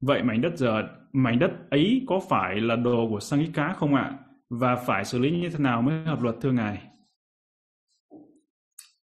[0.00, 3.94] vậy mảnh đất giờ mảnh đất ấy có phải là đồ của sang cá không
[3.94, 4.18] ạ?
[4.50, 6.82] Và phải xử lý như thế nào mới hợp luật thưa ngài?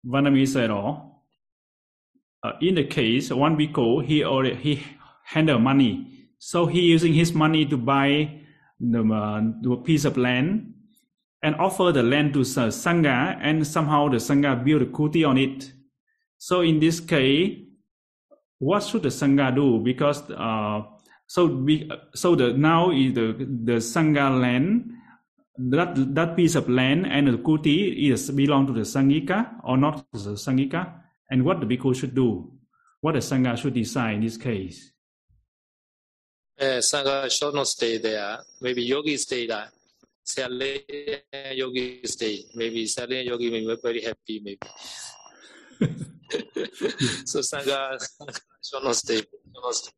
[0.04, 4.82] Vanami said, uh, in the case, one bhikkhu, he already, he
[5.24, 5.98] handle money.
[6.40, 8.30] So he using his money to buy
[8.80, 10.62] the, uh, the piece of land
[11.42, 15.72] and offer the land to Sangha and somehow the Sangha build a kuti on it.
[16.38, 17.58] So in this case,
[18.60, 19.80] what should the Sangha do?
[19.80, 20.82] Because uh,
[21.26, 24.92] so we so the now is the the sangha land
[25.58, 30.06] that that piece of land and the kuti is belong to the sangika or not
[30.12, 30.94] to the sangika?
[31.30, 32.52] And what the bhikkhu should do?
[33.02, 34.92] What the sangha should decide in this case?
[36.60, 38.40] Uh, sangha should not stay there.
[38.60, 39.70] Maybe yogi stay there.
[40.24, 40.84] Sally
[41.54, 42.44] yogi stay.
[42.56, 44.60] Maybe Sally yogi may be very happy maybe.
[47.26, 47.98] So sangha
[48.62, 49.94] should not stay, should not stay.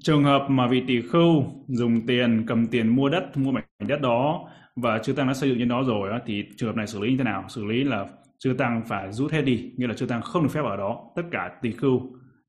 [0.00, 4.00] trường hợp mà vị tỷ khưu dùng tiền cầm tiền mua đất mua mảnh đất
[4.00, 7.00] đó và chư tăng đã xây dựng trên đó rồi thì trường hợp này xử
[7.00, 7.44] lý như thế nào?
[7.48, 8.06] Xử lý là
[8.38, 11.10] chư tăng phải rút hết đi nghĩa là chư tăng không được phép ở đó.
[11.16, 12.00] Tất cả tỷ khưu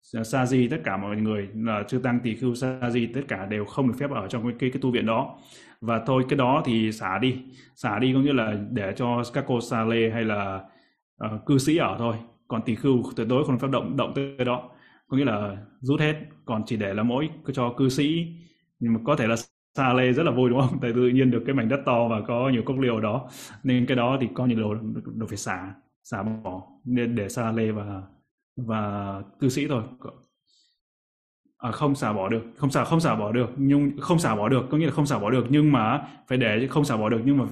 [0.02, 3.46] sa di tất cả mọi người là chư tăng tỷ khưu sa di tất cả
[3.46, 5.38] đều không được phép ở trong cái, cái cái tu viện đó.
[5.82, 7.36] Và thôi cái đó thì xả đi.
[7.76, 10.64] Xả đi có nghĩa là để cho các cô sa lê hay là
[11.26, 12.16] uh, cư sĩ ở thôi.
[12.48, 14.70] Còn tỷ khưu tuyệt đối không phép động động tới đó.
[15.08, 16.16] Có nghĩa là rút hết.
[16.46, 18.26] Còn chỉ để là mỗi cho cư sĩ.
[18.80, 19.36] Nhưng mà có thể là
[19.78, 20.80] xa lê rất là vui đúng không?
[20.82, 23.30] Tại tự nhiên được cái mảnh đất to và có nhiều cốc liều đó.
[23.64, 24.76] Nên cái đó thì có nhiều đồ
[25.16, 25.74] đồ phải xả
[26.04, 26.64] xả bỏ.
[26.86, 28.02] Nên để xa lê và
[28.58, 29.84] và cư sĩ thôi
[31.60, 32.42] à, không xả bỏ được.
[32.58, 33.50] Không xả không xả bỏ được.
[33.58, 35.46] Nhưng không xả bỏ được có nghĩa là không xả bỏ được.
[35.50, 37.46] Nhưng mà phải để không xả bỏ được nhưng mà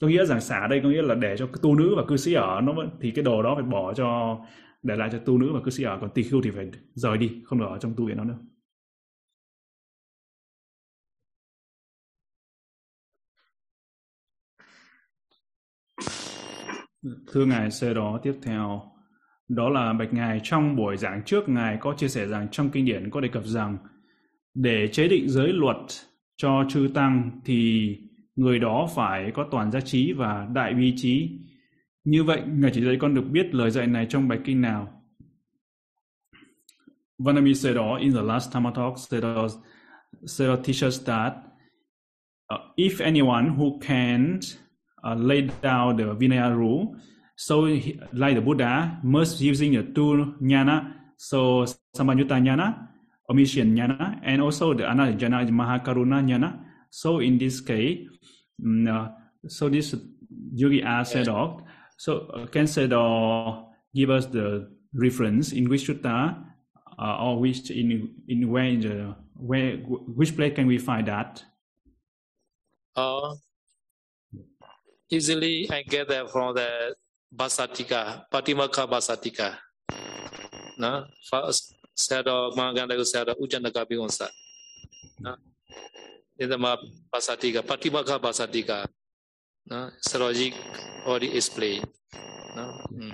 [0.00, 2.34] có nghĩa rằng xả đây có nghĩa là để cho tu nữ và cư sĩ
[2.34, 4.38] ở nó vẫn thì cái đồ đó phải bỏ cho
[4.82, 5.98] để lại cho tu nữ và cư sĩ ở.
[6.00, 8.38] Còn tỳ khưu thì phải rời đi không được ở trong tu viện đó nữa.
[17.32, 18.93] Thưa ngài sơ đó tiếp theo
[19.48, 22.84] đó là bạch ngài trong buổi giảng trước ngài có chia sẻ rằng trong kinh
[22.84, 23.78] điển có đề cập rằng
[24.54, 25.76] để chế định giới luật
[26.36, 27.90] cho chư tăng thì
[28.36, 31.38] người đó phải có toàn giác trí và đại bi trí
[32.04, 35.02] như vậy, Ngài chỉ dạy con được biết lời dạy này trong bài kinh nào?
[37.18, 39.48] Vanami said, all in the last Tama talk, Sayadaw,
[40.22, 41.32] Sayadaw teaches that
[42.54, 44.40] uh, if anyone who can
[45.12, 46.86] uh, lay down the Vinaya rule,
[47.36, 51.64] so he, like the Buddha, must using the two jnana, so
[51.96, 52.88] Samanyutta jnana,
[53.28, 56.64] omission jnana, and also the another jnana is Mahakaruna jnana.
[56.90, 58.06] So in this case,
[58.64, 59.08] um, uh,
[59.48, 59.94] so this
[60.52, 61.60] Yogi asked, said, oh,
[61.96, 66.44] So uh, can Sayadaw give us the reference in which sutta
[66.98, 71.42] uh, or which in in where in the where which place can we find that?
[72.96, 73.34] Uh,
[75.10, 76.94] easily I get that from the
[77.34, 79.56] Basatika, Patimaka Basatika.
[80.78, 84.28] No, first Sayadaw Mahaganda Sayadaw Ujjanaka Bhigonsa.
[85.20, 85.36] na,
[86.38, 86.56] in the
[87.12, 88.86] Basatika, Patimaka Basatika.
[89.66, 90.54] na, logic
[91.06, 91.86] already explained.
[92.56, 93.06] nó ừ.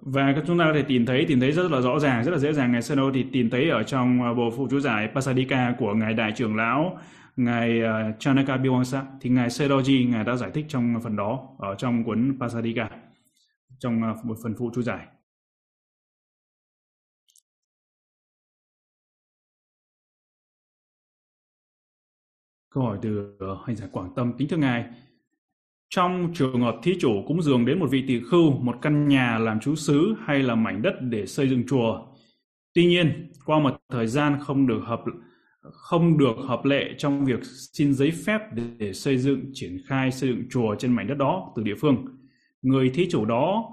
[0.00, 2.38] và chúng ta có thể tìm thấy tìm thấy rất là rõ ràng rất là
[2.38, 5.74] dễ dàng ngài Sano thì tìm thấy ở trong à, bộ phụ chú giải Pasadika
[5.78, 7.00] của ngài đại trưởng lão
[7.36, 11.74] ngài uh, Chanaka Biwangsa thì ngài Seroji ngài đã giải thích trong phần đó ở
[11.74, 12.90] trong cuốn Pasadika
[13.78, 15.06] trong uh, một phần phụ chú giải
[22.70, 24.84] Câu hỏi từ ờ, hành giả Quảng Tâm kính thưa ngài
[25.88, 29.38] trong trường hợp thí chủ cúng dường đến một vị tỳ khưu, một căn nhà
[29.38, 32.06] làm trú xứ hay là mảnh đất để xây dựng chùa.
[32.74, 35.00] Tuy nhiên, qua một thời gian không được hợp
[35.72, 37.40] không được hợp lệ trong việc
[37.72, 38.40] xin giấy phép
[38.78, 42.06] để, xây dựng triển khai xây dựng chùa trên mảnh đất đó từ địa phương.
[42.62, 43.64] Người thí chủ đó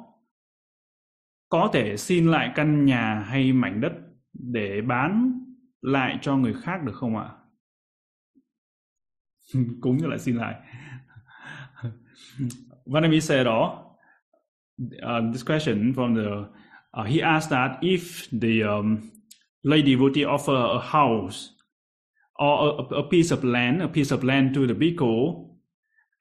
[1.49, 3.93] có thể xin lại căn nhà hay mảnh đất
[4.33, 5.39] để bán
[5.81, 7.29] lại cho người khác được không ạ?
[9.81, 10.55] Cúng như lại xin lại.
[12.85, 13.93] When we say đó
[14.81, 16.49] uh, this question from the
[16.93, 19.11] uh, he asked that if the um,
[19.63, 21.52] lay devotee offer a house
[22.43, 25.47] or a, a, piece of land, a piece of land to the bhikkhu,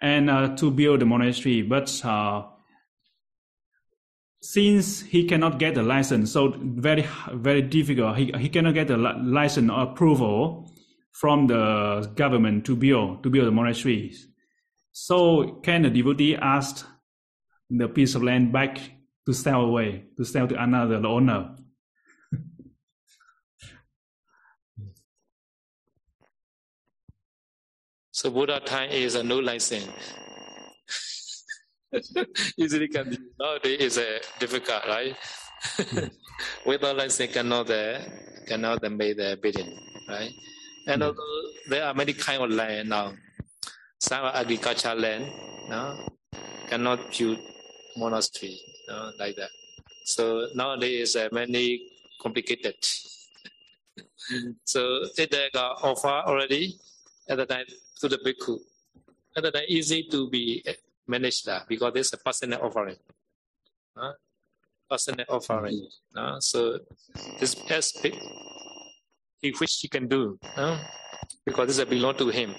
[0.01, 1.63] and uh, to build the monastery.
[1.63, 2.45] But uh,
[4.41, 8.17] since he cannot get the license, so very very difficult.
[8.17, 10.71] He he cannot get the license or approval
[11.13, 14.29] from the government to build to build the monasteries.
[14.93, 16.87] So can the devotee ask
[17.71, 18.79] the piece of land back
[19.27, 21.57] to sell away, to sell to another owner?
[28.23, 29.91] So Buddha time is a no license.
[32.57, 35.17] Usually can be nowadays is a difficult, right?
[36.65, 37.99] Without license cannot uh,
[38.47, 39.77] cannot make the bidding,
[40.09, 40.31] right?
[40.87, 43.13] And although there are many kind of land now,
[43.99, 45.27] some are agricultural land,
[45.69, 46.07] no,
[46.69, 47.41] cannot build
[47.97, 49.51] monastery, no, like that.
[50.05, 51.91] So nowadays uh, many
[52.21, 52.77] complicated.
[54.65, 56.79] so if they got offer already
[57.29, 57.67] at the time
[58.03, 58.59] to the bhikkhu.
[59.35, 60.63] And then easy to be
[61.07, 62.97] managed that because there's a personal offering.
[63.97, 64.13] Uh,
[64.91, 65.87] personal offering.
[66.15, 66.79] Uh, so
[67.41, 68.05] this best
[69.41, 70.79] he which he can do uh,
[71.47, 72.55] because this belong to him.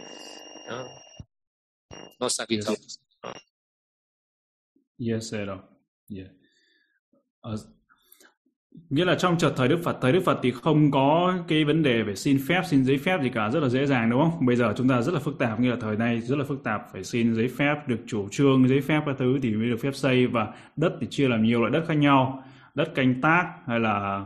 [0.70, 0.88] Uh,
[2.20, 2.74] no sakita.
[2.74, 2.98] Yes,
[4.98, 5.60] yes sir.
[6.10, 6.32] Yeah.
[7.44, 7.58] Uh,
[8.90, 11.84] nghĩa là trong chợt thời Đức Phật, thời Đức Phật thì không có cái vấn
[11.84, 14.46] đề về xin phép, xin giấy phép gì cả, rất là dễ dàng đúng không?
[14.46, 16.64] Bây giờ chúng ta rất là phức tạp, như là thời nay rất là phức
[16.64, 19.78] tạp, phải xin giấy phép, được chủ trương giấy phép các thứ thì mới được
[19.82, 22.44] phép xây và đất thì chia làm nhiều loại đất khác nhau,
[22.76, 24.26] đất canh tác hay là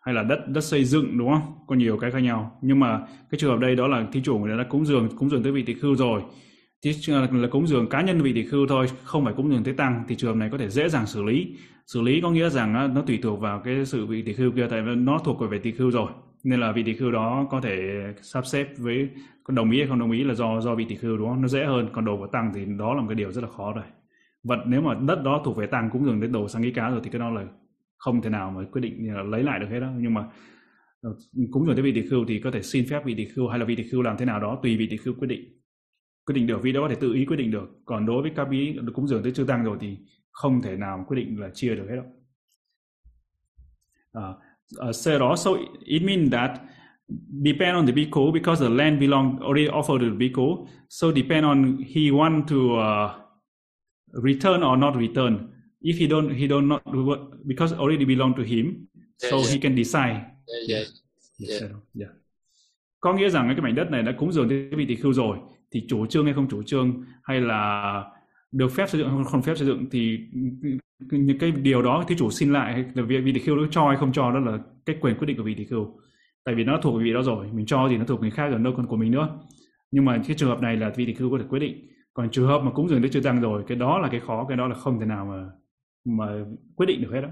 [0.00, 1.42] hay là đất đất xây dựng đúng không?
[1.66, 2.58] Có nhiều cái khác nhau.
[2.62, 2.98] Nhưng mà
[3.30, 5.52] cái trường hợp đây đó là thí chủ người đã cúng dường cúng dường tới
[5.52, 6.22] vị tỳ khưu rồi
[6.82, 9.72] thì là cúng dường cá nhân vị tỳ khưu thôi, không phải cúng dường tế
[9.72, 11.56] tăng, thì trường này có thể dễ dàng xử lý.
[11.86, 14.66] Xử lý có nghĩa rằng nó tùy thuộc vào cái sự vị tỳ khưu kia,
[14.70, 16.10] tại vì nó thuộc về vị tỳ khưu rồi.
[16.44, 17.76] Nên là vị tỳ khưu đó có thể
[18.22, 19.08] sắp xếp với
[19.48, 21.42] đồng ý hay không đồng ý là do do vị tỳ khưu đúng không?
[21.42, 21.88] Nó dễ hơn.
[21.92, 23.84] Còn đồ của tăng thì đó là một cái điều rất là khó rồi.
[24.44, 26.90] Vật nếu mà đất đó thuộc về tăng cũng dường đến đồ sang ý cá
[26.90, 27.44] rồi thì cái đó là
[27.96, 29.88] không thể nào mà quyết định là lấy lại được hết đó.
[29.98, 30.24] Nhưng mà
[31.02, 31.16] ờ,
[31.50, 33.58] cúng dường tới vị tỳ khưu thì có thể xin phép vị tỳ khưu hay
[33.58, 35.59] là vị tỳ khưu làm thế nào đó, tùy vị tỳ khưu quyết định
[36.30, 38.32] quyết định được vì đó có thể tự ý quyết định được còn đối với
[38.36, 39.96] các bí cúng dường tới chư tăng rồi thì
[40.30, 42.04] không thể nào quyết định là chia được hết đâu
[44.18, 44.36] uh,
[44.88, 45.50] uh, said also
[45.84, 46.50] it means that
[47.44, 51.44] depend on the bhikkhu because the land belong already offered to the bhikkhu so depend
[51.44, 53.10] on he want to uh,
[54.24, 55.38] return or not return
[55.80, 56.82] if he don't he don't not
[57.46, 58.86] because already belong to him
[59.16, 59.52] so yeah, yeah.
[59.52, 60.86] he can decide yeah, yeah.
[61.38, 61.70] Yeah.
[61.94, 62.10] Yeah.
[63.00, 65.38] có nghĩa rằng cái mảnh đất này đã cúng dường tới vị tỳ khưu rồi
[65.72, 68.04] thì chủ trương hay không chủ trương hay là
[68.52, 70.18] được phép xây dựng hay không phép xây dựng thì
[71.10, 73.88] những cái điều đó thí chủ xin lại là việc vị tỳ khưu nó cho
[73.88, 76.00] hay không cho đó là cái quyền quyết định của vị tỳ khưu
[76.44, 78.58] tại vì nó thuộc vị đó rồi mình cho thì nó thuộc người khác rồi
[78.58, 79.38] đâu còn của mình nữa.
[79.90, 81.86] Nhưng mà cái trường hợp này là vị tỳ khưu có thể quyết định.
[82.14, 84.46] Còn trường hợp mà cúng dường đức chưa tăng rồi cái đó là cái khó
[84.48, 85.50] cái đó là không thể nào mà
[86.04, 86.44] mà
[86.76, 87.28] quyết định được hết đó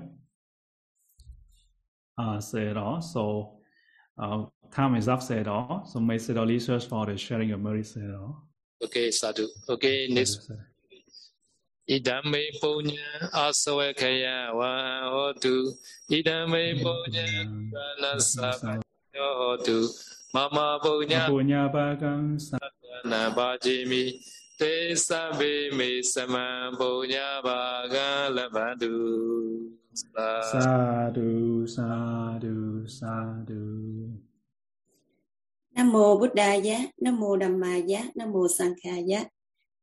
[2.17, 6.89] à, sẽ đó so uh, time is up say đó so may say đó research
[6.89, 8.35] for the sharing of merit say đó
[8.85, 10.51] okay sadhu okay next.
[11.89, 15.73] Idame punya asawakaya wa hotu
[16.13, 18.77] Idame punya banasa
[19.17, 19.89] hotu
[20.37, 22.37] Mama punya punya bagang
[23.09, 24.21] na bajimi
[24.61, 29.65] Te sabe me sama punya bagang labadu
[29.99, 33.98] Sadhu, sadhu, sadhu.
[35.79, 39.29] Nam mô Buddhaya, Nam mô Dhammaya, Nam mô Sankhaya.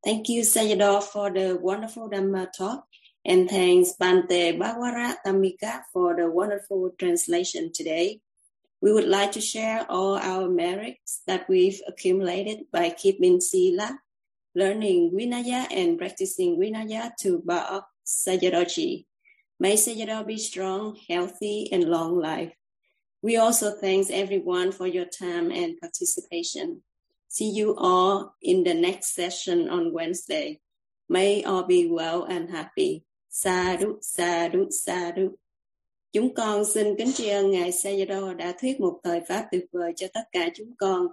[0.03, 2.84] Thank you, Sayadaw, for the wonderful Dhamma talk.
[3.23, 8.19] And thanks, Bante Bhagwara Tamika, for the wonderful translation today.
[8.81, 13.97] We would like to share all our merits that we've accumulated by keeping Sila,
[14.53, 19.05] learning Vinaya, and practicing Vinaya to Ba'ok Sayadaw
[19.61, 22.51] May Sayadaw be strong, healthy, and long life.
[23.26, 26.81] We also thanks everyone for your time and participation.
[27.27, 30.60] See you all in the next session on Wednesday.
[31.10, 33.03] May all be well and happy.
[33.30, 35.30] Sadhu, sadhu, sadhu.
[36.14, 39.93] Chúng con xin kính tri ân Ngài Sayadaw đã thuyết một thời Pháp tuyệt vời
[39.95, 41.07] cho tất cả chúng con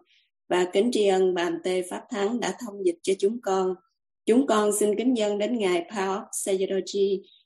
[0.49, 3.75] và kính tri ân Bàn Tê Pháp Thắng đã thông dịch cho chúng con.
[4.27, 6.81] Chúng con xin kính dân đến Ngài Paok Sayadaw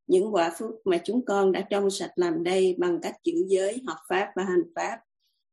[0.07, 3.83] những quả phước mà chúng con đã trong sạch làm đây bằng cách giữ giới,
[3.87, 4.99] học Pháp và hành Pháp.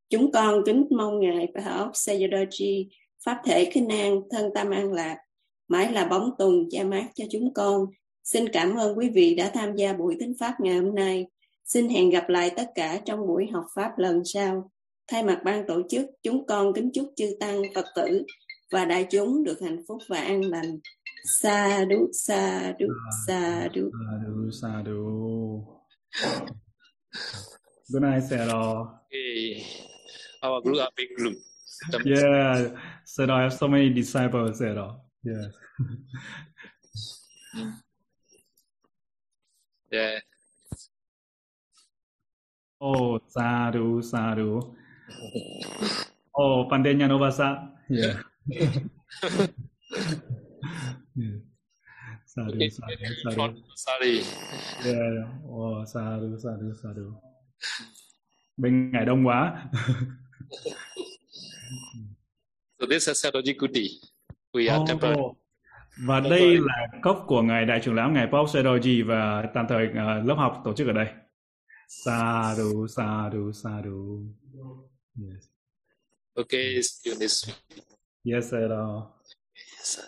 [0.10, 2.86] Chúng con kính mong Ngài Paok Sayadaw
[3.26, 5.18] Pháp thể khinh an, thân tâm an lạc,
[5.68, 7.86] mãi là bóng tùng cha mát cho chúng con.
[8.24, 11.28] Xin cảm ơn quý vị đã tham gia buổi thính Pháp ngày hôm nay.
[11.66, 14.72] Xin hẹn gặp lại tất cả trong buổi học Pháp lần sau.
[15.08, 18.24] Thay mặt ban tổ chức, chúng con kính chúc chư Tăng, Phật tử
[18.72, 20.80] và đại chúng được hạnh phúc và an lành.
[21.24, 22.88] Sa đu, sa đu,
[23.26, 23.88] sa đu.
[23.96, 25.00] Sa đu, sa đu.
[27.92, 29.00] Good night, Sarah.
[29.08, 29.64] Okay.
[30.44, 31.38] Our group are big group.
[32.04, 32.76] Yeah,
[33.06, 35.00] Sarah, I have so many disciples, Sarah.
[35.24, 35.48] Yeah.
[39.94, 40.18] Yeah.
[42.82, 44.74] Oh, sadhu, sadhu.
[46.36, 47.70] Oh, Pandenya Novasa.
[47.88, 48.18] Yeah.
[51.22, 51.40] yeah.
[52.26, 52.70] Sadhu, Okay.
[52.70, 53.54] sadhu.
[53.76, 54.24] Sorry.
[54.86, 55.28] Yeah.
[55.48, 57.14] Oh, sadhu, sadhu, sadhu.
[58.58, 59.66] Bên ngày đông quá.
[62.80, 63.88] So this is Saroji Kuti.
[64.54, 65.16] We are Oh, temple.
[66.08, 69.88] Và đây là cốc của ngài đại trưởng lão ngài Paul Seroji và tạm thời
[69.96, 71.08] ờ, lớp học tổ chức ở đây.
[71.88, 74.22] Sadhu, sadhu, sadhu.
[75.16, 75.44] Yes,
[76.36, 77.22] Okay, yes, sir.
[78.26, 80.00] Yes.